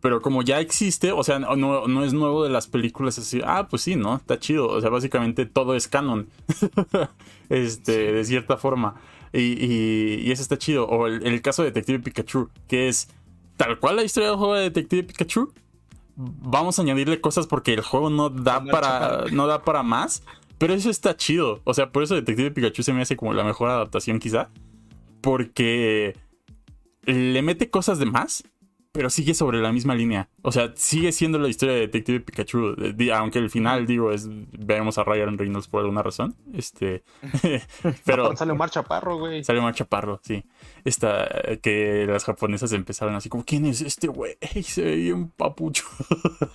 [0.01, 3.67] Pero como ya existe, o sea, no, no, es nuevo de las películas así, ah,
[3.69, 4.15] pues sí, ¿no?
[4.15, 4.69] Está chido.
[4.69, 6.29] O sea, básicamente todo es canon.
[7.49, 8.95] este, de cierta forma.
[9.33, 10.87] Y, y, y eso está chido.
[10.87, 13.09] O el, el caso de Detective Pikachu, que es
[13.57, 15.53] tal cual la historia del juego de Detective Pikachu.
[16.17, 20.23] Vamos a añadirle cosas porque el juego no da para, no da para más.
[20.59, 21.61] Pero eso está chido.
[21.65, 24.51] O sea, por eso Detective Pikachu se me hace como la mejor adaptación quizá.
[25.21, 26.17] Porque
[27.05, 28.45] le mete cosas de más,
[28.95, 30.29] pero sigue sobre la misma línea.
[30.43, 32.77] O sea, sigue siendo la historia de Detective Pikachu.
[32.77, 36.37] de- de- aunque el final, digo, es vemos a Ryan Reynolds por alguna razón.
[36.53, 37.03] Este.
[38.07, 39.43] pero Sale Omar Chaparro, güey.
[39.43, 40.45] sale más chaparro, sí.
[40.85, 44.37] Esta, eh, que las japonesas empezaron así como, ¿quién es este güey?
[44.63, 45.85] Se ve bien papucho.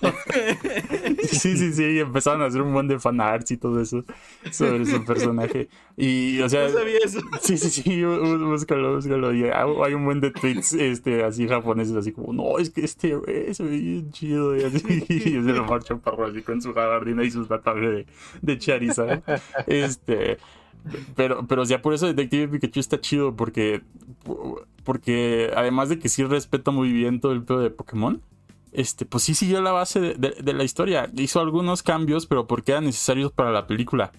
[1.22, 4.04] sí, sí, sí, y empezaron a hacer un buen de fanarts y todo eso
[4.50, 5.68] sobre su personaje.
[5.96, 7.20] Y, o sea, No sabía eso.
[7.42, 9.34] sí, sí, sí, bú- bú- búscalo, búscalo.
[9.34, 9.50] Y hay
[9.84, 13.52] hay un buen de tweets este, así japoneses, así como, no, es que este güey
[13.54, 14.56] se ve bien chido.
[14.56, 18.06] Y así, y es el Omar Chaparro así con su gabardina y sus batallas de,
[18.42, 19.22] de Charizard.
[19.66, 20.38] Este.
[21.14, 23.82] Pero, pero ya por eso Detective Pikachu está chido, porque,
[24.84, 28.22] porque además de que sí respeta muy bien todo el pedo de Pokémon,
[28.72, 31.10] este, pues sí siguió la base de, de- de la historia.
[31.16, 34.12] Hizo algunos cambios, pero porque eran necesarios para la película.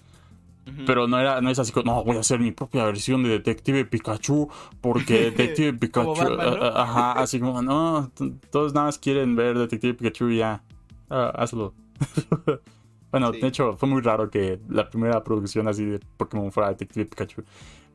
[0.86, 3.30] Pero no era, no es así como, no, voy a hacer mi propia versión de
[3.30, 4.48] Detective Pikachu,
[4.80, 8.12] porque Detective Pikachu, ajá, así como, no,
[8.50, 10.62] todos nada más quieren ver Detective Pikachu y ya,
[11.10, 11.74] Ah, hazlo.
[13.10, 13.40] bueno, Sí.
[13.40, 17.42] de hecho, fue muy raro que la primera producción así de Pokémon fuera Detective Pikachu,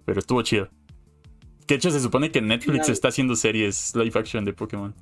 [0.06, 0.68] pero estuvo chido.
[1.66, 2.92] Que de hecho se supone que Netflix Final.
[2.92, 4.94] está haciendo series live action de Pokémon.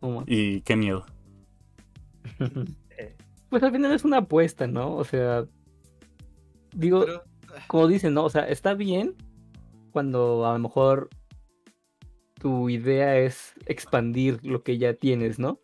[0.00, 0.24] ¿Cómo?
[0.26, 1.06] Y qué miedo.
[3.52, 4.96] Pues al final es una apuesta, ¿no?
[4.96, 5.44] O sea,
[6.74, 7.22] digo, Pero,
[7.66, 8.24] como dicen, ¿no?
[8.24, 9.14] O sea, está bien
[9.90, 11.10] cuando a lo mejor
[12.40, 15.60] tu idea es expandir lo que ya tienes, ¿no?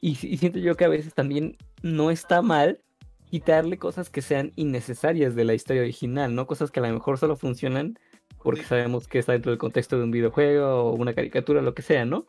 [0.00, 2.82] Y, y siento yo que a veces también no está mal
[3.30, 6.46] quitarle cosas que sean innecesarias de la historia original, ¿no?
[6.46, 7.98] Cosas que a lo mejor solo funcionan
[8.42, 11.82] porque sabemos que está dentro del contexto de un videojuego o una caricatura, lo que
[11.82, 12.24] sea, ¿no?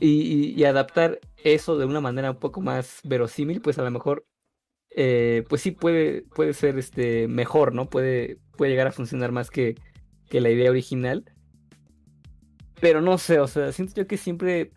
[0.00, 4.26] Y, adaptar eso de una manera un poco más verosímil, pues a lo mejor,
[4.90, 7.90] eh, pues sí puede, puede ser este mejor, ¿no?
[7.90, 9.76] Puede, puede llegar a funcionar más que,
[10.28, 11.24] que la idea original.
[12.80, 14.72] Pero no sé, o sea, siento yo que siempre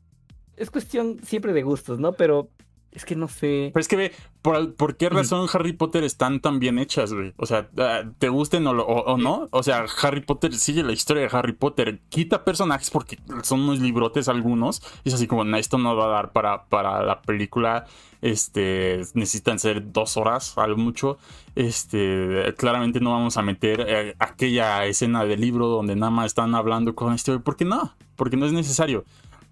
[0.58, 2.14] es cuestión siempre de gustos, ¿no?
[2.14, 2.50] Pero
[2.94, 3.72] es que no sé.
[3.74, 4.12] Pero es que ve,
[4.42, 7.34] ¿por, por qué razón Harry Potter están tan bien hechas, güey?
[7.38, 9.48] O sea, ah, ¿te gusten o, lo- o- o no?
[9.52, 12.00] O sea, Harry Potter sigue la historia de Harry Potter.
[12.10, 14.82] Quita personajes porque son unos librotes algunos.
[15.04, 17.86] Y es así como, no, esto no va a dar para, para la película.
[18.22, 21.18] Este, necesitan ser dos horas, a lo mucho.
[21.56, 26.54] Este, claramente no vamos a meter eh, aquella escena del libro donde nada más están
[26.56, 27.44] hablando con este, güey.
[27.44, 27.94] ¿Por qué no?
[28.16, 29.04] Porque no es necesario.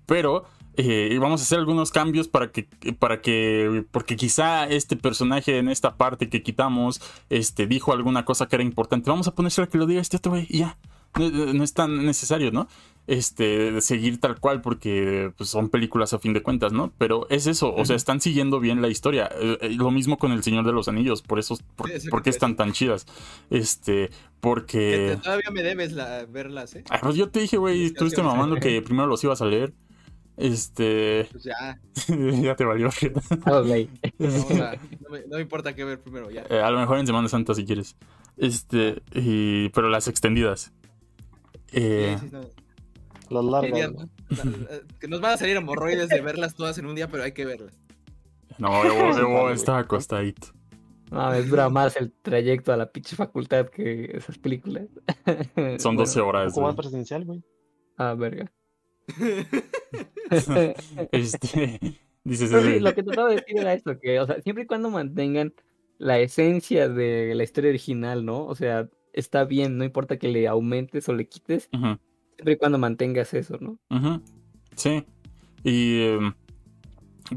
[0.06, 0.46] Pero
[0.78, 2.68] eh, y vamos a hacer algunos cambios para que,
[2.98, 8.48] para que, porque quizá este personaje en esta parte que quitamos, este, dijo alguna cosa
[8.48, 9.10] que era importante.
[9.10, 10.78] Vamos a ponérsela que lo diga este otro güey y ya.
[11.20, 12.70] No, no es tan necesario, ¿no?
[13.08, 16.94] Este, seguir tal cual porque pues, son películas a fin de cuentas, ¿no?
[16.98, 19.30] Pero es eso, o sea, están siguiendo bien la historia.
[19.42, 22.08] Eh, eh, lo mismo con El Señor de los Anillos, por eso, por, Sí, eso
[22.10, 23.08] porque que están tan chidas.
[23.50, 25.20] Este, Que porque...
[25.22, 26.86] todavía me debes la, verlas, ¿eh?
[26.90, 29.74] Ah, pues yo te dije, güey, estuviste mamando que primero los ibas a leer.
[30.38, 31.80] Este, Pues ya.
[32.42, 32.90] ya te valió.
[33.46, 36.44] Vamos a- no, me, no me importa qué ver primero, ya.
[36.50, 37.96] Eh, a lo mejor en Semana Santa si quieres.
[38.38, 40.72] Este, y, pero las extendidas.
[41.74, 42.42] Eh, Sí, sí, no.
[43.30, 43.72] Las largas.
[43.72, 44.10] Quería- ¿no?
[45.00, 47.46] que nos van a salir hemorroides de verlas todas en un día, pero hay que
[47.46, 47.78] verlas.
[48.58, 50.48] no, Evo, Evo está acostadito.
[51.12, 54.86] No, es dura más el trayecto a la pinche facultad que esas películas.
[55.80, 56.54] Son 12 horas.
[56.54, 57.44] ¿Cómo presencial, güey?
[57.98, 58.50] Ah, verga.
[60.32, 60.76] Este,
[62.24, 64.90] dices, sí, lo que trataba de decir era esto, que, o sea, siempre y cuando
[64.90, 65.54] mantengan
[65.98, 68.46] la esencia de la historia original, ¿no?
[68.46, 72.78] O sea, está bien, no importa que le aumentes o le quites, siempre y cuando
[72.78, 73.78] mantengas eso, ¿no?
[74.76, 75.04] Sí.
[75.64, 76.34] Y em,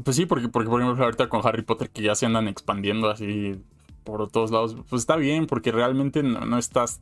[0.03, 3.09] pues sí, porque, porque por ejemplo ahorita con Harry Potter que ya se andan expandiendo
[3.09, 3.61] así
[4.03, 7.01] por todos lados, pues está bien, porque realmente no, no estás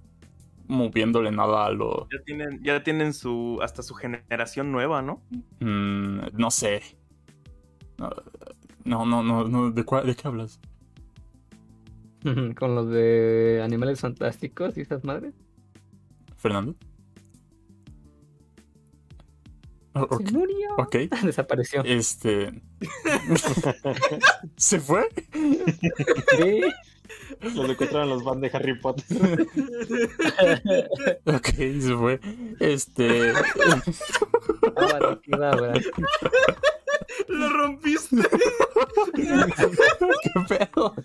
[0.68, 2.08] moviéndole nada a lo...
[2.12, 5.22] Ya tienen, ya tienen su, hasta su generación nueva, ¿no?
[5.60, 6.82] mm, no sé.
[8.86, 10.60] No, no, no, no, ¿de, cuál- ¿de qué hablas?
[12.58, 15.34] Con los de Animales Fantásticos y esas madres.
[16.38, 16.76] ¿Fernando?
[19.94, 20.70] Se murió.
[20.78, 20.96] ok.
[21.24, 21.84] Desapareció.
[21.84, 22.64] Este.
[24.58, 25.08] ¿Se fue?
[25.32, 26.62] Sí.
[27.42, 29.06] Los encontraron los van de Harry Potter.
[31.26, 32.20] Ok, se fue.
[32.60, 33.34] Este.
[34.76, 35.74] Abracadabra.
[37.28, 38.18] ¡Lo rompiste!
[39.14, 40.96] ¿Qué pedo?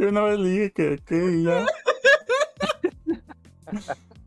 [0.00, 1.66] Yo una vez le dije que, que ya.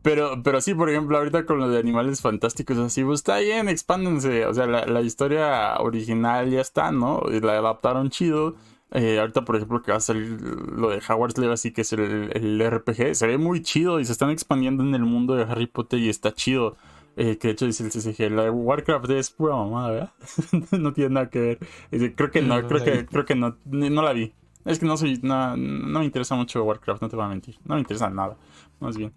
[0.02, 3.68] Pero, pero sí, por ejemplo, ahorita con lo de animales fantásticos, así, pues está bien,
[3.68, 4.46] expándense.
[4.46, 7.22] O sea, la, la historia original ya está, ¿no?
[7.30, 8.56] Y la adaptaron chido.
[8.94, 12.30] Eh, ahorita, por ejemplo, que va a salir lo de Howard's Legacy, que es el,
[12.34, 15.66] el RPG, se ve muy chido y se están expandiendo en el mundo de Harry
[15.66, 16.76] Potter y está chido.
[17.16, 20.12] Eh, que de hecho dice el CCG, la de Warcraft es pura mamada, ¿verdad?
[20.78, 21.58] no tiene nada que
[21.90, 22.14] ver.
[22.14, 23.04] Creo que no, No creo que, vi.
[23.04, 24.32] creo que no, no la vi.
[24.64, 27.58] Es que no soy, no, no me interesa mucho Warcraft, no te voy a mentir.
[27.64, 28.36] No me interesa nada,
[28.80, 29.12] más bien.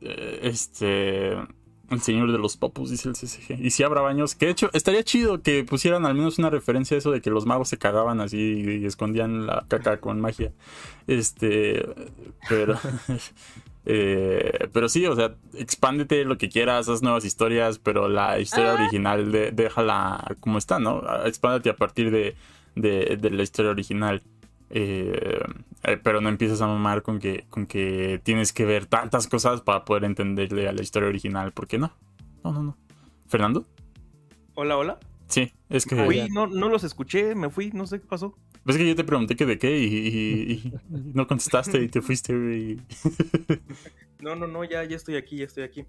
[0.00, 1.36] Eh, este,
[1.90, 3.60] el señor de los papus, dice el CCG.
[3.60, 6.94] Y si habrá baños, que de hecho estaría chido que pusieran al menos una referencia
[6.94, 10.20] a eso de que los magos se cagaban así y, y escondían la caca con
[10.20, 10.52] magia.
[11.06, 11.84] Este,
[12.48, 12.78] pero...
[13.86, 18.74] Eh, pero sí, o sea, expándete lo que quieras, haz nuevas historias, pero la historia
[18.74, 21.02] original de- déjala como está, ¿no?
[21.24, 22.36] Expándete a partir de,
[22.74, 24.22] de, de la historia original.
[24.70, 25.40] Eh,
[25.82, 29.60] eh, pero no empieces a mamar con que, con que tienes que ver tantas cosas
[29.62, 31.92] para poder entenderle a la historia original, porque no.
[32.44, 32.76] No, no, no.
[33.26, 33.66] ¿Fernando?
[34.54, 34.98] Hola, hola.
[35.26, 38.36] Sí, es que, no, no los escuché, me fui, no sé qué pasó.
[38.66, 40.72] es que yo te pregunté que de qué y, y- y
[41.14, 42.32] no contestaste y te fuiste.
[44.20, 45.86] No, no, no, ya, ya estoy aquí, ya estoy aquí.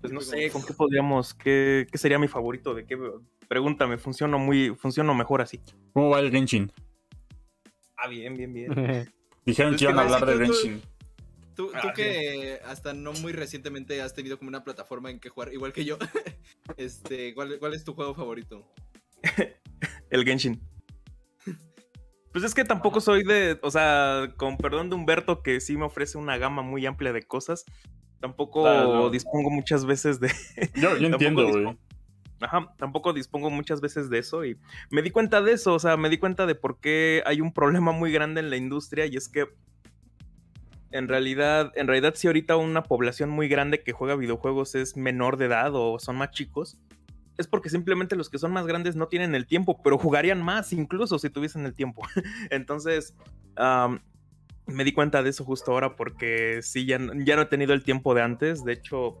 [0.00, 1.32] Pues no sé, ¿con qué podríamos?
[1.32, 2.74] ¿Qué, qué sería mi favorito?
[2.74, 2.98] ¿De qué?
[3.46, 5.60] Pregúntame, funciono muy, funciono mejor así.
[5.92, 6.72] ¿Cómo va el Genshin?
[7.98, 8.68] Ah, bien, bien, bien.
[9.44, 10.82] Dijeron Pues que iban a hablar de tú- tú- Genshin.
[11.54, 15.28] Tú, tú Ah, que hasta no muy recientemente has tenido como una plataforma en que
[15.28, 15.98] jugar, igual que yo,
[16.76, 18.64] este, ¿cuál, cuál es tu juego favorito?
[20.10, 20.60] El Genshin.
[22.30, 25.86] Pues es que tampoco soy de, o sea, con perdón de Humberto, que sí me
[25.86, 27.64] ofrece una gama muy amplia de cosas.
[28.20, 29.10] Tampoco Claro.
[29.10, 30.30] dispongo muchas veces de,
[30.74, 31.76] Yo, yo entiendo, güey.
[32.40, 34.56] Ajá, tampoco dispongo muchas veces de eso y
[34.90, 37.52] me di cuenta de eso, o sea, me di cuenta de por qué hay un
[37.52, 39.46] problema muy grande en la industria y es que
[40.90, 45.36] en realidad, en realidad si ahorita una población muy grande que juega videojuegos es menor
[45.36, 46.78] de edad o son más chicos,
[47.36, 50.72] es porque simplemente los que son más grandes no tienen el tiempo, pero jugarían más
[50.72, 52.02] incluso si tuviesen el tiempo.
[52.50, 53.14] Entonces,
[54.66, 57.82] me di cuenta de eso justo ahora porque sí, ya, ya no he tenido el
[57.82, 59.18] tiempo de antes, de hecho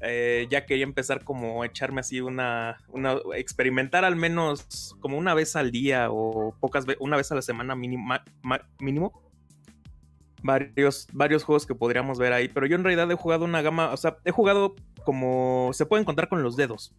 [0.00, 5.34] eh, ya quería empezar como a echarme así una, una, experimentar al menos como una
[5.34, 8.14] vez al día o pocas veces, una vez a la semana mínimo,
[8.78, 9.22] mínimo.
[10.42, 13.92] Varios, varios juegos que podríamos ver ahí, pero yo en realidad he jugado una gama,
[13.92, 16.94] o sea, he jugado como se pueden contar con los dedos.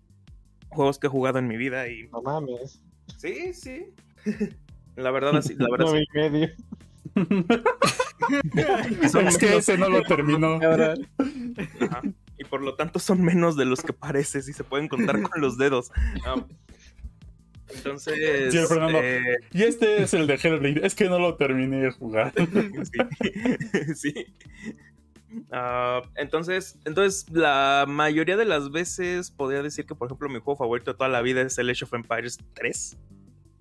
[0.69, 2.82] Juegos que he jugado en mi vida y No mames.
[3.18, 3.86] sí, sí.
[4.95, 5.86] La verdad, así, la verdad.
[5.94, 6.03] No sí.
[6.11, 6.49] y medio.
[9.28, 10.56] Es que ese no lo terminó.
[10.56, 12.02] Ajá.
[12.48, 15.41] Y por lo tanto son menos de los que parece, si se pueden contar con
[15.41, 15.91] los dedos.
[17.69, 18.53] Entonces.
[18.53, 18.99] Sí, Fernando.
[19.02, 19.22] eh,
[19.52, 20.86] Y este es el de Hellblade.
[20.86, 22.34] Es que no lo terminé de jugar.
[23.95, 23.95] sí.
[23.95, 24.26] sí.
[25.52, 30.56] Ah, entonces, entonces, la mayoría de las veces podría decir que, por ejemplo, mi juego
[30.56, 32.98] favorito de toda la vida es el Age of Empires 3,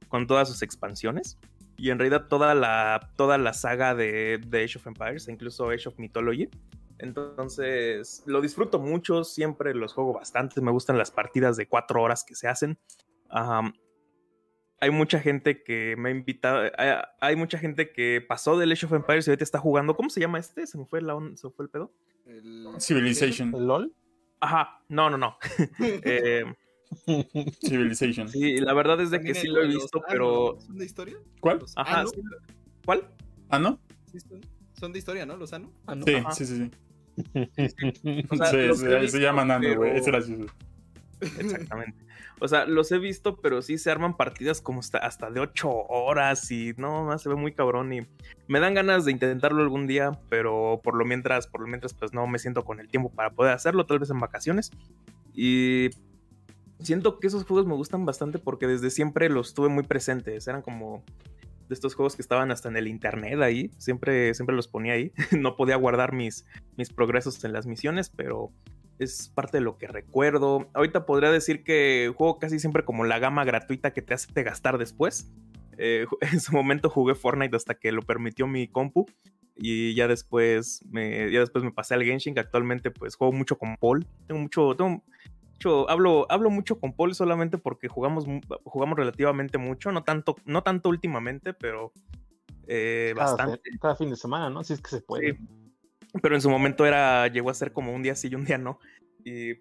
[0.06, 1.36] con todas sus expansiones.
[1.76, 5.68] Y en realidad toda la, toda la saga de, de Age of Empires, e incluso
[5.68, 6.48] Age of Mythology.
[6.98, 10.60] Entonces, lo disfruto mucho, siempre los juego bastante.
[10.60, 12.78] Me gustan las partidas de cuatro horas que se hacen.
[14.78, 16.70] Hay mucha gente que me ha invitado.
[16.76, 16.90] Hay,
[17.20, 19.96] hay mucha gente que pasó del Age of Empires y ahorita está jugando.
[19.96, 20.66] ¿Cómo se llama este?
[20.66, 21.92] ¿Se me fue, la on- se me fue el pedo?
[22.26, 23.54] El- Civilization.
[23.54, 23.94] ¿El LOL?
[24.40, 25.38] Ajá, no, no, no.
[26.04, 26.44] Eh,
[27.66, 28.28] Civilization.
[28.28, 30.58] sí, la verdad es de que sí lo he visto, ah, pero.
[30.60, 31.16] ¿Son de historia?
[31.40, 31.60] ¿Cuál?
[31.74, 32.20] Ajá, sí.
[32.84, 33.08] ¿Cuál?
[33.48, 33.80] Ah, ¿no?
[34.12, 34.18] Sí,
[34.78, 35.36] son, de historia, ¿no?
[35.36, 35.72] Los Anu.
[35.86, 36.04] Ah, no.
[36.04, 36.32] Sí, Ajá.
[36.32, 36.70] sí, sí, sí.
[38.30, 39.90] O sea, Sí, los sí, he se llama visto, Nano, güey.
[39.90, 40.46] pero- Es gracioso.
[41.20, 41.98] Exactamente.
[42.38, 45.70] O sea, los he visto, pero sí se arman partidas como hasta, hasta de 8
[45.70, 48.00] horas y no, más se ve muy cabrón y
[48.46, 52.12] me dan ganas de intentarlo algún día, pero por lo mientras, por lo mientras, pues
[52.12, 54.70] no me siento con el tiempo para poder hacerlo, tal vez en vacaciones.
[55.32, 55.88] Y
[56.80, 60.46] siento que esos juegos me gustan bastante porque desde siempre los tuve muy presentes.
[60.46, 61.02] Eran como
[61.68, 63.70] de estos juegos que estaban hasta en el internet ahí.
[63.78, 65.12] Siempre, siempre los ponía ahí.
[65.38, 68.52] no podía guardar mis, mis progresos en las misiones, pero
[68.98, 70.68] es parte de lo que recuerdo.
[70.74, 74.78] Ahorita podría decir que juego casi siempre como la gama gratuita que te hace gastar
[74.78, 75.32] después.
[75.78, 79.06] Eh, en su momento jugué Fortnite hasta que lo permitió mi compu.
[79.58, 83.76] Y ya después me, ya después me pasé al Genshin, actualmente pues juego mucho con
[83.78, 84.06] Paul.
[84.26, 85.02] Tengo mucho, tengo
[85.56, 88.24] mucho- hablo, hablo mucho con Paul solamente porque jugamos,
[88.64, 91.92] jugamos relativamente mucho, no tanto, no tanto últimamente, pero
[92.66, 93.70] eh, Cada, bastante.
[93.80, 94.62] cada fin de semana, ¿no?
[94.64, 95.34] Si es que se puede.
[95.34, 95.38] Sí.
[96.22, 98.58] Pero en su momento era, llegó a ser como un día sí y un día
[98.58, 98.78] no.
[99.24, 99.54] Y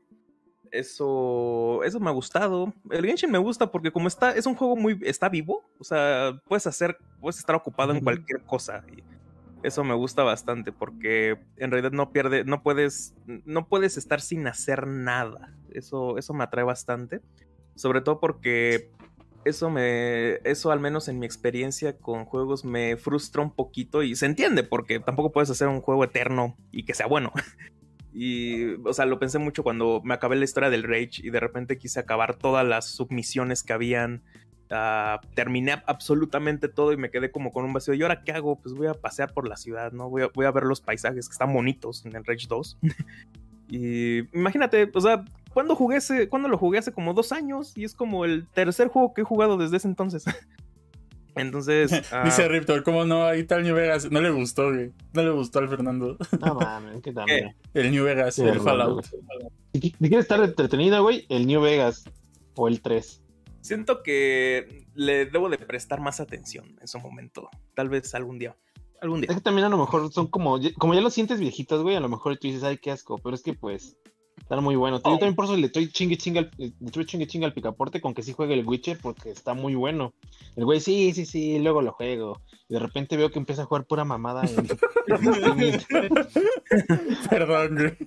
[0.72, 2.74] eso, eso me ha gustado.
[2.90, 5.64] El Genshin me gusta porque como está, es un juego muy, está vivo.
[5.80, 8.84] O sea, puedes hacer, puedes estar ocupado en cualquier cosa.
[8.96, 9.04] Y
[9.66, 14.48] eso me gusta bastante porque en realidad no pierde, no puedes, no puedes estar sin
[14.48, 15.54] hacer nada.
[15.78, 17.22] Eso, eso me atrae bastante.
[17.76, 18.90] Sobre todo porque
[19.46, 24.16] eso me, eso al menos en mi experiencia con juegos me frustra un poquito y
[24.16, 27.32] se entiende porque tampoco puedes hacer un juego eterno y que sea bueno.
[28.18, 31.40] Y, o sea, lo pensé mucho cuando me acabé la historia del Rage y de
[31.42, 34.24] repente quise acabar todas las submisiones que habían.
[34.70, 37.94] Ah, terminé absolutamente todo y me quedé como con un vacío.
[37.94, 38.58] ¿Y ahora qué hago?
[38.62, 40.10] Pues voy a pasear por la ciudad, ¿no?
[40.10, 42.78] Voy a, voy a ver los paisajes que están bonitos en el Rage 2.
[43.68, 47.76] y imagínate, o sea, ¿cuándo jugué ese, cuándo lo jugué hace como dos años?
[47.76, 50.26] Y es como el tercer juego que he jugado desde ese entonces.
[51.36, 51.92] entonces.
[52.14, 53.24] ah, Dice Riptor, ¿cómo no?
[53.26, 54.10] Ahí está el New Vegas.
[54.12, 54.92] No le gustó, güey.
[55.14, 56.18] No le gustó al Fernando.
[56.40, 57.56] No mames, ¿qué también?
[57.74, 59.06] El New Vegas, Sí, el Fallout.
[59.74, 62.04] Si qui- si quieres estar entretenido, güey, el New Vegas
[62.56, 63.22] o el 3.
[63.62, 67.50] Siento que le debo de prestar más atención en su momento.
[67.74, 68.56] Tal vez algún día.
[69.02, 69.36] Algún Es día.
[69.38, 72.08] que también a lo mejor son como, como ya lo sientes viejitos, güey, a lo
[72.08, 73.98] mejor tú dices, ay, qué asco, pero es que pues
[74.46, 75.02] están muy buenos.
[75.04, 78.00] Yo también por eso le estoy chingue chingue al, le estoy chingue chingue al picaporte
[78.00, 80.14] con que sí juegue el Witcher porque está muy bueno.
[80.56, 82.40] El güey, sí, sí, sí, luego lo juego.
[82.70, 84.68] Y de repente veo que empieza a jugar pura mamada en.
[87.30, 87.98] Perdón, güey.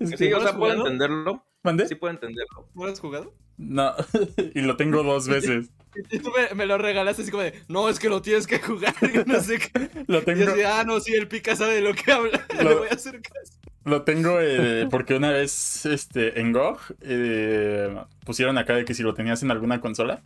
[0.00, 0.86] Es que- Sí, o ¿no sea, puedo jugado?
[0.86, 1.44] entenderlo.
[1.62, 1.88] ¿Mandé?
[1.88, 2.68] Sí puedo entenderlo.
[2.74, 3.32] ¿No lo has jugado?
[3.56, 3.92] No,
[4.54, 5.70] y lo tengo dos veces.
[6.10, 8.58] Y tú me, me lo regalaste así como de, no, es que lo tienes que
[8.58, 8.94] jugar.
[9.02, 9.88] Y no sé qué.
[10.08, 12.44] Lo Y tengo, yo así, ah, no, sí, el pica sabe de lo que habla.
[12.56, 13.53] Lo- Le voy a hacer caso.
[13.84, 17.94] Lo tengo eh, porque una vez este, en GOG eh,
[18.24, 20.22] pusieron acá de que si lo tenías en alguna consola,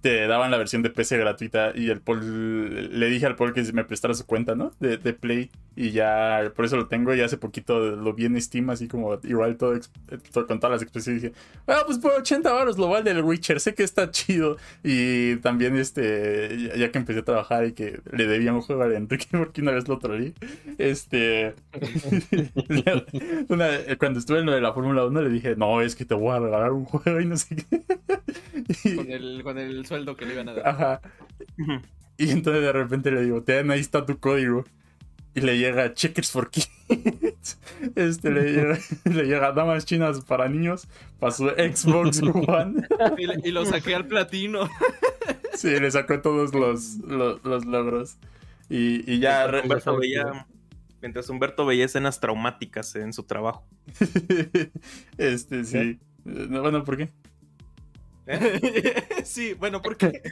[0.00, 3.62] te daban la versión de PC gratuita y el Paul, le dije al Paul que
[3.72, 4.72] me prestara su cuenta, ¿no?
[4.80, 8.40] De, de Play y ya, por eso lo tengo y hace poquito lo vi en
[8.40, 9.78] Steam así como igual todo,
[10.32, 13.22] todo- con todas las expresiones y dije, ah, pues por 80 baros lo vale el
[13.22, 17.72] Witcher, sé que está chido y también este, ya, ya que empecé a trabajar y
[17.72, 20.32] que le debía un juego a Enrique porque una vez lo troleé,
[20.78, 21.54] este,
[23.48, 26.14] una- cuando estuve en lo de la Fórmula 1 le dije, no, es que te
[26.14, 27.82] voy a regalar un juego y no sé qué.
[28.84, 30.68] Y- Con el, con el sueldo que le iban a dar.
[30.68, 31.00] Ajá.
[32.16, 34.64] Y entonces de repente le digo, ten, ahí está tu código.
[35.34, 36.68] Y le llega Checkers for Kids.
[37.96, 40.86] Este le llega, le llega Damas Chinas para niños
[41.18, 42.82] para su Xbox One.
[43.18, 44.68] Y, le- y lo saqué al platino.
[45.54, 48.16] Sí, le sacó todos los, los, los logros.
[48.68, 49.46] Y, y ya.
[49.46, 50.46] re- Humberto veía,
[51.00, 53.64] mientras Humberto veía escenas traumáticas en su trabajo.
[55.16, 55.98] Este, sí.
[56.24, 57.10] No, Bueno, ¿por qué?
[59.24, 60.22] sí, bueno, porque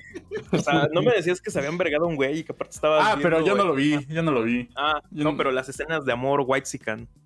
[0.51, 3.13] O sea, no me decías que se habían vergado un güey y que aparte estaba.
[3.13, 4.69] Ah, pero yo no lo vi, yo no lo vi.
[4.77, 6.69] Ah, Yo no, no- pero las escenas de amor White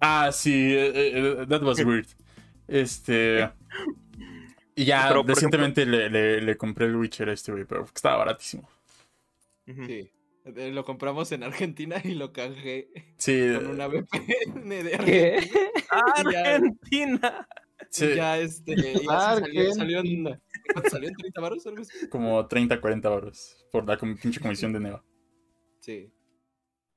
[0.01, 2.07] Ah, sí, eh, eh, that was weird.
[2.69, 3.49] Este.
[4.75, 8.17] Y ya Pero, recientemente le, le- le compré el Witcher a este güey, pero estaba
[8.19, 8.69] baratísimo.
[9.67, 10.11] Sí.
[10.45, 15.05] Eh, Lo compramos en Argentina y lo canjeé Sí, con una VPN de Argentina.
[15.05, 15.51] ¿Qué?
[16.33, 16.55] Ya.
[16.55, 17.49] Argentina.
[17.91, 18.73] Sí, Y ya este.
[18.73, 20.05] y salió, salió en.
[20.29, 20.41] Argentina.
[20.73, 21.67] ¿Cuánto salió en 30 baros?
[21.67, 22.09] Algo así.
[22.09, 25.05] como 30, 40 euros por la com- pinche comisión de Neo.
[25.81, 26.13] Sí.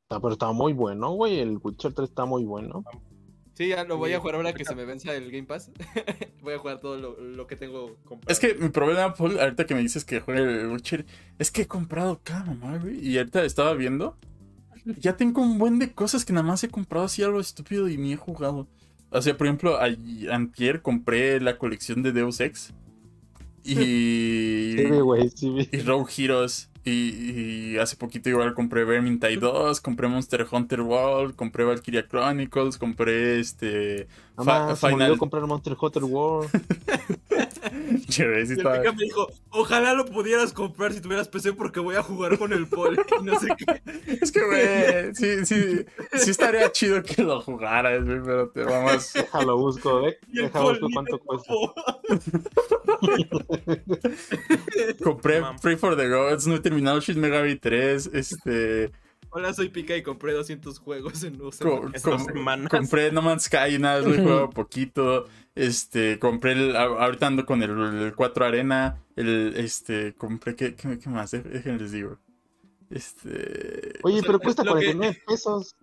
[0.10, 1.39] Ah, pero está muy bueno, güey.
[1.39, 2.84] El Witcher 3 está muy bueno.
[3.53, 5.69] Sí, ya lo voy a jugar ahora que se me venza el Game Pass.
[6.41, 8.31] voy a jugar todo lo, lo que tengo comprado.
[8.31, 11.06] Es que mi problema, Paul, ahorita que me dices que juegue el Witcher,
[11.38, 13.06] es que he comprado cada mamá, güey.
[13.06, 14.18] Y ahorita estaba viendo.
[14.97, 17.97] Ya tengo un buen de cosas que nada más he comprado así algo estúpido y
[17.97, 18.68] ni he jugado.
[19.11, 22.73] O sea, por ejemplo, ay- antier compré la colección de Deus Ex.
[23.64, 24.76] Y.
[24.77, 26.69] Sí, güey, sí, y Rogue Heroes.
[26.86, 32.77] Y, y hace poquito igual compré Vermintide 2, compré Monster Hunter World, compré Valkyria Chronicles,
[32.77, 34.07] compré este.
[34.44, 35.07] Nada Fa- más, se me Final.
[35.10, 36.49] olvidó comprar Monster Hunter World.
[38.10, 42.03] Chévere, sí estaba- me dijo, ojalá lo pudieras comprar si tuvieras PC porque voy a
[42.03, 42.99] jugar con el Paul.
[43.22, 43.82] Y no sé qué.
[44.22, 49.14] Es que, güey, sí, sí, sí estaría chido que lo jugaras, güey, pero te vamos.
[49.14, 50.18] Déjalo busco, eh.
[50.52, 51.53] Paul busco cuánto cuesta.
[51.53, 51.74] topó.
[55.03, 55.41] Compré.
[55.61, 58.91] Pray for the Gods, no he terminado Shin Megami 3, este.
[59.31, 61.91] Hola, soy Pika y compré 200 juegos en dos co- semanas.
[61.95, 62.69] Estas com- semanas.
[62.69, 65.26] compré No Man's Sky, nada, más lo he jugado poquito.
[65.56, 66.76] Este, compré el.
[66.76, 69.03] Ahorita ando con el, el 4 Arena.
[69.15, 70.56] El, este, compré.
[70.56, 71.34] ¿Qué, qué, qué más?
[71.34, 72.18] Dej- Déjenles digo.
[72.89, 73.99] Este.
[74.03, 75.76] Oye, O sea, pero es cuesta lo que- 49 pesos.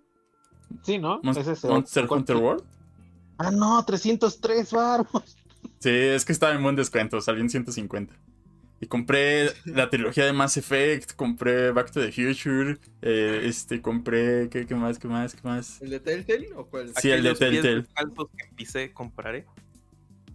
[0.82, 1.20] Sí, ¿no?
[1.22, 2.06] Mon- Es ese, Monster.
[2.10, 2.64] Hunter World.
[3.38, 5.06] Ah, no, 303 baros.
[5.78, 8.14] Sí, es que estaba en buen descuento, salió en 150.
[8.80, 14.48] Y compré la trilogía de Mass Effect, compré Back to the Future, eh, este, compré,
[14.50, 15.80] ¿qué, qué más, qué más, qué más?
[15.80, 16.92] ¿El de Telltale o cuál?
[17.00, 17.84] Sí, el de Telltale.
[17.84, 19.46] que pisé, compraré.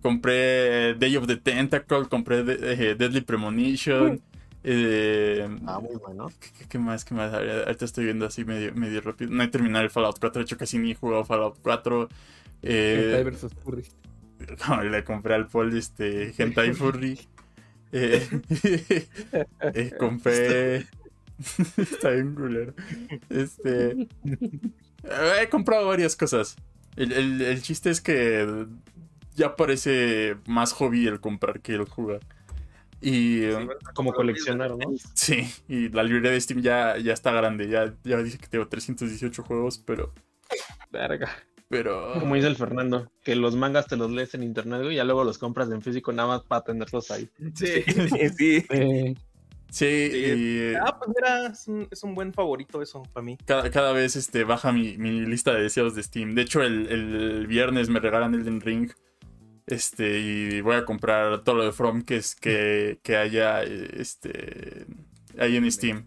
[0.01, 4.19] Compré Day of the Tentacle, compré de- eh, Deadly Premonition.
[4.63, 6.29] eh, Ah, muy bueno.
[6.39, 7.33] ¿qué, qué- qué más, qué más?
[7.33, 9.31] Ahorita estoy viendo así medio, medio rápido.
[9.31, 12.09] No he terminado el Fallout 4, de hecho casi ni he jugado Fallout 4.
[12.63, 13.83] Hentai Eh, versus Furry.
[14.67, 17.19] No, le compré al Paul este Hentai Furry.
[17.91, 18.27] Eh,
[19.73, 20.77] eh, compré.
[21.77, 22.73] Está bien culero.
[23.29, 24.07] Este.
[25.41, 26.55] He comprado varias cosas.
[26.95, 28.65] El, el- el chiste es que
[29.35, 32.19] ya parece más hobby el comprar que el jugar.
[33.03, 34.77] Y um, Como coleccionar, ¿no?
[35.15, 37.67] sí, y la librería de Steam ya, ya está grande.
[37.67, 40.13] Ya, ya dice que tengo 318 juegos, pero.
[40.91, 41.31] Verga.
[41.71, 42.13] Pero.
[42.19, 45.23] Como dice el Fernando, que los mangas te los lees en internet, y ya luego
[45.23, 47.27] los compras en físico nada más para tenerlos ahí.
[47.55, 47.83] Sí.
[48.37, 48.65] sí.
[48.69, 49.15] Eh,
[49.71, 50.75] Sí, y.
[50.75, 53.37] Ah, pues mira, es un, es un buen favorito eso para mí.
[53.45, 56.35] Cada, cada vez este, baja mi, mi lista de deseos de Steam.
[56.35, 58.91] De hecho, el, el viernes me regalan Elden Ring.
[59.67, 64.87] Este, y voy a comprar todo lo de From que, es, que, que haya este,
[65.39, 66.05] ahí en Steam.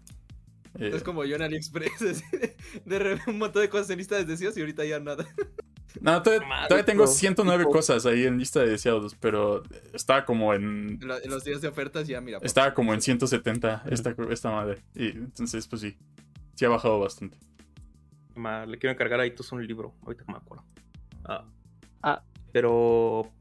[0.79, 2.23] Eh, Es como yo en AliExpress.
[2.85, 5.25] de, un montón de cosas en lista de deseos y ahorita ya nada.
[6.01, 7.71] no, todavía, tengo tipo, 109 tipo.
[7.71, 10.99] cosas ahí en lista de deseados, pero estaba como en.
[11.01, 12.39] En, los días de ofertas ya, mira.
[12.41, 14.83] Estaba como en 170 esta, esta madre.
[14.93, 15.97] Y entonces, pues sí.
[16.55, 17.37] Sí ha bajado bastante.
[18.35, 20.65] Ma, le quiero encargar a Itus un libro, ahorita que me acuerdo.
[21.23, 21.45] Ah.
[22.01, 22.23] Ah.
[22.51, 23.31] Pero.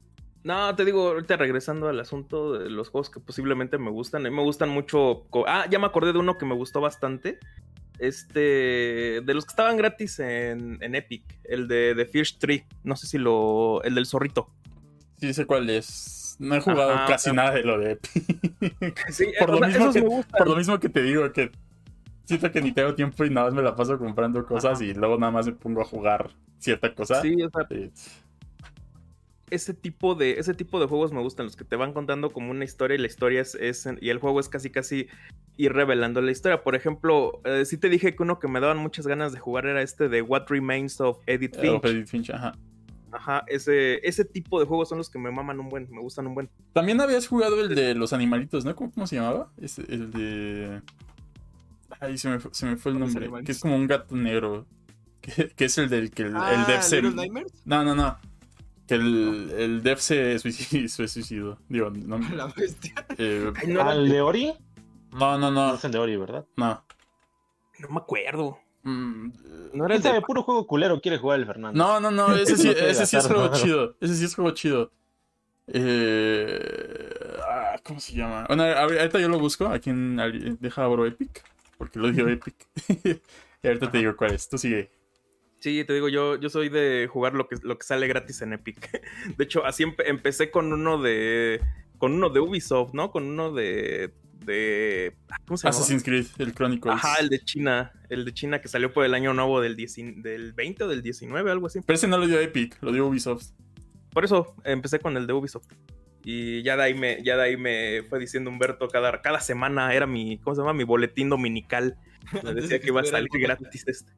[0.44, 4.26] No, te digo, ahorita regresando al asunto de los juegos que posiblemente me gustan.
[4.26, 5.26] A mí me gustan mucho.
[5.46, 7.38] Ah, ya me acordé de uno que me gustó bastante.
[7.98, 9.22] Este.
[9.24, 11.24] De los que estaban gratis en, en Epic.
[11.44, 12.66] El de The Fish Tree.
[12.82, 13.82] No sé si lo.
[13.84, 14.50] El del zorrito.
[15.18, 16.36] Sí sé cuál es.
[16.38, 19.06] No he jugado Ajá, casi nada de lo de Epic.
[19.10, 20.38] Sí, Por lo o sea, mismo que-.
[20.38, 21.52] Por lo mismo que te digo que
[22.24, 25.16] siento que ni tengo tiempo y nada más me la paso comprando cosas y luego
[25.16, 27.22] nada más me pongo a jugar cierta cosa.
[27.22, 27.90] Sí, o sea, Eh,
[29.54, 32.50] ese tipo de ese tipo de juegos me gustan los que te van contando como
[32.50, 35.06] una historia y la historia es, es- y el juego es casi casi
[35.56, 38.78] ir revelando la historia por ejemplo eh, sí te dije que uno que me daban
[38.78, 42.30] muchas ganas de jugar era este de What Remains of Edith eh, Finch Edith Finch,
[42.30, 42.52] ajá.
[43.12, 46.26] ajá ese ese tipo de juegos son los que me maman un buen me gustan
[46.26, 48.74] un buen También habías jugado el de los animalitos, ¿no?
[48.74, 49.50] ¿Cómo, cómo se llamaba?
[49.60, 50.82] Es el de.
[52.00, 53.44] Ay, se me, fue- se me fue el ¿Cuáles nombre.
[53.44, 54.66] Que es como un gato negro.
[55.20, 56.96] Que, que es el del que el, Ah, el dev se.
[57.00, 57.52] Little Nightmares.
[57.64, 58.18] No, no, no.
[58.86, 60.88] Que el, el dev se suicidó.
[60.88, 61.58] Se suicidó.
[61.68, 62.18] Digo, no.
[62.34, 62.94] La bestia.
[63.18, 64.52] eh, ¿Al de Ori?
[65.12, 65.74] no, no, No no.
[65.74, 66.44] es el de Ori, ¿verdad?
[66.56, 66.84] No.
[67.78, 69.32] no me acuerdo Mm,
[69.72, 71.78] no era el de Puro juego culero quiere jugar el Fernando.
[71.78, 73.96] No, no, no, ese sí, No puede ese sí es juego chido.
[73.98, 74.92] Ese sí es juego chido.
[75.68, 77.08] Eh,
[77.48, 78.44] ah, ¿Cómo se llama?
[78.46, 79.66] Bueno, ahorita yo lo busco.
[79.68, 81.42] Aquí en deja abro Epic.
[81.78, 82.54] Porque lo dio Epic.
[83.62, 84.48] y ahorita te digo cuál es.
[84.48, 84.90] Tú sigue.
[85.64, 88.52] Sí, te digo, yo, yo soy de jugar lo que, lo que sale gratis en
[88.52, 89.00] Epic.
[89.38, 91.62] De hecho, así empe- empecé con uno de.
[91.96, 93.10] con uno de Ubisoft, ¿no?
[93.10, 94.12] Con uno de.
[94.44, 95.16] de
[95.46, 95.74] ¿Cómo se llama?
[95.74, 96.94] Assassin's Creed, el Chronicles.
[96.94, 97.92] Ajá, el de China.
[98.10, 101.00] El de China que salió por el año nuevo del, 10 del 20 o del
[101.00, 101.80] 19, algo así.
[101.80, 103.52] Pero ese no lo dio Epic, lo dio Ubisoft.
[104.12, 105.72] Por eso empecé con el de Ubisoft.
[106.24, 109.94] Y ya de ahí me, ya de ahí me fue diciendo Humberto cada, cada semana
[109.94, 110.74] era mi, ¿cómo se llama?
[110.74, 111.96] Mi boletín dominical.
[112.42, 114.12] Me decía de que iba a salir gratis este.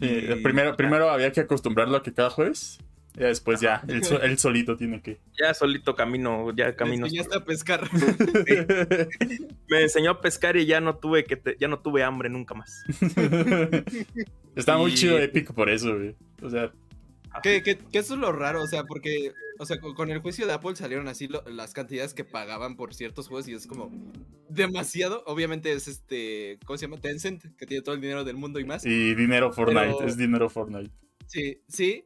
[0.00, 2.78] Sí, Y- primero, primero había que acostumbrarlo a que cada jueves.
[3.16, 5.18] Y después ya, él, él solito tiene que.
[5.38, 7.06] Ya solito camino, ya Me camino.
[7.06, 7.88] enseñaste a pescar.
[9.68, 12.54] Me enseñó a pescar y ya no tuve que te- ya no tuve hambre nunca
[12.54, 12.84] más.
[14.56, 16.14] Está muy chido Epic por eso, güey.
[16.42, 16.70] O sea,
[17.42, 20.18] Que, que, que eso es lo raro, o sea, porque, o sea, con, con el
[20.20, 23.66] juicio de Apple salieron así lo- las cantidades que pagaban por ciertos juegos y es
[23.66, 23.90] como
[24.48, 25.22] demasiado.
[25.26, 27.00] Obviamente es este, ¿cómo se llama?
[27.00, 28.84] Tencent, que tiene todo el dinero del mundo y más.
[28.84, 30.90] y dinero Fortnite, Pero- es dinero Fortnite.
[31.26, 32.04] Sí, sí,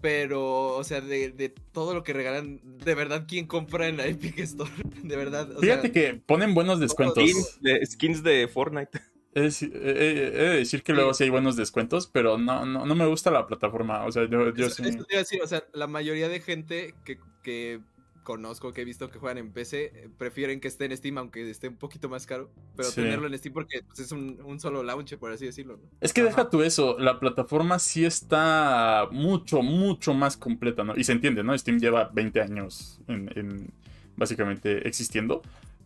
[0.00, 4.06] pero, o sea, de, de todo lo que regalan, de verdad, ¿quién compra en la
[4.06, 4.70] Epic Store?
[5.02, 7.22] De verdad, o Fíjate sea, que ponen buenos descuentos.
[7.24, 9.00] Skins de, skins de Fortnite.
[9.36, 12.86] Es, eh, eh, he de decir que luego sí hay buenos descuentos, pero no, no,
[12.86, 14.06] no me gusta la plataforma.
[14.06, 14.88] O sea, yo, yo eso, sí.
[14.88, 17.82] eso te decir, o sea, la mayoría de gente que, que
[18.22, 21.50] conozco, que he visto que juegan en PC, eh, prefieren que esté en Steam, aunque
[21.50, 23.02] esté un poquito más caro, pero Sí.
[23.02, 25.82] tenerlo en Steam porque pues, es un, un solo launcher, por así decirlo, ¿no?
[26.00, 30.96] Es que deja tú eso, la plataforma sí está mucho, mucho más completa, ¿no?
[30.96, 31.56] Y se entiende, ¿no?
[31.58, 33.70] Steam lleva 20 años en, en
[34.16, 35.42] básicamente existiendo.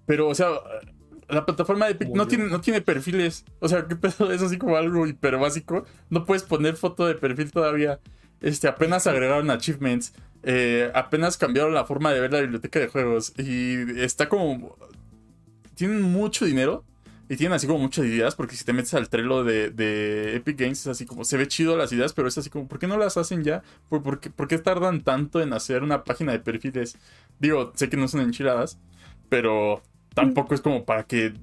[0.06, 0.50] Pero, o sea,
[1.30, 3.44] la plataforma de Epic no tiene, no tiene perfiles.
[3.60, 4.32] O sea, ¿qué pedo?
[4.32, 5.84] Es así como algo hiper básico.
[6.08, 8.00] No puedes poner foto de perfil todavía.
[8.40, 10.12] Este, apenas agregaron achievements.
[10.42, 13.32] eh, apenas cambiaron la forma de ver la biblioteca de juegos.
[13.38, 14.76] Y está como.
[15.74, 16.84] Tienen mucho dinero.
[17.28, 20.58] Y tienen así como muchas ideas, porque si te metes al trelo de, de Epic
[20.58, 22.88] Games es así como, se ve chido las ideas, pero es así como, ¿por qué
[22.88, 23.62] no las hacen ya?
[23.88, 26.98] ¿Por, por qué, por qué tardan tanto en hacer una página de perfiles?
[27.38, 28.80] Digo, sé que no son enchiladas,
[29.28, 29.80] pero
[30.14, 31.34] tampoco es como para que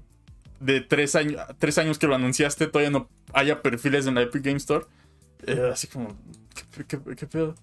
[0.60, 4.44] de tres años, tres años que lo anunciaste todavía no haya perfiles en la Epic
[4.44, 4.86] Game Store.
[5.46, 6.18] Eh, así como,
[6.76, 7.56] ¿qué, qué- qué pedo?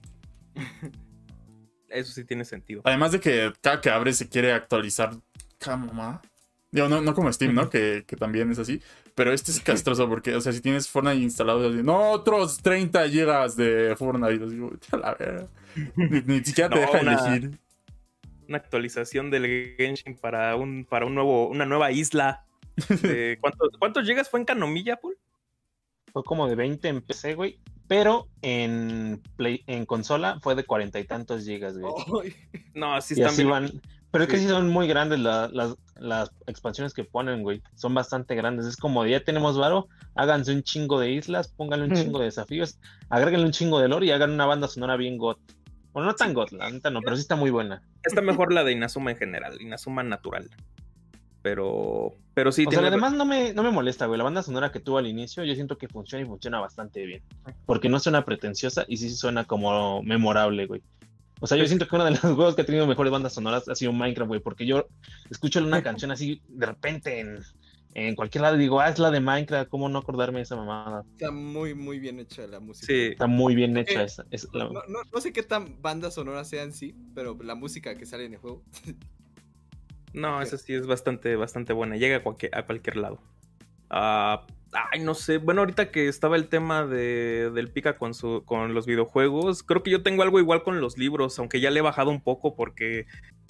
[1.89, 2.83] Eso sí tiene sentido.
[2.85, 5.13] Además de que cada que abres se quiere actualizar
[5.59, 6.23] cada mamá.
[6.71, 7.71] Digo, no, no como Steam, ¿no?
[7.71, 8.81] Que, que también es así.
[9.15, 13.09] Pero este es castroso porque, o sea, si tienes Fortnite instalado, así, no, otros 30
[13.09, 14.45] gigas de Fortnite.
[14.45, 15.47] Así, como, "Vete a la verga".
[15.97, 17.59] Ni, ni siquiera te No, deja una- elegir.
[18.49, 22.45] Una actualización del Genshin para un, para un nuevo, una nueva isla.
[23.03, 25.17] De- ¿cuántos, ¿Cuántos llegas fue en Canomilla, Paul?
[26.13, 27.59] Fue como de 20 en PC, güey.
[27.87, 32.35] Pero en, Play, en consola fue de cuarenta y tantos gigas, güey.
[32.75, 33.51] No, sí y están así bien.
[33.51, 33.83] van.
[34.11, 34.45] Pero es que Sí.
[34.45, 37.63] sí son muy grandes la- las, las expansiones que ponen, güey.
[37.75, 38.65] Son bastante grandes.
[38.67, 42.79] Es como, ya tenemos varo, háganse un chingo de islas, pónganle un chingo de desafíos,
[43.11, 45.39] agréguenle un chingo de lore y hagan una banda sonora bien got.
[45.95, 47.81] Bueno, no tan got, la neta no, pero sí está muy buena.
[48.03, 50.51] Está mejor la de Inazuma en general, Inazuma natural.
[51.41, 52.89] Pero, pero sí o sea, tiene.
[52.89, 54.19] además no me, no me molesta, güey.
[54.19, 57.23] La banda sonora que tuvo al inicio, yo siento que funciona y funciona bastante bien.
[57.65, 60.83] Porque no suena pretenciosa y sí suena como memorable, güey.
[61.41, 63.69] O sea, yo siento que uno de los juegos que ha tenido mejores bandas sonoras
[63.69, 64.41] ha sido Minecraft, güey.
[64.41, 64.89] Porque yo
[65.31, 67.39] escucho una canción así de repente en,
[67.95, 71.05] en cualquier lado digo, ah, es la de Minecraft, ¿cómo no acordarme de esa mamada?
[71.13, 72.87] está muy, muy bien hecha la música.
[72.87, 74.25] Sí, Está muy bien hecha Eh, esa.
[74.31, 77.97] es la- No, no, no sé qué tan bandas sonoras sean sí, pero la música
[77.97, 78.63] que sale en el juego.
[80.13, 81.97] no, esa sí es bastante, bastante buena.
[81.97, 83.21] Llega a cualquier, a cualquier lado.
[83.91, 84.45] Ah,
[84.93, 85.39] ay, no sé.
[85.39, 89.83] Bueno, ahorita que estaba el tema de, del pica con, su, con los videojuegos, creo
[89.85, 92.57] que yo tengo algo igual con los libros, aunque ya le he bajado un poco
[92.57, 93.07] porque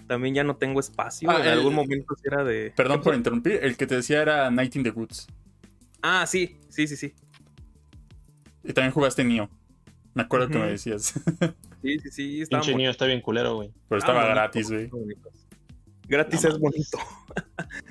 [0.07, 1.31] también ya no tengo espacio.
[1.31, 2.73] Ah, en el- algún momento era de.
[2.77, 5.27] Perdón por interrumpir, el que te decía era Night in the Woods.
[6.03, 7.15] Ah, sí, sí, sí, sí.
[8.63, 9.49] Y también jugaste Nioh.
[10.15, 11.15] Me acuerdo que me decías.
[11.85, 12.41] Sí, sí, sí.
[12.41, 13.71] Estaba Pinche muy- niño está bien culero, güey.
[13.91, 14.89] Pero estaba estaba gratis, güey.
[16.09, 16.99] Gratis No es bonito.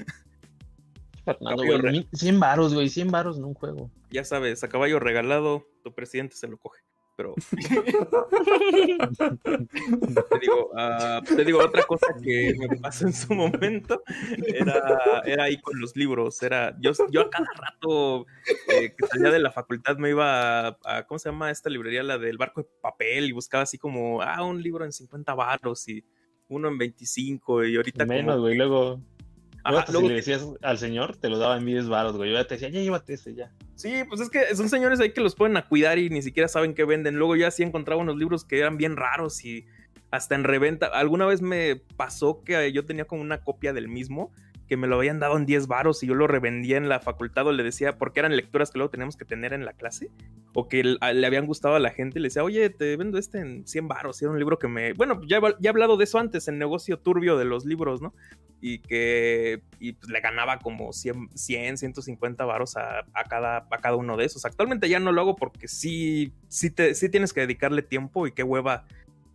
[1.26, 2.00] Fernando, Caballo güey.
[2.02, 2.90] re- 100 varos, güey.
[2.90, 3.92] 100 varos en un juego.
[4.10, 6.82] Ya sabes, a caballo regalado, tu presidente se lo coge.
[7.16, 7.36] Pero
[9.44, 14.02] te digo, ah, te digo otra cosa que me pasó en su momento
[14.48, 16.42] era, era ahí con los libros.
[16.42, 18.26] Era yo, yo a cada rato
[18.70, 22.04] eh, que salía de la facultad me iba a, a- ¿cómo se llama esta librería?
[22.04, 25.88] La del barco de papel y buscaba así como ah un libro en 50 varos
[25.88, 26.04] y
[26.50, 28.56] uno en 25 y ahorita Menos, güey.
[28.56, 29.00] Luego,
[29.64, 32.32] Ajá, luego si le decías al señor, te lo daba en 10 varos, güey.
[32.32, 33.52] Yo ya te decía, ya llévate ese, ya.
[33.76, 36.48] Sí, pues es que son señores ahí que los pueden a cuidar y ni siquiera
[36.48, 37.16] saben qué venden.
[37.16, 39.66] Luego ya sí encontraba unos libros que eran bien raros y
[40.12, 40.88] hasta en reventa.
[40.88, 44.32] Alguna vez me pasó que yo tenía como una copia del mismo,
[44.74, 47.46] que me lo habían dado en 10 varos y yo lo revendía en la facultad
[47.46, 50.10] o le decía, porque eran lecturas que luego teníamos que tener en la clase,
[50.56, 53.68] o que le habían gustado a la gente, le decía, oye, te vendo este en
[53.68, 54.94] 100 varos, y era un libro que me...
[54.94, 58.16] Bueno, ya, ya he hablado de eso antes, el negocio turbio de los libros, ¿no?
[58.62, 63.78] Y que y pues le ganaba como 100, 100 150 varos a, a cada, a
[63.78, 64.44] cada uno de esos.
[64.44, 68.32] Actualmente ya no lo hago porque sí, sí, te, sí tienes que dedicarle tiempo y
[68.32, 68.86] qué hueva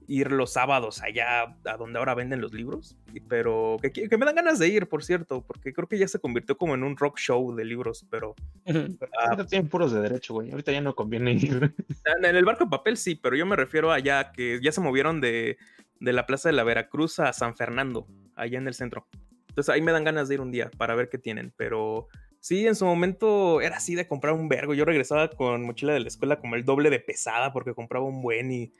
[0.09, 2.97] ir los sábados allá a donde ahora venden los libros,
[3.29, 6.19] pero que, que me dan ganas de ir, por cierto, porque creo que ya se
[6.19, 8.35] convirtió como en un rock show de libros, pero
[8.69, 9.31] Ah.
[9.31, 10.51] Ahorita tienen puros de derecho, güey.
[10.51, 11.75] Ahorita ya no conviene ir.
[12.23, 15.21] en el barco de papel sí, pero yo me refiero allá que ya se movieron
[15.21, 15.57] de,
[16.01, 19.07] de la Plaza de la Veracruz a San Fernando, allá en el centro.
[19.49, 22.09] Entonces ahí me dan ganas de ir un día para ver qué tienen, pero
[22.41, 24.75] sí, en su momento era así de comprar un vergo.
[24.75, 28.23] Yo regresaba con mochila de la escuela como el doble de pesada porque compraba un
[28.23, 28.73] buen y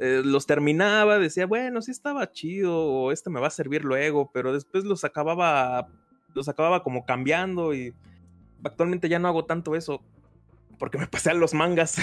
[0.00, 4.30] eh, los terminaba, decía, bueno, sí estaba chido, o este me va a servir luego,
[4.32, 5.88] pero después los acababa,
[6.34, 7.94] los acababa como cambiando y
[8.64, 10.02] actualmente ya no hago tanto eso
[10.78, 11.96] porque me pasé a los mangas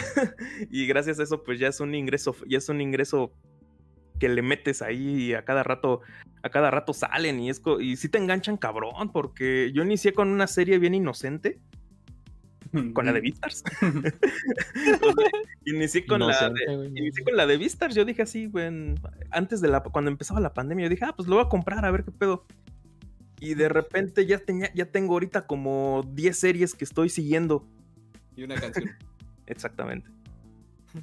[0.69, 3.31] y gracias a eso pues ya es un ingreso, ya es un ingreso
[4.19, 6.01] que le metes ahí y a cada rato,
[6.43, 10.29] a cada rato salen y es y sí te enganchan cabrón porque yo inicié con
[10.29, 11.59] una serie bien inocente
[12.93, 13.63] con la de Beastars.
[15.73, 16.89] Inicié con la de, güey.
[16.95, 18.95] inicié con la de Beastars, yo dije así, güey,
[19.31, 21.85] antes de la cuando empezaba la pandemia, yo dije, ah, pues lo voy a comprar
[21.85, 22.45] a ver qué pedo.
[23.39, 27.65] Y de repente ya tenía ya tengo ahorita como 10 series que estoy siguiendo.
[28.35, 28.89] Y una canción.
[29.45, 30.09] Exactamente.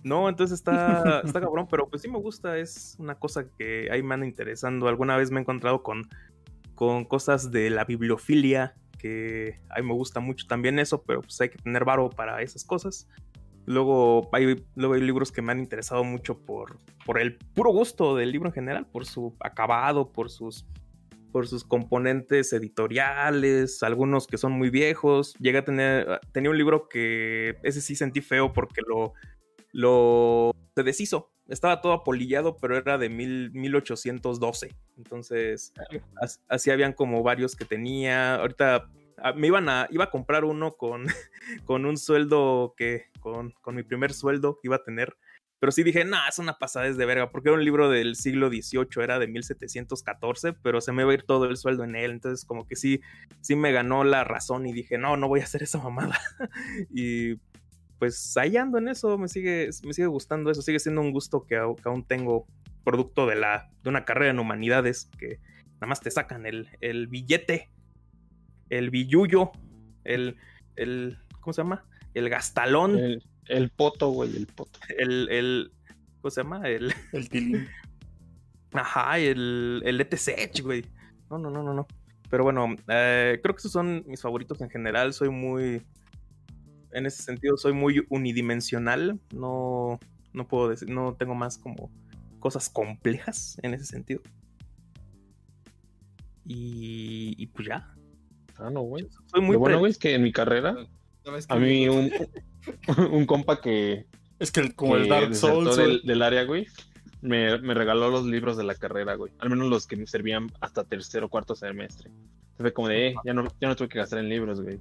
[0.03, 4.03] No, entonces está, está cabrón, pero pues sí me gusta, es una cosa que ahí
[4.03, 4.89] me anda interesando.
[4.89, 6.09] Alguna vez me he encontrado con,
[6.75, 11.41] con cosas de la bibliofilia, que a mí me gusta mucho también eso, pero pues
[11.41, 13.09] hay que tener varo para esas cosas.
[13.67, 18.17] Luego hay, luego hay libros que me han interesado mucho por, por el puro gusto
[18.17, 20.65] del libro en general, por su acabado, por sus,
[21.33, 25.35] por sus componentes editoriales, algunos que son muy viejos.
[25.41, 29.13] Llegué a tener, tenía un libro que ese sí sentí feo porque lo,
[29.73, 31.33] lo se deshizo.
[31.49, 34.75] Estaba todo apolillado, pero era de mil, 1812.
[34.97, 35.73] Entonces,
[36.21, 38.37] as- así habían como varios que tenía.
[38.37, 38.91] Ahorita ah,
[39.35, 41.07] me iban a, iba a comprar uno con,
[41.65, 45.17] con un sueldo que, con, con mi primer sueldo que iba a tener.
[45.59, 48.51] Pero sí dije, nah, es una pasada de verga, porque era un libro del siglo
[48.51, 52.11] XVIII, era de 1714, pero se me va a ir todo el sueldo en él.
[52.11, 53.01] Entonces, como que sí,
[53.41, 56.21] sí me ganó la razón y dije, no, no voy a hacer esa mamada.
[56.91, 57.37] y
[57.99, 61.47] pues ahí ando en eso, me sigue, me sigue gustando eso, sigue siendo un gusto
[61.47, 62.47] que, que aún tengo
[62.85, 65.41] producto de, la, de una carrera en humanidades que
[65.75, 67.71] nada más te sacan el, el billete,
[68.71, 69.53] el billuyo,
[70.05, 70.37] el,
[70.77, 71.85] el, ¿cómo se llama?
[72.15, 74.79] El gastalón, El, el poto, güey, el poto.
[74.99, 75.73] el, el,
[76.21, 76.69] ¿cómo se llama?
[76.69, 77.69] El, El tilín.
[78.73, 80.85] Ajá, el, el ETC, güey.
[81.31, 81.87] No, no, no, no, no.
[82.29, 85.13] Pero bueno, eh, creo que esos son mis favoritos en general.
[85.13, 85.83] Soy muy.
[86.93, 89.21] En ese sentido, soy muy unidimensional.
[89.35, 89.99] No,
[90.33, 91.91] no puedo decir, no tengo más como
[92.41, 94.21] cosas complejas en ese sentido.
[96.45, 97.96] Y, y pues ya.
[98.59, 99.07] No, güey.
[99.27, 100.77] Soy muy Lo bueno, güey, es que en mi carrera,
[101.25, 102.11] ¿Sabes a mí un,
[103.11, 104.07] un compa que,
[104.39, 105.77] Es que el- como el que Dark Souls.
[105.77, 106.67] del, área, güey,
[107.21, 109.33] me, me regaló los libros de la carrera, güey.
[109.39, 112.09] Al menos los que me servían hasta tercero o cuarto semestre.
[112.11, 114.79] Entonces fue como de, eh, ya no, ya no tuve que gastar en libros, güey.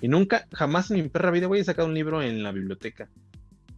[0.00, 3.08] Y nunca, jamás en mi perra vida, güey, he sacado un libro en la biblioteca.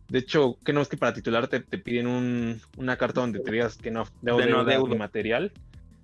[0.08, 3.50] De hecho, que no es que para titularte te piden un, una carta donde te
[3.50, 5.50] digas que no debo De no ni material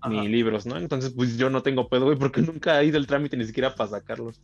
[0.01, 0.14] Ajá.
[0.14, 0.77] ni libros, ¿no?
[0.77, 3.74] Entonces, pues yo no tengo pedo, güey, porque nunca he ido el trámite ni siquiera
[3.74, 4.40] para sacarlos.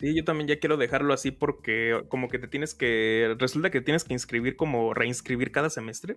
[0.00, 3.82] Sí, yo también ya quiero dejarlo así porque como que te tienes que, resulta que
[3.82, 6.16] tienes que inscribir como reinscribir cada semestre.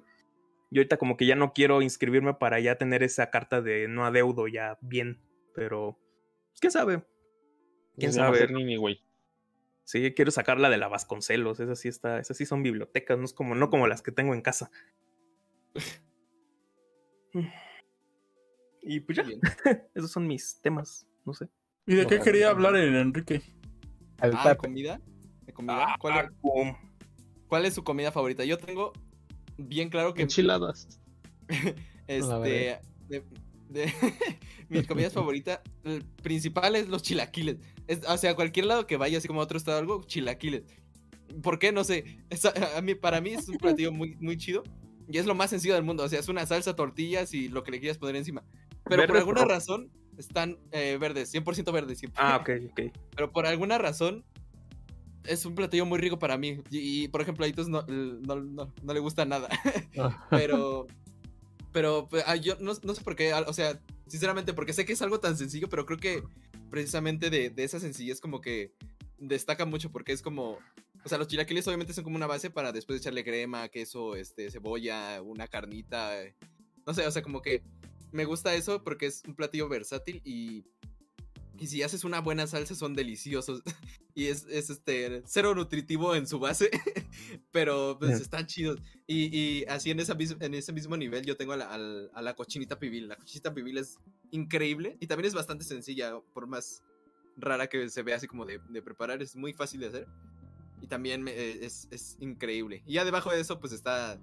[0.71, 4.05] Yo ahorita como que ya no quiero inscribirme para ya tener esa carta de no
[4.05, 5.21] adeudo ya bien,
[5.53, 5.99] pero
[6.49, 7.03] pues, quién sabe.
[7.97, 8.53] ¿Quién Se llama sabe?
[8.53, 9.03] nini, güey.
[9.83, 13.33] Sí, quiero sacarla de la Vasconcelos, esas sí está, esas sí son bibliotecas, no es
[13.33, 14.71] como no como las que tengo en casa.
[18.81, 19.39] Y pues ya, Bien.
[19.95, 21.49] esos son mis temas, no sé.
[21.85, 23.41] ¿Y de qué quería hablar el Enrique?
[24.19, 25.01] Al Ah, ¿de comida?
[25.45, 25.95] ¿De comida?
[25.99, 26.80] ¿Cuál, es, Ah,
[27.47, 28.43] cuál es su comida favorita?
[28.45, 28.93] Yo tengo
[29.57, 30.99] bien claro que Enchiladas.
[32.07, 33.23] este de,
[33.69, 33.93] de-
[34.69, 37.57] mis comidas favoritas el principal es los chilaquiles.
[37.88, 40.64] Es- o sea, cualquier lado que vaya, así como a otro estado algo, chilaquiles.
[41.41, 41.72] ¿Por qué?
[41.72, 42.19] No sé.
[42.30, 44.64] Es- a mí, para mí es un platillo muy, muy chido.
[45.09, 46.03] Y es lo más sencillo del mundo.
[46.03, 48.43] O sea, es una salsa, tortillas y lo que le quieras poner encima.
[48.85, 51.99] Pero por ¿Verdes alguna razón están eh, verdes, 100% verdes.
[51.99, 52.21] siempre.
[52.23, 52.81] Ah, ok, ok.
[53.15, 54.23] Pero por alguna razón
[55.23, 56.59] es un platillo muy rico para mí.
[56.69, 59.49] Y, y, por ejemplo, a Itos no, no, no- no le gusta nada.
[59.97, 60.25] Ah.
[60.30, 60.88] Pero.
[61.71, 63.34] Pero pues, yo no, no sé por qué.
[63.34, 66.21] O sea, Sinceramente, porque sé que es algo tan sencillo, pero creo que
[66.69, 68.71] precisamente de, de esa sencillez como que
[69.17, 70.59] destaca mucho porque es como,
[71.05, 74.49] o sea, los chilaquiles obviamente son como una base para después echarle crema, queso, este,
[74.49, 76.35] cebolla, una carnita, eh,
[76.85, 77.63] no sé, o sea, como que
[78.11, 80.65] me gusta eso porque es un platillo versátil y,
[81.59, 83.63] y si haces una buena salsa son deliciosos
[84.15, 86.69] y es, es este cero nutritivo en su base,
[87.51, 88.80] pero pues están chidos.
[89.07, 92.35] Y, y así en, esa, en ese mismo nivel yo tengo a la, a la
[92.35, 93.07] cochinita pibil.
[93.07, 93.97] La cochinita pibil es
[94.31, 96.84] increíble y también es bastante sencilla, por más
[97.35, 100.07] rara que se vea así como de, de preparar, es muy fácil de hacer.
[100.84, 102.84] Y también me- eh, es, es increíble.
[102.85, 104.19] Y ya debajo de eso, pues está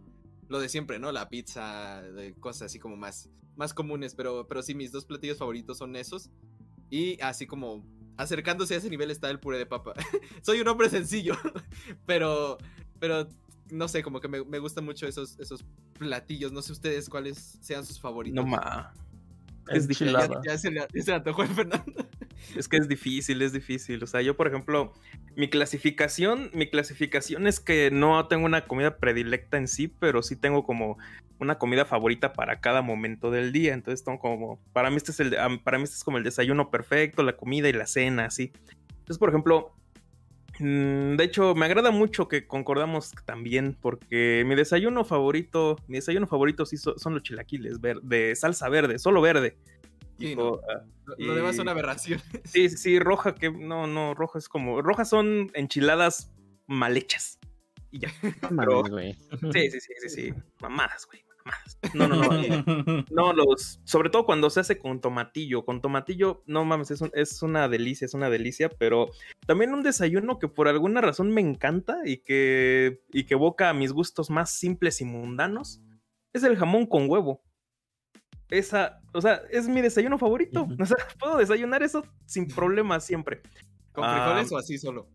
[0.46, 1.10] lo de siempre, ¿no?
[1.10, 4.14] La pizza, de cosas así como más, más comunes.
[4.14, 6.28] Pero, pero sí, mis dos platillos favoritos son esos.
[6.90, 7.82] Y así como
[8.18, 9.94] acercándose a ese nivel está el puré de papa.
[10.42, 11.34] Soy un hombre sencillo,
[12.04, 12.58] pero,
[12.98, 13.26] pero
[13.70, 15.64] no sé, como que me, me gustan mucho esos, esos
[15.98, 16.52] platillos.
[16.52, 18.36] No sé ustedes cuáles sean sus favoritos.
[18.36, 18.92] No ma.
[19.68, 19.88] Es.
[19.88, 22.06] Ya, ya se le, se le antojó a Fernando.
[22.56, 24.02] Es que es difícil, es difícil.
[24.02, 24.92] O sea, yo, por ejemplo,
[25.36, 30.36] mi clasificación, mi clasificación es que no tengo una comida predilecta en sí, pero sí
[30.36, 30.98] tengo como
[31.38, 33.74] una comida favorita para cada momento del día.
[33.74, 36.70] Entonces, tengo como, para mí este es el, para mí este es como el desayuno
[36.70, 38.52] perfecto, la comida y la cena, así.
[38.90, 39.72] Entonces, por ejemplo,
[40.58, 46.26] mm, de hecho, me agrada mucho que concordamos también, porque mi desayuno favorito, mi desayuno
[46.26, 49.56] favorito sí so- son los chilaquiles de salsa verde, solo verde.
[50.20, 52.24] Sí, ah, Lo, lo demás Y- son aberraciones.
[52.44, 54.82] Sí, sí, sí, roja, que no, no, roja es como.
[54.82, 56.32] Rojas son enchiladas
[56.66, 57.38] mal hechas.
[57.90, 58.08] Y ya.
[58.50, 59.14] Mames, güey.
[59.52, 60.34] Sí, sí, sí, sí, sí.
[60.60, 61.22] Mamadas, güey.
[61.44, 61.78] Mamadas.
[61.94, 62.42] No, no, no.
[62.42, 63.80] eh, no, los.
[63.84, 65.64] Sobre todo cuando se hace con tomatillo.
[65.64, 68.68] Con tomatillo, no mames, es, un- es una delicia, es una delicia.
[68.68, 69.10] Pero
[69.46, 73.74] también un desayuno que por alguna razón me encanta y que, y que evoca a
[73.74, 75.80] mis gustos más simples y mundanos
[76.32, 77.42] es el jamón con huevo.
[78.50, 80.66] Esa, o sea, es mi desayuno favorito.
[80.80, 83.42] O sea, puedo desayunar eso sin problemas siempre.
[83.92, 84.14] ¿Con Ah.
[84.24, 85.08] frijoles o así solo?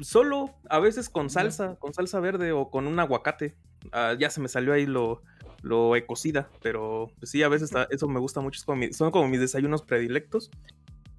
[0.00, 3.54] Solo, a veces con salsa, con salsa verde o con un aguacate.
[3.92, 5.22] Ah, ya se me salió ahí lo,
[5.62, 8.58] lo he cocida, pero pues sí, a veces eso me gusta mucho.
[8.58, 10.50] es como mi- son como mis desayunos predilectos.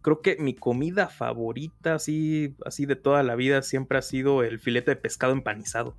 [0.02, 4.58] Creo que mi comida favorita, así, así de toda la vida, siempre ha sido el
[4.60, 5.96] filete de pescado empanizado.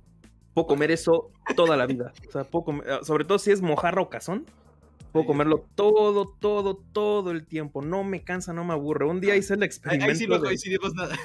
[0.53, 2.11] Puedo comer eso toda la vida.
[2.27, 4.45] O sea, puedo comer- ah, sobre todo si es mojarra o cazón.
[5.13, 7.81] Puedo comerlo todo, todo, todo el tiempo.
[7.83, 9.05] No me cansa, no me aburre.
[9.05, 10.09] Un día hice el Ahí, experimento.
[10.11, 11.15] ahí sí no de- coincidimos nada.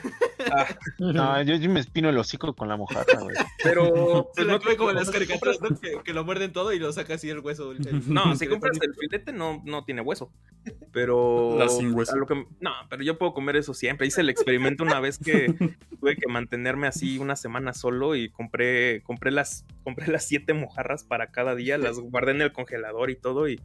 [0.53, 0.67] Ah,
[0.99, 3.35] No, yo, yo me espino el hocico con la mojarra, güey.
[3.63, 5.71] pero Se lo no come como las caricaturas, ¿no?
[5.81, 7.73] Que, que lo muerden todo y lo saca así el hueso.
[7.73, 10.31] el- el- No, si compras el filete no, no tiene hueso.
[10.93, 11.57] Pero.
[11.59, 12.13] La sin hueso.
[12.15, 14.07] a lo que- no, pero yo puedo comer eso siempre.
[14.07, 15.55] Hice el experimento una vez que
[15.99, 21.05] tuve que mantenerme así una semana solo y compré, compré las, compré las siete mojarras
[21.05, 23.61] para cada día, las guardé en el congelador y todo y.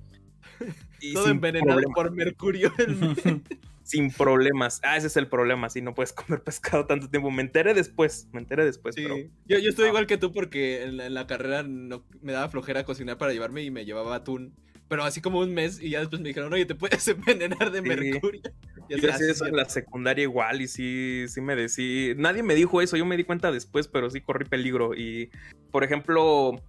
[1.01, 2.71] y Todo envenenado problema- por mercurio.
[3.83, 4.79] sin problemas.
[4.83, 7.29] Ah, ese es el problema, si no puedes comer pescado tanto tiempo.
[7.31, 9.03] Me enteré después, me enteré después, Sí.
[9.03, 12.31] pero Yo, yo estoy igual que tú porque en la, en la carrera no, me
[12.31, 14.53] daba flojera cocinar para llevarme y me llevaba atún.
[14.87, 17.81] Pero así como un mes y ya después me dijeron, oye, te puedes envenenar de
[17.81, 17.87] Sí.
[17.87, 18.41] mercurio.
[18.89, 19.55] Y Yo "Ah, hacía sí, eso en cierto".
[19.57, 22.13] la secundaria igual y sí, sí me decía.
[22.15, 24.93] Nadie me dijo eso, yo me di cuenta después, pero sí corrí peligro.
[24.95, 25.29] Y,
[25.71, 26.61] por ejemplo,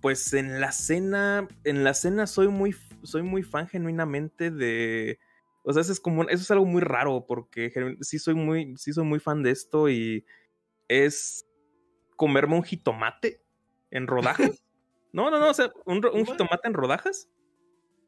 [0.00, 2.74] pues en la cena, en la cena soy muy,
[3.06, 5.18] soy muy fan genuinamente de.
[5.62, 7.72] O sea, eso es como, eso es algo muy raro porque
[8.02, 10.24] sí soy muy, sí soy muy fan de esto y
[10.88, 11.44] es
[12.16, 13.42] comerme un jitomate
[13.90, 14.62] en rodajas.
[15.12, 17.30] No, no, no, o sea, un, jitomate en rodajas.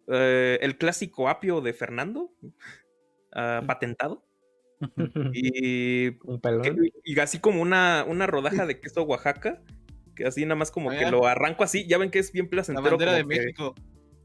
[0.09, 2.31] Eh, el clásico apio de Fernando,
[3.33, 4.27] ah, patentado.
[5.33, 9.63] Y, que- así como una, una rodaja de queso Oaxaca,
[10.15, 11.11] que así nada más como que Ah.
[11.11, 12.91] lo arranco así, ya ven que es bien La placentero.
[12.91, 13.75] bandera de como que- México.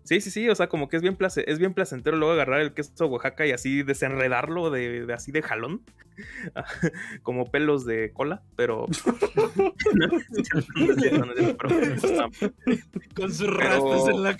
[0.03, 2.59] Sí, sí, sí, o sea, como que es bien, place- es bien placentero luego agarrar
[2.59, 5.81] el queso Oaxaca y así desenredarlo de, de así de jalón,
[7.23, 8.85] como pelos de cola, pero...
[13.15, 14.37] Con sus rastas en la.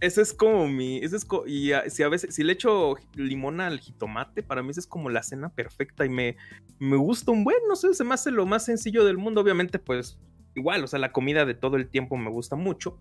[0.00, 0.98] ese es como mi.
[0.98, 4.62] Ese es co- y ah, si a veces, si le echo limón al jitomate, para
[4.62, 6.36] mí esa es como la cena perfecta y me,
[6.78, 9.40] me gusta un buen, no sé, se me hace lo más sencillo del mundo.
[9.40, 10.18] Obviamente, pues,
[10.54, 12.98] igual, o sea, la comida de todo el tiempo me gusta mucho.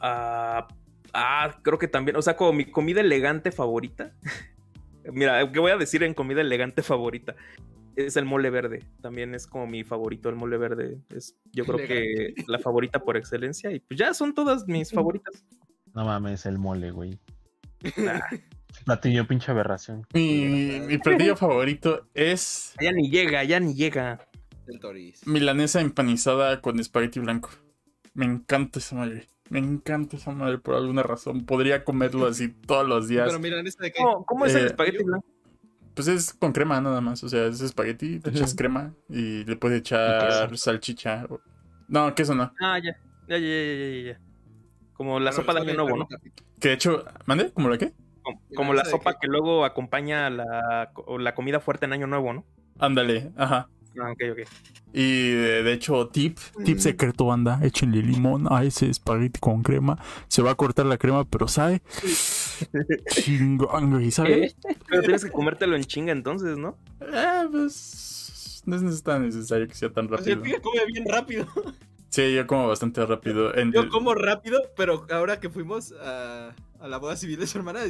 [0.00, 0.68] Ah,
[1.14, 4.12] ah, creo que también, o sea, como mi comida elegante favorita.
[5.12, 7.34] Mira, ¿qué voy a decir en comida elegante favorita?
[7.96, 8.84] Es el mole verde.
[9.00, 10.98] También es como mi favorito, el mole verde.
[11.08, 13.72] Es, yo creo que la favorita por excelencia.
[13.72, 15.44] Y pues ya son todas mis favoritas.
[15.94, 17.18] No mames, el mole, güey.
[18.08, 18.20] Ah,
[18.84, 20.06] Platillo, pinche aberración.
[20.14, 24.28] Mi, mi platillo favorito es ya ni llega, ya ni llega.
[24.66, 25.26] El Toris.
[25.26, 27.50] milanesa empanizada con espagueti blanco.
[28.14, 29.26] Me encanta esa madre.
[29.50, 31.44] Me encanta esa madre por alguna razón.
[31.46, 33.26] Podría comerlo así todos los días.
[33.26, 34.02] Pero mira, ¿esta de qué?
[34.02, 35.26] ¿Cómo, cómo es el Eh, espagueti blanco?
[35.94, 37.24] Pues es con crema nada más.
[37.24, 41.26] O sea, es espagueti, te echas crema y le puedes echar salchicha.
[41.88, 42.52] No, queso no.
[42.60, 42.96] Ah, ya.
[43.28, 44.20] Ya, ya, ya, ya, ya, ya.
[44.92, 46.08] Como la Pero sopa de año nuevo, ¿no?
[46.60, 47.52] Que de hecho, ¿mande?
[47.52, 47.92] ¿Cómo la qué?
[48.22, 49.18] Como, ¿Y como la sopa qué?
[49.22, 52.44] que luego acompaña la, la comida fuerte en año nuevo, ¿no?
[52.78, 53.68] Ándale, ajá.
[54.00, 54.38] Ah, ok, ok.
[54.92, 59.98] Y de, de hecho, tip, tip secreto, banda, échenle limón a ese espagueti con crema.
[60.28, 61.82] Se va a cortar la crema, pero sabe.
[63.10, 64.54] Chingón, güey, ¿sabe?
[64.62, 64.76] ¿Qué?
[64.88, 66.76] Pero tienes que comértelo en chinga entonces, ¿no?
[67.00, 68.62] Eh, pues.
[68.66, 70.42] No es tan necesario que sea tan O sea, el rápido.
[70.42, 71.46] pica come bien rápido.
[72.10, 73.54] Sí, yo como bastante rápido.
[73.54, 77.58] En- Yo como rápido, pero ahora que fuimos a, a la boda civil de su
[77.58, 77.80] hermana,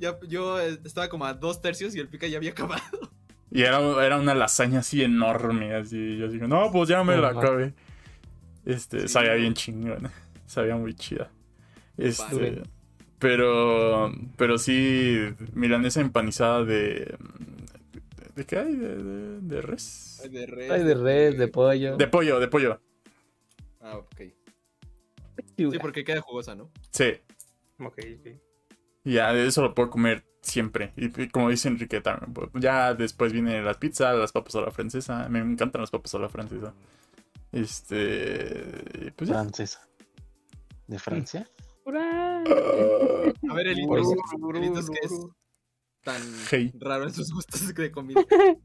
[0.00, 2.82] ya, yo eh, estaba como a dos tercios y el pica ya había acabado.
[3.50, 6.18] Y era, era una lasaña así enorme, así.
[6.18, 7.74] Yo digo, no, pues ya me la acabé.
[8.64, 10.12] Este, Sí, sabía bien chingona.
[10.46, 11.30] Sabía muy chida.
[11.96, 12.34] Este.
[12.34, 12.62] Vale.
[13.18, 14.12] Pero.
[14.36, 15.18] Pero sí,
[15.52, 17.16] milanesa empanizada de.
[18.34, 18.76] ¿De qué hay?
[18.76, 20.20] ¿De, de, de res?
[20.22, 20.70] Ay, de res.
[20.70, 21.96] Hay de res, de pollo.
[21.96, 22.80] De pollo, de pollo.
[23.80, 24.20] Ah, ok.
[25.56, 26.70] Sí, porque queda jugosa, ¿no?
[26.92, 27.14] Sí.
[27.80, 28.47] Ok, ok.
[29.08, 30.92] Y ya, de eso lo puedo comer siempre.
[30.94, 34.60] Y, y como dice Enrique también, pues, ya después viene la pizza, las papas a
[34.60, 35.26] la francesa.
[35.30, 36.74] Me encantan las papas a la francesa.
[37.50, 39.14] Este.
[39.16, 39.36] Pues ya.
[39.36, 39.88] Francesa.
[40.88, 41.48] ¿De Francia?
[41.86, 42.40] Ura.
[42.42, 44.08] A ver, Elitos,
[44.54, 45.12] Elitos, ¿qué es
[46.04, 46.20] tan
[46.50, 46.74] Hey.
[46.78, 48.20] raro en sus gustos de comida?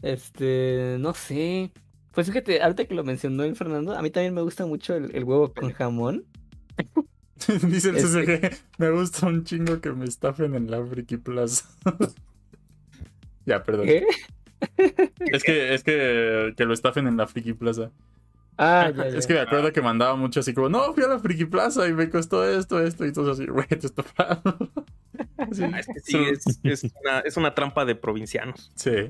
[0.00, 1.72] Este, no sé.
[2.12, 5.14] Pues fíjate, ahorita que lo mencionó el Fernando, a mí también me gusta mucho el,
[5.14, 6.24] el huevo con jamón.
[7.68, 11.66] Dice el Este- CCG, me gusta un chingo que me estafen en la Friki Plaza.
[13.46, 13.86] ya, perdón.
[13.86, 14.06] ¿Qué?
[15.18, 17.90] Es que, es que, que lo estafen en la Friki Plaza.
[18.58, 19.18] Ah, ya, ya.
[19.18, 21.88] Es que me acuerdo que mandaba mucho así como, no, fui a la Friki Plaza
[21.88, 24.70] y me costó esto, esto, y todo así, güey, te estafaron.
[25.52, 28.70] Sí, Ah, es que sí, es, es una, es una trampa de provincianos.
[28.76, 29.08] Sí.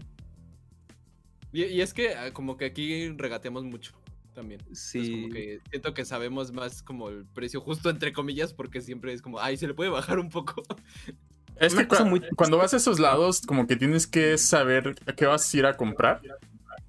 [1.53, 3.93] Y, y es que ah, como que aquí regateamos mucho
[4.33, 4.61] también.
[4.61, 5.11] Entonces, Sí.
[5.23, 9.23] como que siento que sabemos más como el precio justo entre comillas porque siempre es
[9.23, 10.63] como, ay, se le puede bajar un poco.
[11.61, 14.39] Es Una que cosa cua- muy- cuando vas a esos lados, como que tienes que
[14.39, 16.21] saber a qué vas a ir a comprar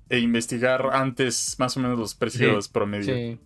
[0.09, 3.13] e investigar antes más o menos los precios promedio.
[3.13, 3.39] Sí.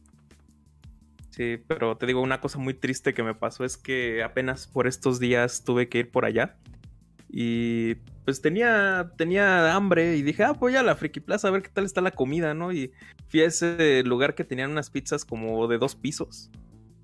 [1.32, 4.88] Sí, pero te digo, una cosa muy triste que me pasó es que apenas por
[4.88, 6.56] estos días tuve que ir por allá.
[7.30, 7.96] Y
[8.28, 11.70] pues tenía, tenía hambre y dije, ah, voy a la Friki Plaza a ver qué
[11.70, 12.74] tal está la comida, ¿no?
[12.74, 12.92] Y
[13.30, 16.52] fui a ese lugar que tenían unas pizzas como de dos pisos.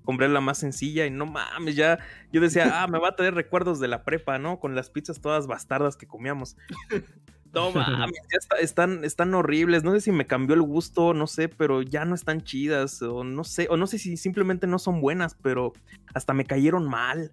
[0.04, 1.98] Compré la más sencilla y no mames, ya
[2.30, 4.60] yo decía, ah, me va a traer recuerdos de la prepa, ¿no?
[4.60, 6.58] Con las pizzas todas bastardas que comíamos.
[7.54, 9.84] No mames, ya está- están, están horribles.
[9.84, 13.00] No sé si me cambió el gusto, no sé, pero ya no están chidas.
[13.00, 15.72] O no sé, o no sé si simplemente no son buenas, pero
[16.14, 17.30] hasta me cayeron mal.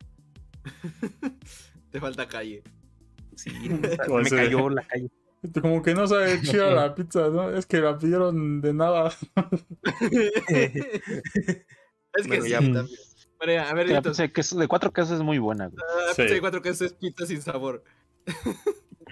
[1.92, 2.62] Te falta calle.
[3.44, 5.10] Sí, o O sea, me sea, cayó la calle.
[5.62, 7.50] Como que no sabe chida la pizza, ¿no?
[7.50, 9.12] Es que la pidieron de nada.
[12.14, 12.58] Es que Bueno, sí, ya.
[12.60, 12.88] también.
[13.40, 15.78] Pero, a ver, La pizza de, queso- de cuatro quesos es muy buena, güey.
[15.82, 16.22] ah, Sí.
[16.24, 17.84] pizza de cuatro quesos es pizza sin sabor.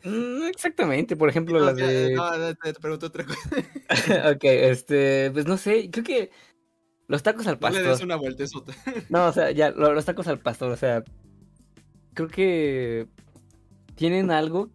[0.03, 2.13] Mm, exactamente, por ejemplo, No, la o sea, de.
[2.13, 4.29] no, no, te, pregunto otra cosa.
[4.31, 6.29] ok, este, pues no sé, creo que
[7.07, 8.05] los tacos al No le des pastor.
[8.05, 8.73] una vueltezota.
[9.09, 11.03] No, o sea, ya, lo- los tacos al pastor, o sea,
[12.13, 13.07] creo que
[13.99, 14.69] tienen algo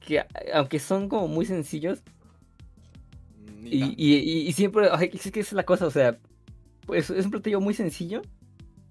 [0.00, 0.24] que,
[0.54, 2.02] aunque son como muy sencillos,
[3.64, 6.18] y, y, y- y siempre, ay, es que es la cosa, o sea,
[6.86, 8.22] pues es un platillo muy sencillo,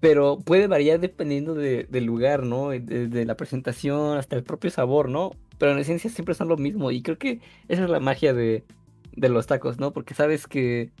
[0.00, 2.70] pero puede variar dependiendo de- del lugar, ¿no?
[2.70, 5.32] De, de la presentación hasta el propio sabor, ¿no?
[5.58, 8.64] Pero en esencia siempre son lo mismo, y creo que esa es la magia de,
[9.16, 9.92] de los tacos, ¿no?
[9.92, 10.92] Porque sabes que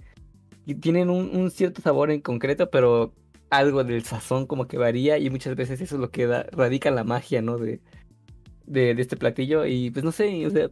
[0.80, 3.12] tienen un, un cierto sabor en concreto, pero
[3.50, 6.90] algo del sazón como que varía y muchas veces eso es lo que da, radica
[6.90, 7.58] la magia, ¿no?
[7.58, 7.80] De,
[8.66, 10.68] de, de este platillo y pues no sé, o sea,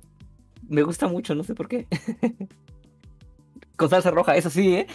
[0.68, 1.86] me gusta mucho, no sé por qué.
[3.76, 4.86] Con salsa roja, eso sí, ¿eh?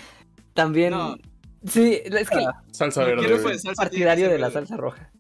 [0.53, 0.91] También...
[0.91, 1.17] No.
[1.65, 3.57] Sí, es que Salsa Cualquier verde.
[3.59, 4.53] salsa tiene que partidario de la verde.
[4.53, 5.11] salsa roja.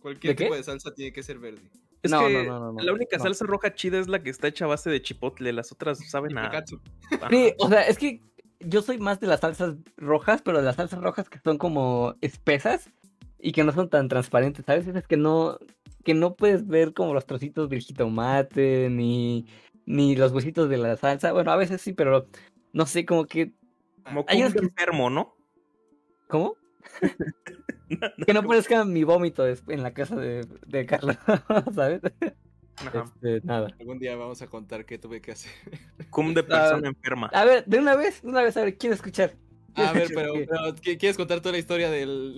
[0.00, 0.44] Cualquier ¿De qué?
[0.44, 1.62] tipo de salsa tiene que ser verde.
[2.02, 3.22] Es No, que no, no, no, no, la única no.
[3.22, 5.52] salsa roja chida es la que está hecha a base de chipotle.
[5.52, 6.64] Las otras saben a.
[7.30, 8.20] Sí, o sea, es que
[8.58, 12.14] yo soy más de las salsas rojas, pero de las salsas rojas que son como
[12.20, 12.90] espesas
[13.38, 14.86] y que no son tan transparentes, ¿sabes?
[14.88, 15.58] Es que no,
[16.04, 19.46] que no puedes ver como los trocitos del jitomate, ni,
[19.86, 21.32] ni los huesitos de la salsa.
[21.32, 22.26] Bueno, a veces sí, pero
[22.72, 23.52] no sé, como que...
[24.04, 25.34] Como Hay que- enfermo, ¿no?
[26.28, 26.56] ¿Cómo?
[28.26, 31.16] que no parezca mi vómito en la casa de, de Carlos,
[31.74, 32.00] ¿sabes?
[32.76, 33.04] Ajá.
[33.16, 33.74] Este, nada.
[33.78, 35.52] Algún día vamos a contar qué tuve que hacer.
[36.10, 37.26] Cum de persona enferma.
[37.34, 39.34] A ver, de una vez, de una vez, a ver, quiero escuchar.
[39.74, 42.36] A ver, pero, pero, ¿qui- ¿quieres contar toda la historia del,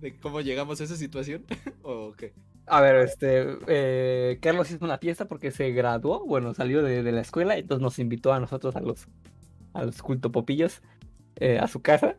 [0.00, 1.44] de cómo llegamos a esa situación?
[1.82, 2.32] ¿O qué?
[2.66, 7.12] A ver, este, eh, Carlos hizo una fiesta porque se graduó, bueno, salió de, de
[7.12, 9.06] la escuela, entonces nos invitó a nosotros, a los,
[9.72, 10.82] a los cultopopillos,
[11.36, 12.16] eh, a su casa.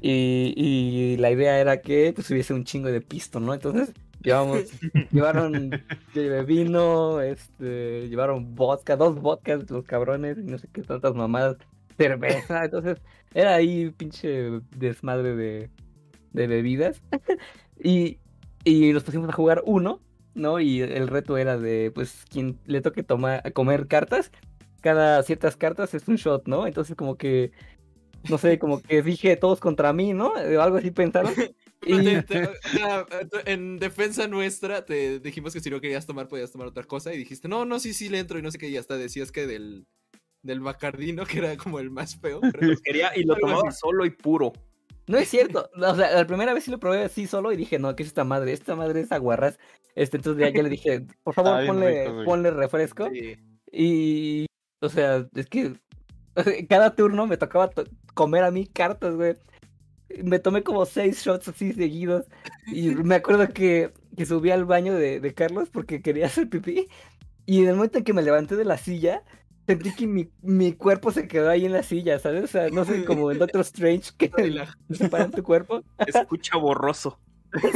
[0.00, 3.54] Y, y la idea era que pues hubiese un chingo de pisto, ¿no?
[3.54, 4.64] Entonces llevamos,
[5.12, 5.70] llevaron
[6.46, 11.56] vino, este, llevaron vodka, dos vodkas, los cabrones, y no sé qué tantas mamadas,
[11.96, 12.98] cerveza, entonces
[13.34, 15.70] era ahí pinche desmadre de,
[16.32, 17.02] de bebidas.
[17.82, 18.18] y,
[18.68, 20.00] y nos pusimos a jugar uno,
[20.34, 20.60] ¿no?
[20.60, 24.30] Y el reto era de, pues, quien le toque tomar, comer cartas,
[24.80, 26.66] cada ciertas cartas es un shot, ¿no?
[26.66, 27.50] Entonces como que,
[28.28, 30.32] no sé, como que dije todos contra mí, ¿no?
[30.32, 31.32] O algo así pensaron.
[31.86, 33.06] Y, Te- te- o sea,
[33.46, 37.14] en defensa nuestra, te dijimos que si no querías tomar, podías tomar otra cosa.
[37.14, 38.36] Y dijiste, no, no, sí, sí le entro.
[38.36, 38.68] Y no sé qué.
[38.68, 39.86] Y hasta decías que del,
[40.42, 42.40] del Bacardino, que era como el más feo.
[42.84, 44.52] Quería, y lo tomaba solo y puro.
[45.08, 45.68] No es cierto.
[45.74, 48.08] O sea, la primera vez sí lo probé así solo y dije, no, ¿qué es
[48.10, 48.52] esta madre?
[48.52, 49.58] Esta madre es aguarrás.
[49.94, 53.08] Este, entonces ya, ya le dije, por favor, ponle, rico, ponle refresco.
[53.10, 53.36] Sí.
[53.72, 54.46] Y,
[54.80, 55.72] o sea, es que
[56.68, 59.34] cada turno me tocaba to- comer a mí cartas, güey.
[60.22, 62.26] Me tomé como seis shots así seguidos.
[62.72, 66.86] Y me acuerdo que, que subí al baño de, de Carlos porque quería hacer pipí.
[67.46, 69.22] Y en el momento en que me levanté de la silla,
[69.68, 72.44] sentí que mi, mi cuerpo se quedó ahí en la silla, ¿sabes?
[72.44, 74.30] O sea, no sé, como en Doctor Strange que
[74.90, 75.82] separan tu cuerpo.
[76.06, 77.20] Escucha borroso.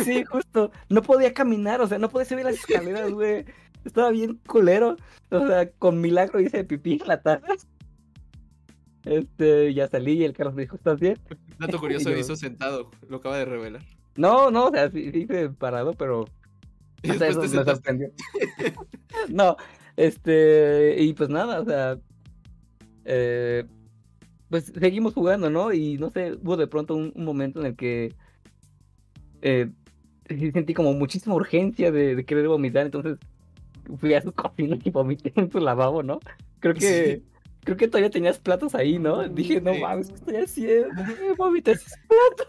[0.04, 0.70] Sí, justo.
[0.88, 3.44] No podía caminar, o sea, no podía subir las escaleras, güey.
[3.84, 4.96] Estaba bien culero.
[5.30, 7.46] O sea, con milagro hice pipí en la taza.
[9.04, 11.18] Este, ya salí y el Carlos me dijo, ¿estás bien?
[11.58, 12.90] Dato curioso, yo- hizo sentado.
[13.08, 13.82] Lo acaba de revelar.
[14.16, 15.26] No, no, o sea, sí, sí
[15.58, 16.26] parado, pero
[17.02, 17.72] eso me sentaste.
[17.72, 18.08] sorprendió.
[19.30, 19.56] no,
[19.96, 21.98] este, y pues nada, o sea,
[23.04, 23.64] eh,
[24.48, 25.72] pues seguimos jugando, ¿no?
[25.72, 28.14] Y no sé, hubo de pronto un, un momento en el que
[29.42, 29.70] eh,
[30.52, 33.18] sentí como muchísima urgencia de, de querer vomitar, entonces
[33.98, 36.20] fui a su cocina y vomité en su lavabo, ¿no?
[36.60, 37.24] Creo que, Sí.
[37.64, 39.28] creo que todavía tenías platos ahí, ¿no?
[39.28, 41.02] Dije, no mames, ¿qué estoy haciendo?
[41.38, 42.48] Vomité esos platos.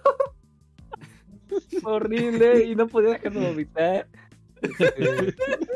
[1.83, 4.07] Horrible y no podía dejar de vomitar.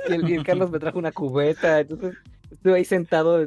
[0.10, 2.16] Y, el, y el Carlos me trajo una cubeta, entonces
[2.52, 3.46] estuve ahí sentado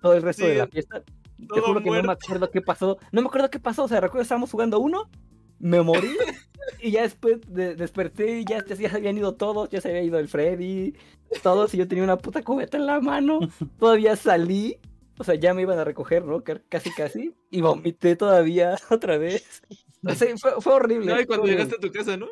[0.00, 1.02] todo el resto Sí, de la fiesta.
[1.02, 2.98] Te juro que no me acuerdo qué pasó.
[3.12, 3.84] No me acuerdo qué pasó.
[3.84, 5.10] O sea, recuerdo que estábamos jugando uno,
[5.58, 6.08] me morí
[6.80, 9.68] y ya después de- desperté y ya, ya se habían ido todos.
[9.70, 10.94] Ya se había ido el Freddy,
[11.42, 13.40] todos y yo tenía una puta cubeta en la mano.
[13.78, 14.78] Todavía salí.
[15.18, 16.42] O sea, ya me iban a recoger, ¿no?
[16.44, 17.34] Ca- Casi, casi.
[17.50, 19.62] Y vomité todavía otra vez.
[20.06, 21.06] O sea, fue, fue horrible.
[21.12, 22.28] No, y cuando llegaste a tu casa, ¿no?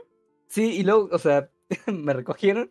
[0.49, 1.51] Sí, y luego, o sea,
[1.87, 2.69] me recogieron.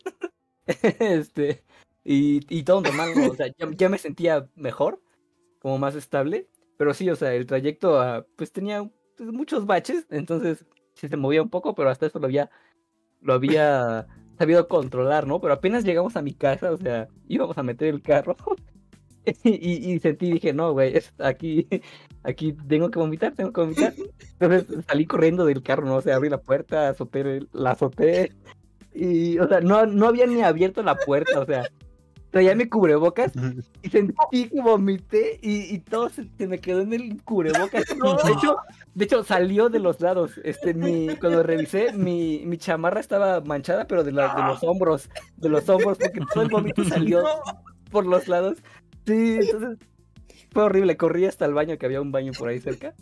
[0.99, 1.63] este,
[2.03, 3.31] y, y todo normal, ¿no?
[3.31, 5.01] O sea, ya, me sentía mejor,
[5.59, 6.47] como más estable.
[6.77, 10.65] Pero sí, o sea, el trayecto, a- pues tenía pues, muchos baches, entonces
[10.95, 12.49] sí se movía un poco, pero hasta eso lo había,
[13.21, 14.07] lo había
[14.37, 15.39] sabido controlar, ¿no?
[15.39, 18.35] Pero apenas llegamos a mi casa, o sea, íbamos a meter el carro.
[19.45, 21.65] Y, sentí, dije, no, güey, aquí,
[22.23, 23.93] aquí tengo que vomitar, tengo que vomitar.
[24.39, 25.95] Entonces salí corriendo del carro, ¿no?
[25.95, 28.33] O sea, abrí la puerta, azoté, la azoté.
[28.95, 31.63] Y, o sea, no, no había ni abierto la puerta, o sea,
[32.29, 33.31] traía mi cubrebocas
[33.83, 37.83] y sentí que vomité y, y todo se, se me quedó en el cubrebocas.
[38.25, 38.57] De hecho,
[38.95, 40.39] de hecho, salió de los lados.
[40.43, 45.09] Este, mi, cuando revisé, mi, mi chamarra estaba manchada, pero de, la- de los hombros,
[45.37, 47.23] de los hombros, porque todo el vómito salió
[47.91, 48.57] por los lados.
[49.05, 49.77] Sí, entonces
[50.51, 50.97] fue horrible.
[50.97, 52.93] Corrí hasta el baño, que había un baño por ahí cerca.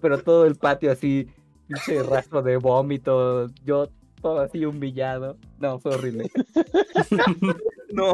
[0.00, 1.28] Pero todo el patio así,
[1.66, 3.46] pinche rastro de vómito.
[3.64, 3.88] Yo
[4.20, 5.36] todo así humillado.
[5.58, 6.30] No, fue horrible.
[7.92, 8.12] No,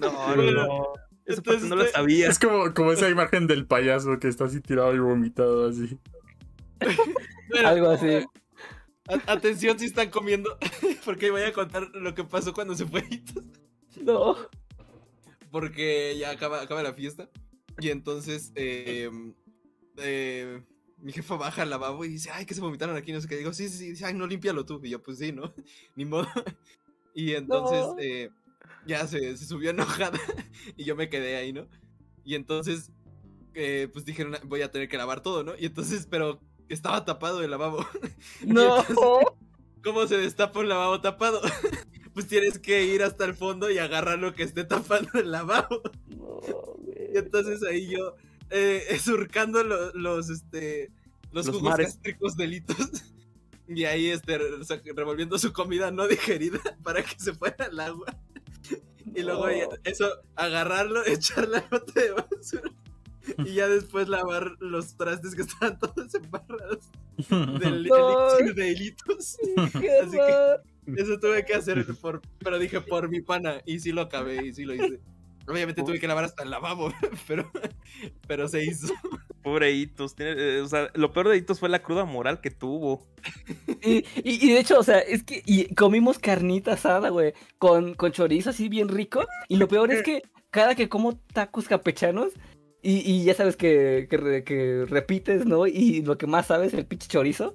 [0.00, 0.92] no, no.
[0.92, 2.28] parte Entonces, no la te- sabía.
[2.28, 5.98] Es como, como esa imagen del payaso que está así tirado y vomitado así.
[7.50, 8.08] Bueno, Algo así.
[9.08, 10.58] a- atención si están comiendo,
[11.04, 13.04] porque voy a contar lo que pasó cuando se fue
[14.00, 14.36] No.
[15.52, 17.28] porque ya acaba, acaba la fiesta.
[17.78, 19.08] Y entonces eh,
[19.98, 20.60] eh,
[21.02, 23.36] mi jefa baja al lavabo y dice, ay, que se vomitaron aquí, no sé qué.
[23.36, 24.80] Digo, sí, sí, sí, ay, no, límpialo tú.
[24.84, 25.52] Y yo, pues sí, ¿no?
[25.96, 26.26] Ni modo.
[27.14, 27.96] Y entonces No.
[27.98, 28.30] eh,
[28.86, 30.18] ya se, se subió enojada
[30.76, 31.68] y yo me quedé ahí, ¿no?
[32.24, 32.90] Y entonces,
[33.54, 35.54] eh, pues dijeron, voy a tener que lavar todo, ¿no?
[35.58, 37.86] Y entonces, pero estaba tapado el lavabo.
[38.46, 38.84] No.
[39.84, 41.40] ¿Cómo se destapa un lavabo tapado?
[42.14, 45.82] pues tienes que ir hasta el fondo y agarrar lo que esté tapando el lavabo.
[46.16, 46.40] No.
[47.12, 48.16] Y entonces ahí yo,
[48.52, 50.90] eh, surcando lo- los, este,
[51.32, 51.86] los, Los jugos mares.
[51.88, 52.76] gástricos delitos.
[53.68, 54.38] Y ahí, este,
[54.94, 58.18] revolviendo su comida no digerida para que se fuera al agua.
[59.14, 59.48] Y luego
[59.84, 60.06] eso,
[60.36, 62.70] agarrarlo, echarle al bote de basura
[63.46, 66.90] y ya después lavar los trastes que estaban todos embarrados
[67.60, 68.36] del No.
[68.36, 69.36] elixir de hilitos.
[69.80, 71.00] ¡Qué Así que-!
[71.00, 74.52] Eso tuve que hacer, por, pero dije por mi pana y sí lo acabé y
[74.52, 75.00] sí lo hice.
[75.48, 76.92] Obviamente tuve que lavar hasta el lavabo,
[77.26, 77.50] pero,
[78.26, 78.92] pero se hizo.
[79.42, 80.14] Pobre Hitos.
[80.14, 83.06] tiene- eh, o sea, lo peor de Hitos fue la cruda moral que tuvo.
[83.82, 87.94] Y, y- y de hecho, o sea, es que y comimos carnita asada, güey, con,
[87.94, 89.26] con chorizo así bien rico.
[89.48, 92.32] Y lo peor es que cada que como tacos campechanos,
[92.84, 95.66] y, y ya sabes que, que repites, ¿no?
[95.68, 97.54] Y lo que más sabes, el pinche chorizo,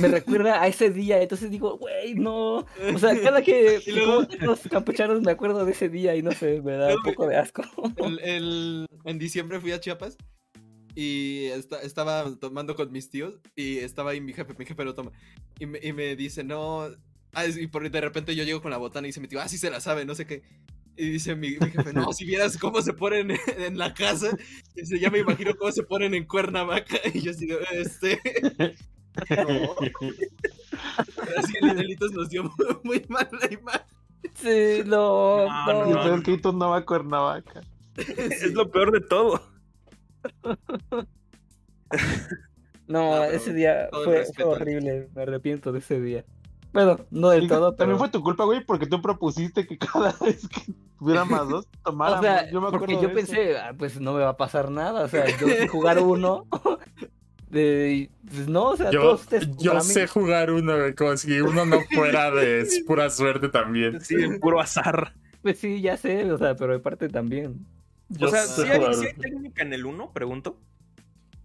[0.00, 1.20] me recuerda a ese día.
[1.22, 2.58] Entonces digo, güey, no.
[2.94, 6.60] O sea, cada que, luego- tacos campechanos me acuerdo de ese día y no sé,
[6.62, 7.62] me da un poco de asco.
[7.96, 10.16] El, el- en diciembre fui a Chiapas
[10.94, 14.94] y esta- estaba tomando con mis tíos y estaba ahí mi jefe, mi jefe lo
[14.94, 15.12] toma.
[15.58, 16.88] Y me, y me dice, no.
[17.34, 19.48] Ah, y por, de repente yo llego con la botana y dice mi tío, ah,
[19.48, 20.42] sí se la sabe, no sé qué.
[20.96, 24.36] Y dice mi, mi jefe, no, si vieras cómo se ponen en, la casa.
[24.74, 26.96] Dice, ya me imagino cómo se ponen en Cuernavaca.
[27.14, 28.18] Y yo así, este.
[29.30, 29.74] No.
[31.36, 33.82] Así el Delitos nos dio muy, muy mal la imagen.
[34.34, 35.88] Sí, no, No, no.
[35.88, 37.60] Y entonces que Hitos no va a Cuernavaca.
[37.96, 39.40] Es lo peor de todo.
[42.88, 45.08] No, No, pero ese día fue, horrible.
[45.14, 46.24] Me arrepiento de ese día.
[46.72, 47.76] Bueno, no del Y todo, pero.
[47.76, 51.66] También fue tu culpa, güey, porque tú propusiste que cada vez que tuviera más dos,
[51.84, 52.20] tomáramos.
[52.20, 54.70] O sea, yo me acuerdo porque yo pensé, "Ah, pues no me va a pasar
[54.70, 55.04] nada.
[55.04, 56.46] O sea, yo jugar uno.
[57.50, 59.48] De, pues no, o sea, Yo, todos ustedes.
[59.58, 64.00] yo sé jugar uno, güey, como si uno no fuera de es pura suerte también.
[64.00, 65.14] Sí, puro azar.
[65.42, 67.64] Pues sí, ya sé, o sea, pero de parte también.
[68.10, 70.12] Yo o sea, sé ¿sí hay, jugar sí hay técnica en el 1?
[70.12, 70.58] Pregunto.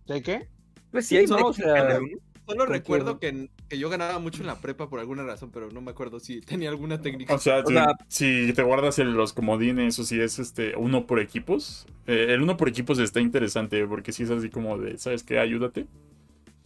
[0.07, 0.47] ¿De qué?
[0.91, 2.17] Pues Sí hay no, o técnica en sea, el 1.
[2.45, 5.70] Solo ¿Con recuerdo que, que yo ganaba mucho en la prepa por alguna razón, pero
[5.72, 7.34] no me acuerdo si tenía alguna técnica.
[7.34, 10.76] O sea, O si, sea- si te guardas el- los comodines o si es este
[10.76, 14.78] uno por equipos, eh, el uno por equipos está interesante porque si es así como
[14.78, 15.40] de, ¿sabes qué?
[15.40, 15.86] Ayúdate.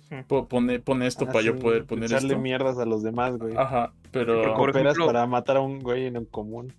[0.10, 0.22] Hmm.
[0.28, 2.42] Po- Pone, pone esto Ah, para yo poder poner echarle esto.
[2.42, 3.56] mierdas a los demás, güey.
[3.58, 4.56] Ajá, pero...
[4.56, 6.74] Por ejemplo- para matar a un güey en un común.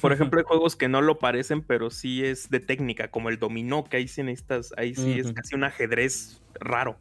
[0.00, 3.38] Por ejemplo, hay juegos que no lo parecen, pero sí es de técnica, como el
[3.38, 6.98] dominó, que ahí sí necesitas, ahí sí es casi un ajedrez raro.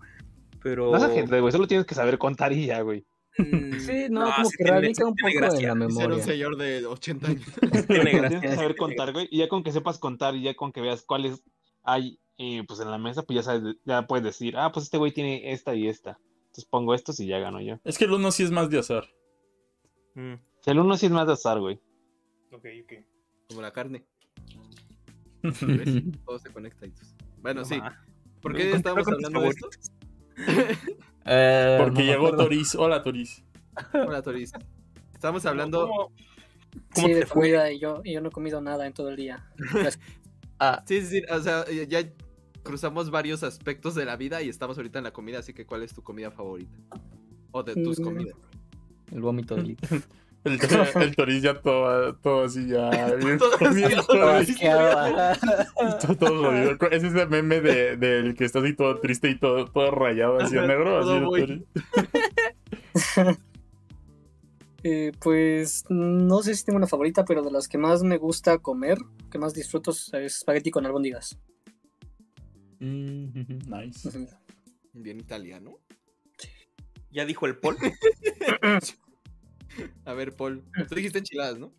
[0.61, 0.91] Pero.
[0.91, 3.05] No es ajedrez, güey, solo tienes que saber contar y ya, güey.
[3.37, 5.71] Mm, sí, no, no, como que tiene- radica un poco gracia.
[5.71, 6.23] en la Ser un memoria.
[6.23, 7.45] señor de 80 años.
[7.87, 10.71] tiene Tienes que saber contar, güey, y ya con que sepas contar y ya con
[10.73, 11.43] que veas cuáles
[11.83, 14.97] hay eh, pues en la mesa, pues ya sabes, ya puedes decir, ah, pues este
[14.97, 16.19] güey tiene esta y esta.
[16.41, 17.79] Entonces pongo estos y ya gano yo.
[17.85, 19.05] Es que el uno sí es más de azar.
[20.15, 20.33] Mm,
[20.65, 21.79] El uno sí es más de azar, güey.
[22.51, 22.93] ok, ok.
[23.49, 24.03] Como la carne.
[25.43, 26.03] ¿Ves?
[26.25, 26.85] Todo se conecta.
[26.85, 27.79] y pues- Bueno, sí.
[28.41, 29.69] ¿Por qué estábamos tus hablando de esto?
[31.25, 32.35] Eh, Porque no llegó.
[32.35, 32.73] Toris.
[32.75, 33.43] Hola, Toris.
[33.93, 34.51] Hola, Toris.
[35.13, 35.87] Estábamos hablando.
[35.87, 36.11] ¿Cómo-
[36.95, 37.33] cómo Sí, te de fue?
[37.41, 39.45] comida y yo, y yo no he comido nada en todo el día.
[40.63, 41.23] Ah, Sí, sí, sí.
[41.31, 42.09] O sea, ya- ya
[42.63, 45.39] cruzamos varios aspectos de la vida y estamos ahorita en la comida.
[45.39, 46.71] Así que, ¿cuál es tu comida favorita?
[47.51, 48.03] O de tus Mm.
[48.03, 48.35] comidas.
[49.11, 49.75] el vómito de.
[50.43, 50.59] El,
[51.01, 52.89] el Toris ya todo, todo así ya.
[53.15, 55.37] bien Todo ajá.
[55.99, 56.89] Todo, todo jodido.
[56.89, 60.55] Es ese meme de, del que está así todo triste y todo, todo rayado, así
[60.55, 60.99] de negro.
[60.99, 61.65] Así de.
[64.83, 68.57] Eh, pues no sé si tengo una favorita, pero de las que más me gusta
[68.57, 68.97] comer,
[69.29, 71.37] que más disfruto es espagueti con albóndigas.
[72.79, 73.29] Mm,
[73.69, 74.09] Nice.
[74.93, 75.77] Bien italiano.
[77.11, 77.77] Ya dijo el Paul.
[80.05, 80.63] A ver, Paul.
[80.89, 81.71] Tú dijiste enchiladas, ¿no?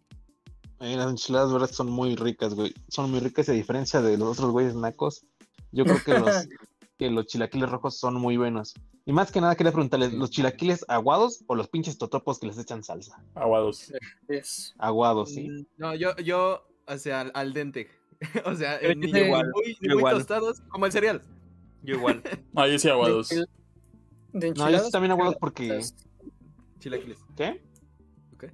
[0.81, 2.75] Eh, las enchiladas verdes son muy ricas, güey.
[2.89, 5.25] Son muy ricas y a diferencia de los otros güeyes nacos,
[5.71, 6.49] yo creo que los,
[6.99, 8.75] que los chilaquiles rojos son muy buenos.
[9.05, 12.59] Y más que nada quería preguntarles, ¿los chilaquiles aguados o los pinches totopos que les
[12.59, 13.23] echan salsa?
[13.35, 13.93] Aguados.
[14.29, 15.49] Es, Aguados, sí.
[15.49, 17.89] Mm, No, yo, yo, o sea, al, al dente.
[18.45, 20.17] o sea, en- ni igual, muy, ni muy igual.
[20.17, 21.23] tostados, como el cereal.
[21.83, 22.23] Yo igual.
[22.55, 23.29] Ah, yo sí aguados.
[23.29, 23.45] de,
[24.33, 25.81] de No, yo sí también aguados porque...
[26.81, 27.19] Chilaquiles.
[27.37, 27.61] ¿Qué?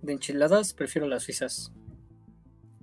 [0.03, 1.73] De enchiladas prefiero las suizas.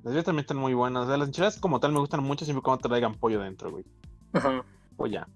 [0.04, 1.04] Las mías también están muy buenas.
[1.06, 3.72] O sea, las enchiladas como tal me gustan mucho siempre y cuando traigan pollo dentro,
[3.72, 3.86] güey.
[4.34, 4.64] Ajá.
[4.98, 5.28] O ya.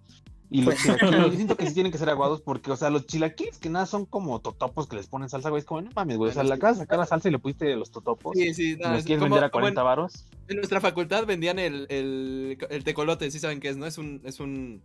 [0.52, 2.90] Y los Pues- chilaquiles, yo siento que sí tienen que ser aguados porque, o sea,
[2.90, 5.60] los chilaquiles que nada son como totopos que les ponen salsa, güey.
[5.60, 6.32] Es como, no mames, güey.
[6.32, 6.54] O sea, le sí.
[6.54, 8.34] acabas de sacar la salsa y le pusiste los totopos.
[8.36, 10.26] Sí, sí, no, los es quieres como- vender a como 40 varos.
[10.48, 13.86] En, en nuestra facultad vendían el, el, el tecolote, ¿sí saben qué es, no?
[13.86, 14.82] Es un, es un,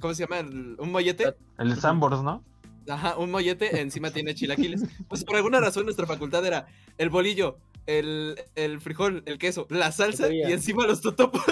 [0.00, 0.38] ¿cómo se llama?
[0.40, 1.34] El- un mollete.
[1.58, 2.42] El Sambors, ¿no?
[2.88, 4.82] Ajá, un mollete, encima tiene chilaquiles.
[5.08, 6.66] Pues por alguna razón nuestra facultad era
[6.98, 11.42] el bolillo, el, el frijol, el queso, la salsa y encima los totopos.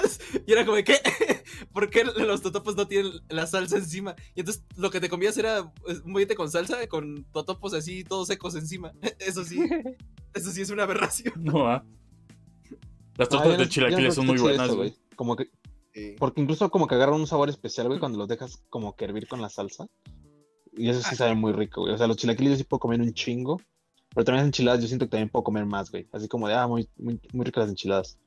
[0.46, 0.96] Y era como, ¿qué?
[1.72, 4.14] ¿Por qué los totopos no tienen la salsa encima?
[4.34, 8.04] Y entonces lo que te comías era pues, un mollete con salsa, con totopos así,
[8.04, 8.92] todos secos encima.
[9.18, 9.60] Eso sí,
[10.34, 11.34] eso sí es una aberración.
[11.36, 11.84] No, ah.
[13.16, 14.94] Las Ah, tortas de no chilaquiles son muy buenas, eso, güey.
[15.16, 15.50] Como que
[15.94, 16.16] Sí.
[16.18, 19.28] Porque incluso como que agarran un sabor especial, güey, cuando los dejas como que hervir
[19.28, 19.88] con la salsa.
[20.73, 21.94] Y eso sí sabe muy rico, güey.
[21.94, 23.61] O sea, los chilaquiles yo sí puedo comer un chingo.
[24.15, 26.07] Pero también las enchiladas yo siento que también puedo comer más, güey.
[26.12, 28.19] Así como de, ah, muy, muy, muy ricas las enchiladas.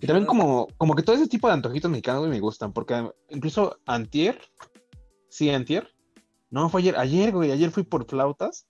[0.00, 2.72] Y también como, como que todo ese tipo de antojitos mexicanos, güey, me gustan.
[2.72, 4.38] Porque incluso antier,
[5.28, 5.88] sí, antier.
[6.50, 7.52] No, fue ayer, ayer, güey.
[7.52, 8.66] Ayer fui por flautas.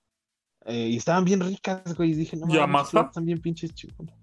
[0.67, 2.11] eh, y estaban bien ricas, güey.
[2.11, 4.15] Y dije, no, las flautas están bien pinches chingonas.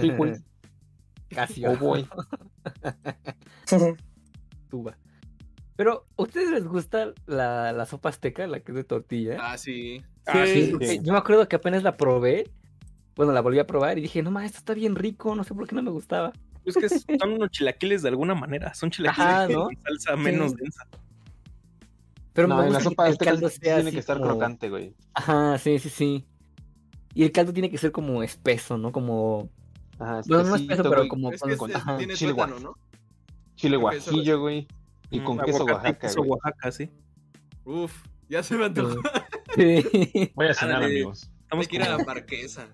[0.00, 0.34] Sí, güey.
[1.28, 1.64] Casi.
[1.66, 2.06] Oh, boy.
[4.70, 4.96] tuba.
[5.78, 9.36] Pero, ¿a ustedes les gusta la, la sopa azteca, la que es de tortilla?
[9.40, 10.02] Ah, sí.
[10.26, 10.72] Ah, sí.
[11.04, 12.50] Yo me acuerdo que apenas la probé.
[13.14, 15.54] Bueno, la volví a probar y dije, no mames, esto está bien rico, no sé
[15.54, 16.32] por qué no me gustaba.
[16.64, 18.74] Es que son unos chilaquiles de alguna manera.
[18.74, 19.66] Son chilaquiles Ajá, ¿no?
[19.66, 20.84] con salsa menos densa.
[22.32, 24.16] Pero No, en la sopa que el azteca caldo sí sea tiene así que estar
[24.18, 24.94] como- crocante, güey.
[25.14, 26.26] Ajá, sí, sí, sí.
[27.14, 28.90] Y el caldo tiene que ser como espeso, ¿no?
[28.90, 29.48] Como...
[30.00, 31.08] Ajá, Bueno, no espeso, pero güey.
[31.08, 31.50] como Es con...
[31.50, 31.96] que con- es- ajá.
[31.98, 32.74] tiene chile tuétano, ¿no?
[33.54, 34.66] Chile guajillo, güey.
[35.10, 36.30] Y Mm, con queso Oaxaca, queso güey.
[36.30, 36.90] Oaxaca, sí.
[37.64, 37.92] Uf,
[38.28, 39.00] ya se me antojó.
[39.56, 40.30] Sí.
[40.34, 41.24] Voy a cenar, amigos.
[41.24, 42.68] Hay Estamos que ir a la marquesa.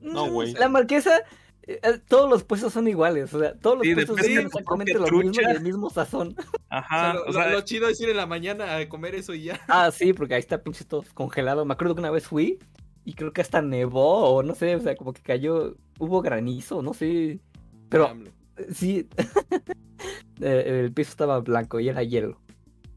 [0.00, 0.52] No, güey.
[0.54, 1.22] La marquesa,
[1.62, 3.32] eh, todos los puestos son iguales.
[3.34, 5.50] O sea, todos los Sí, puestos depende tienen tu exactamente propia lo mismo y trucha.
[5.52, 6.34] el mismo sazón.
[6.70, 8.88] O sea, Ajá, lo, o lo- sea, lo chido es ir en la mañana a
[8.90, 9.58] comer eso y ya.
[9.68, 11.64] Ah, sí, porque ahí está pinche todo congelado.
[11.64, 12.58] Me acuerdo que una vez fui
[13.06, 16.82] y creo que hasta nevó o no sé, o sea, como que cayó, hubo granizo,
[16.82, 17.40] no sé.
[17.88, 18.30] Pero AMLO.
[18.74, 19.08] sí,
[20.40, 22.40] eh, el piso estaba blanco y era hielo.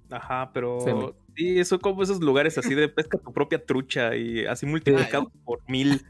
[0.10, 4.66] Ajá, pero sí, son como esos lugares así de pesca tu propia trucha y así
[4.66, 6.02] multiplicado por mil.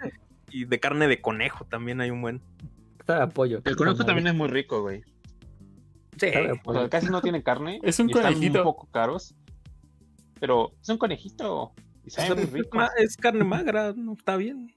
[0.50, 2.42] Y de carne de conejo también hay un buen.
[3.00, 3.62] Estaba pollo.
[3.64, 5.04] El conejo también es muy rico, güey.
[6.18, 7.80] Sí, de O sea, casi no tiene carne.
[7.84, 8.60] Es un y están conejito.
[8.60, 9.34] un poco caros.
[10.40, 11.72] Pero es un conejito.
[12.04, 12.80] Y sabe muy es, rico.
[12.98, 14.74] es carne magra, no está bien.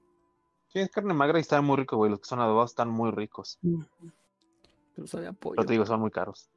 [0.69, 2.11] Sí, es carne magra y está muy rico, güey.
[2.11, 3.59] Los que son adobados están muy ricos.
[4.95, 5.57] Pero sabía pollo.
[5.57, 6.51] Pero te digo, son muy caros.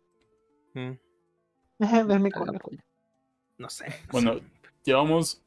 [0.74, 0.92] Mm,
[1.80, 2.70] Denme Sabía conejo.
[2.70, 2.82] pollo.
[3.58, 3.86] no sé.
[4.12, 4.40] Bueno,
[4.84, 5.42] llevamos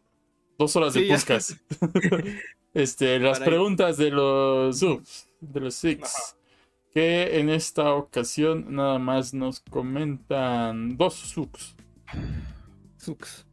[0.59, 1.51] dos horas de Sí, podcast.
[2.75, 3.51] este, las Para ahí.
[3.51, 6.37] preguntas de los subs, de los six.
[6.93, 11.77] Que en esta ocasión nada más nos comentan dos subs.
[12.97, 13.47] Sux.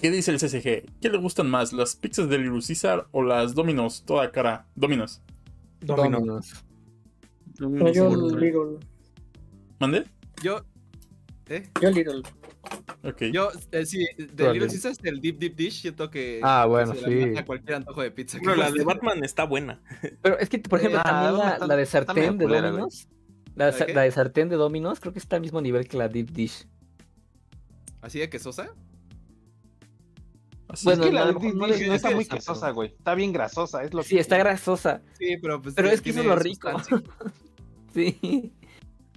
[0.00, 1.00] ¿Qué dice el CCG?
[1.00, 4.66] ¿Qué le gustan más, las pizzas de Little Caesar o las Dominos toda cara?
[4.76, 5.22] Dominos.
[5.80, 6.18] Domino.
[6.18, 6.64] Dominos.
[7.58, 8.78] No, yo Little.
[9.78, 10.04] ¿Mande?
[10.42, 10.64] Yo.
[11.48, 11.68] ¿Eh?
[11.80, 12.22] Yo Little.
[13.04, 13.22] Ok.
[13.32, 14.68] Yo, eh, sí, de Little.
[14.68, 16.40] Caesars, el Deep Deep Dish, siento que.
[16.42, 17.36] Ah, bueno, se sí.
[17.38, 18.38] a cualquier antojo de pizza.
[18.42, 18.82] Bueno, la de.
[18.84, 19.80] Batman está buena.
[20.22, 22.46] Pero es que, por ejemplo, Ah, también no, la, de sartén de.
[22.46, 23.08] Dominos.
[23.54, 26.66] La, de sartén de Dominos creo que está al mismo nivel que la Deep Dish.
[28.02, 28.68] ¿Así de quesosa?
[30.68, 32.88] Así Bueno, es que la no Dish le no está muy quesosa, pero- güey.
[32.88, 35.00] Está bien grasosa, es lo Sí, que- está grasosa.
[35.18, 35.74] Sí, pero pues.
[35.76, 36.70] Pero es que eso es lo rico.
[37.96, 38.52] Sí.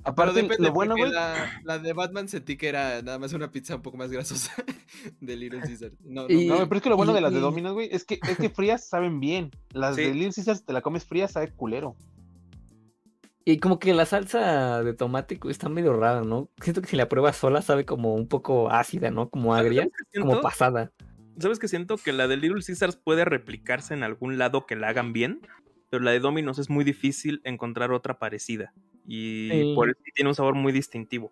[0.01, 1.11] Pero Aparte, depende, lo bueno, güey.
[1.11, 4.53] La, la de Batman sentí que era nada más una pizza un poco más grasosa
[5.19, 5.91] de Little Caesar.
[6.06, 7.89] No, no, Y- No, pero es que lo bueno y- de las de Domino's, güey,
[7.91, 9.51] es que, es que frías saben bien.
[9.73, 10.03] Las Sí.
[10.03, 11.95] de Little Caesars te la comes fría, sabe culero.
[13.45, 16.49] Y como que la salsa de tomate está medio rara, ¿no?
[16.61, 19.30] Siento que si la pruebas sola sabe como un poco ácida, ¿no?
[19.30, 20.91] Como agria, ¿Sabes qué como pasada.
[21.39, 24.89] ¿Sabes que siento que la de Little Caesars puede replicarse en algún lado que la
[24.89, 25.41] hagan bien?
[25.89, 28.73] Pero la de Domino's es muy difícil encontrar otra parecida.
[29.07, 29.73] Y Sí.
[29.75, 31.31] por eso tiene un sabor muy distintivo.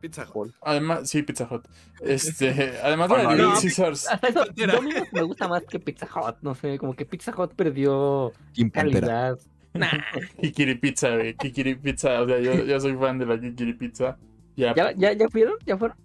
[0.00, 0.52] Pizza Hut.
[0.62, 1.64] Además, sí, Pizza Hut.
[2.02, 4.08] Este, además de la No, no, Caesars.
[4.08, 4.74] Hasta eso, Pantera.
[4.74, 8.32] Domino's me gusta más que Pizza Hut, no sé, como que Pizza Hut perdió
[8.72, 9.38] calidad.
[10.40, 11.34] Kikiri Pizza, güey.
[11.34, 12.20] Kikiri Pizza.
[12.22, 14.18] O sea, yo, yo soy fan de la Kikiri Pizza.
[14.56, 15.54] Ya, ¿Ya, ya, ¿Ya fueron?
[15.64, 15.96] ¿Ya fueron?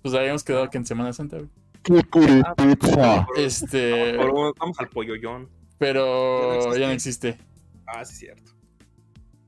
[0.00, 1.50] pues habíamos quedado que en Semana Santa, güey.
[1.82, 3.26] Kikiri Pizza.
[3.36, 5.48] Este, Pero vamos al polloyón.
[5.78, 7.38] Pero ya no existe.
[7.86, 8.52] Ah, sí, cierto.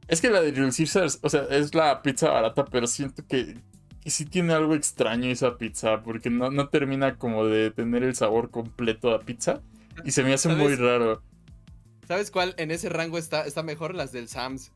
[0.08, 3.58] Es que la de Little Caesars, o sea, es la pizza barata, pero siento que,
[4.02, 8.16] que sí tiene algo extraño esa pizza, porque no, no termina como de tener el
[8.16, 9.60] sabor completo a pizza.
[10.04, 11.22] Y se me hace muy raro.
[12.08, 12.54] ¿Sabes cuál?
[12.56, 14.72] En ese rango está, está mejor las del Sam's.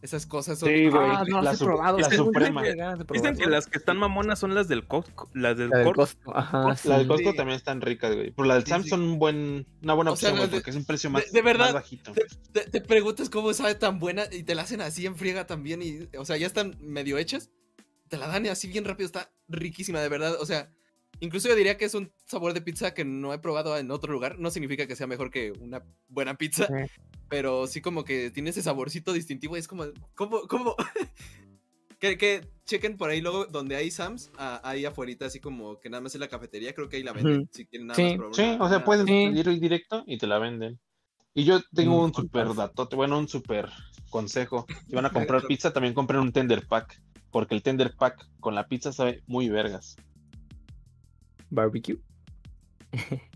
[0.00, 0.68] Esas cosas son.
[0.68, 1.02] Sí, güey.
[1.10, 1.98] Ah, no la las he probado.
[1.98, 2.62] la suprema.
[2.62, 5.28] de de Dicen que las que están mamonas son las del Costco.
[5.34, 6.32] Las del, La del Costco.
[6.32, 6.88] Costco, ajá, sí.
[6.88, 8.30] La del Costco también están ricas, güey.
[8.30, 8.90] Pero la del Sí, Sam sí.
[8.90, 11.32] son un buen, una buena O sea, opción, güey, de- porque es un precio más,
[11.32, 12.12] de verdad, más bajito.
[12.12, 15.46] Te, te- te preguntas cómo sabe tan buena y te la hacen así en friega
[15.48, 15.82] también.
[15.82, 17.50] Y, o sea, ya están medio hechas.
[18.08, 19.06] Te la dan así bien rápido.
[19.06, 20.36] Está riquísima, de verdad.
[20.40, 20.70] O sea,
[21.18, 24.12] incluso yo diría que es un sabor de pizza que no he probado en otro
[24.12, 24.38] lugar.
[24.38, 26.68] No significa que sea mejor que una buena pizza.
[27.28, 29.56] Pero sí como que tiene ese saborcito distintivo.
[29.56, 29.84] Y es como,
[30.14, 30.40] ¿cómo?
[30.48, 30.74] ¿Cómo?
[32.00, 34.30] que, que chequen por ahí luego donde hay Sam's.
[34.38, 36.74] ah, ahí afuera, así como que nada más en la cafetería.
[36.74, 37.40] Creo que ahí la venden.
[37.42, 37.48] Ujú.
[37.52, 38.16] Si quieren nada Sí.
[38.16, 39.12] más Sí, o sea, una- puedes Sí.
[39.12, 40.78] ir directo y te la venden.
[41.34, 43.70] Y yo tengo Mm, un super datote, bueno, un super
[44.10, 44.66] consejo.
[44.88, 47.00] Si van a comprar pizza, también compren un tender pack.
[47.30, 49.96] Porque el tender pack con la pizza sabe muy vergas.
[51.50, 51.98] Barbecue.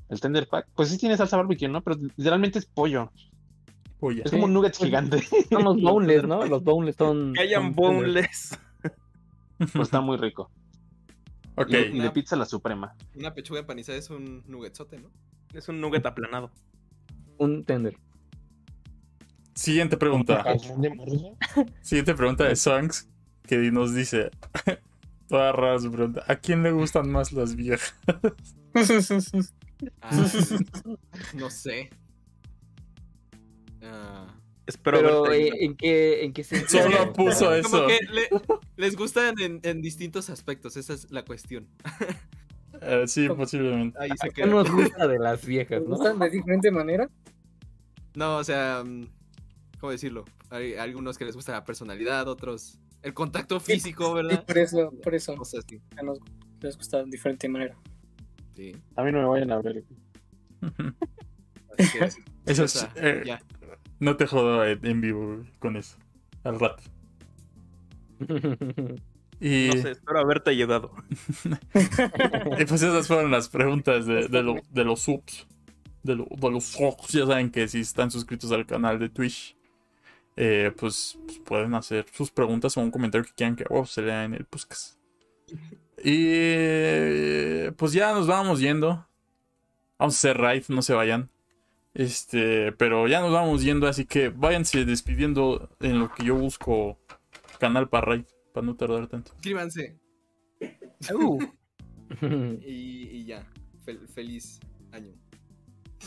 [0.08, 1.82] El tender pack, pues sí tiene salsa barbecue, ¿no?
[1.82, 3.12] Pero literalmente es pollo.
[4.10, 5.22] Es como un nuggets gigante.
[5.50, 6.44] Son los boneless, ¿no?
[6.46, 7.32] Los boneless son.
[7.34, 8.58] Que hayan son- boneless.
[9.58, 10.50] Pues está muy rico.
[11.56, 11.70] ok.
[11.70, 12.94] Y, y de pizza la suprema.
[13.14, 15.10] Una pechuga empanizada es un nuggetsote, ¿no?
[15.54, 16.50] Es un nugget aplanado.
[17.38, 17.96] Un tender.
[19.54, 20.42] Siguiente pregunta.
[21.82, 23.08] Siguiente pregunta de Songs,
[23.46, 24.30] que nos dice,
[25.28, 27.94] toda rara su pregunta, ¿a quién le gustan más las viejas?
[30.00, 30.16] Ah,
[31.34, 31.90] no sé.
[33.82, 34.34] Ah,
[34.66, 35.50] Espero Pero, eh.
[35.60, 36.82] ¿en qué, en qué sentido?
[36.84, 37.86] Solo puso como eso.
[37.88, 38.28] que le-
[38.76, 41.68] les gustan en, en distintos aspectos, esa es la cuestión.
[42.84, 43.96] Eh, sí, posiblemente.
[44.00, 44.46] Ahí se ¿A qué queda.
[44.46, 45.94] nos gusta de las viejas, ¿Te no?
[45.94, 47.08] gustan de diferente manera?
[48.16, 49.06] No, o sea, mm,
[49.78, 50.24] ¿cómo decirlo?
[50.50, 54.44] Hay algunos que les gusta la personalidad, otros el contacto físico, Sí, ¿verdad?
[54.44, 55.34] por eso, por eso.
[55.38, 55.80] O sea, sí.
[55.96, 56.18] a nos
[56.60, 57.76] les gusta de diferente manera.
[58.56, 58.74] sí.
[58.96, 59.84] A mí no me vayan a ver.
[61.78, 62.08] Así que,
[62.46, 63.40] Eso es, eh, ya.
[64.02, 65.96] No te jodo en vivo con eso,
[66.44, 66.82] al rato.
[69.44, 70.92] Y, No sé, espero haberte ayudado.
[72.60, 75.48] y pues esas fueron las preguntas de, de lo- de los subs,
[76.04, 77.08] de, lo- de los subs.
[77.08, 79.56] Ya saben que si están suscritos al canal de Twitch,
[80.36, 84.02] eh, pues, pues pueden hacer sus preguntas o un comentario que quieran que oh, se
[84.02, 84.96] lea en el podcast.
[86.04, 89.04] Y pues ya nos vamos yendo.
[89.98, 91.28] Vamos a hacer raid, no se vayan.
[91.94, 96.98] Este, pero ya nos vamos yendo, así que váyanse despidiendo en lo que yo busco
[97.60, 98.24] canal para raid,
[98.54, 99.32] para no tardar tanto.
[99.32, 99.98] Suscríbanse
[101.14, 101.42] Uh.
[102.64, 103.46] y, y ya.
[103.84, 104.60] Fel- feliz
[104.92, 105.12] año.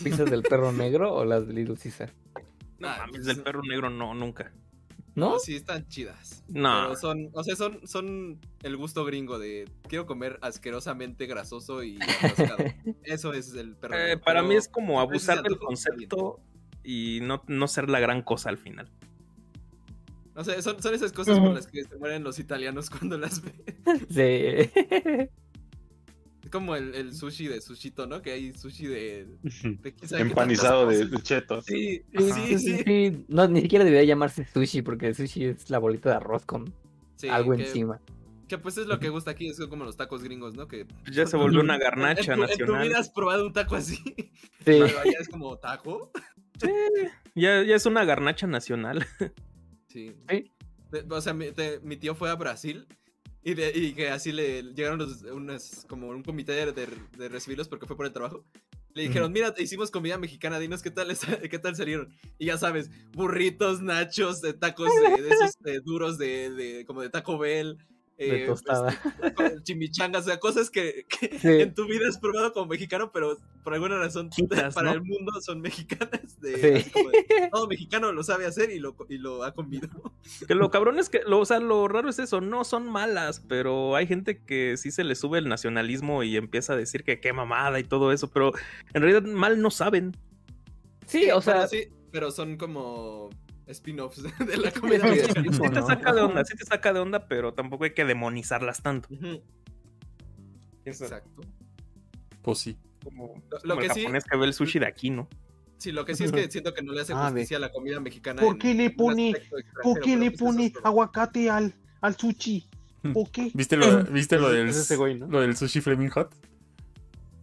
[0.03, 2.11] ¿Pizzas del perro negro o las de Little Caesar?
[2.79, 4.53] No Ah, mames, pues, del perro negro no, nunca.
[5.15, 5.31] ¿No?
[5.31, 6.43] No, sí, están chidas.
[6.49, 6.83] No.
[6.89, 11.97] Pero son, o sea, son, son el gusto gringo de quiero comer asquerosamente grasoso y.
[13.03, 13.97] Eso es el perro.
[13.97, 16.39] Eh, para pero- mí es como abusar del concepto
[16.83, 18.91] y no, no ser la gran cosa al final.
[20.35, 23.41] O sea, son, son esas cosas por las que se mueren los italianos cuando las
[23.41, 23.55] ven.
[24.09, 24.69] Sí.
[26.45, 28.21] Es como el, el sushi de sushito, ¿no?
[28.21, 29.25] Que hay sushi de.
[29.81, 31.65] de Empanizado de, chetos.
[31.65, 32.77] Sí, Sí, sí, sí.
[32.85, 33.25] sí.
[33.27, 36.73] No, ni siquiera debería llamarse sushi porque el sushi es la bolita de arroz con
[37.17, 37.99] Sí, algo que, encima.
[38.47, 40.67] Que pues es lo que gusta aquí, es como los tacos gringos, ¿no?
[40.67, 42.87] Que Ya se volvió una en garnacha en tu nacional.
[42.87, 43.95] vida has probado un taco así.
[44.05, 44.31] Sí.
[44.63, 46.11] Pero allá es como taco.
[47.35, 49.05] Ya, ya es una garnacha nacional.
[49.87, 50.13] Sí.
[50.29, 50.51] Sí.
[51.09, 52.85] O sea, mi, te- mi tío fue a Brasil
[53.45, 57.29] y, de- y que así le llegaron los, unas, como un comité de, de- de
[57.29, 58.43] recibirlos porque fue por el trabajo.
[58.93, 61.09] Le dijeron, mira, hicimos comida mexicana, dinos qué tal,
[61.51, 62.09] qué tal salieron.
[62.39, 67.77] Y ya sabes, burritos, nachos, tacos de, esos duros de- como de Taco Bell.
[68.17, 68.91] De eh, tostada.
[68.91, 71.47] este, con chimichangas, o sea, cosas que, que Sí.
[71.61, 74.91] en tu vida has probado como mexicano, pero por alguna razón para ¿no?
[74.93, 76.39] el mundo son mexicanas.
[76.39, 76.67] De, Sí.
[76.79, 77.17] así como de,
[77.51, 79.89] todo mexicano lo sabe hacer y lo, y lo ha comido.
[80.47, 83.41] Que lo cabrón es que, lo, o sea, lo raro es eso, no son malas,
[83.47, 87.19] pero hay gente que sí se le sube el nacionalismo y empieza a decir que
[87.19, 88.53] qué mamada y todo eso, pero
[88.93, 90.15] en realidad mal no saben.
[91.07, 93.29] Sí, o sea, Bueno, sí, pero son como
[93.67, 95.51] spin-offs de la comida Sí, mexicana.
[95.53, 98.81] Sí te saca de onda, sí te saca de onda, pero tampoco hay que demonizarlas
[98.81, 99.09] tanto.
[100.85, 101.41] Exacto.
[102.41, 102.77] Pues sí.
[103.03, 105.09] como, Lo- es lo como el que sí- japonés que ve el sushi de aquí,
[105.09, 105.27] ¿no?
[105.77, 107.71] Sí, lo que sí es que siento que no le hace Ah, justicia a la
[107.71, 108.41] comida mexicana.
[108.41, 109.33] ¿Por qué le en pone-
[109.83, 112.67] ¿Por qué le pues pone aguacate al, al sushi?
[113.13, 113.51] ¿Por qué?
[113.53, 115.27] ¿Viste lo, ¿viste lo, del, es ese güey, ¿no?
[115.27, 116.33] lo del sushi Flaming Hot?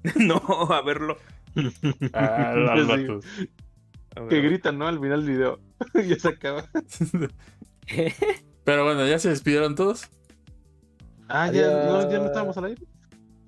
[0.16, 0.36] no,
[0.70, 1.18] a verlo.
[2.14, 3.20] Ah, a Que verlo.
[4.48, 4.88] gritan, ¿no?
[4.88, 5.60] Al final del video.
[6.08, 6.68] ya se acaba.
[8.64, 10.08] Pero bueno, ¿ya se despidieron todos?
[11.28, 12.82] Ah, ya, no, ya no estábamos al aire.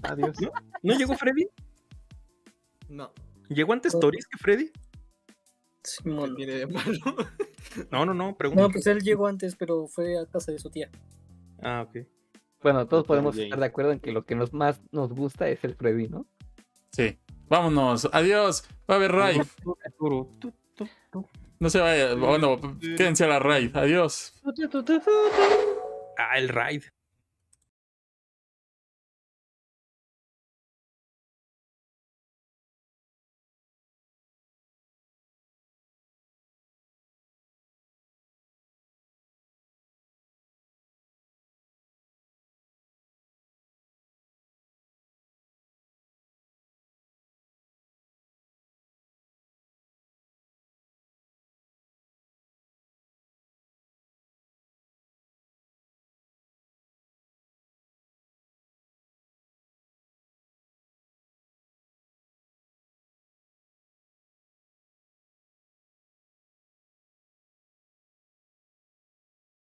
[0.03, 0.37] Adiós.
[0.83, 1.47] ¿No llegó Freddy?
[2.89, 3.13] No,
[3.49, 4.67] ¿Llegó antes Toris que Freddy?
[4.67, 4.73] ¿qué
[5.83, 6.35] Simón.
[6.35, 6.99] tiene de malo?
[7.91, 8.63] No, no, no, pregunto.
[8.63, 10.91] No, pues él llegó antes, pero fue a casa de su tía.
[11.63, 12.07] Ah, ok.
[12.63, 15.65] bueno, todos podemos estar de acuerdo en que lo que nos más nos gusta es
[15.65, 16.27] el Freddy, ¿no?
[16.91, 17.19] Sí.
[17.49, 18.09] Vámonos.
[18.13, 18.65] Adiós.
[18.89, 19.43] Va a haber raid.
[21.65, 22.15] No se vaya.
[22.15, 23.75] Bueno, quédense a la raid.
[23.75, 24.35] Adiós.
[26.19, 26.83] Ah, el raid.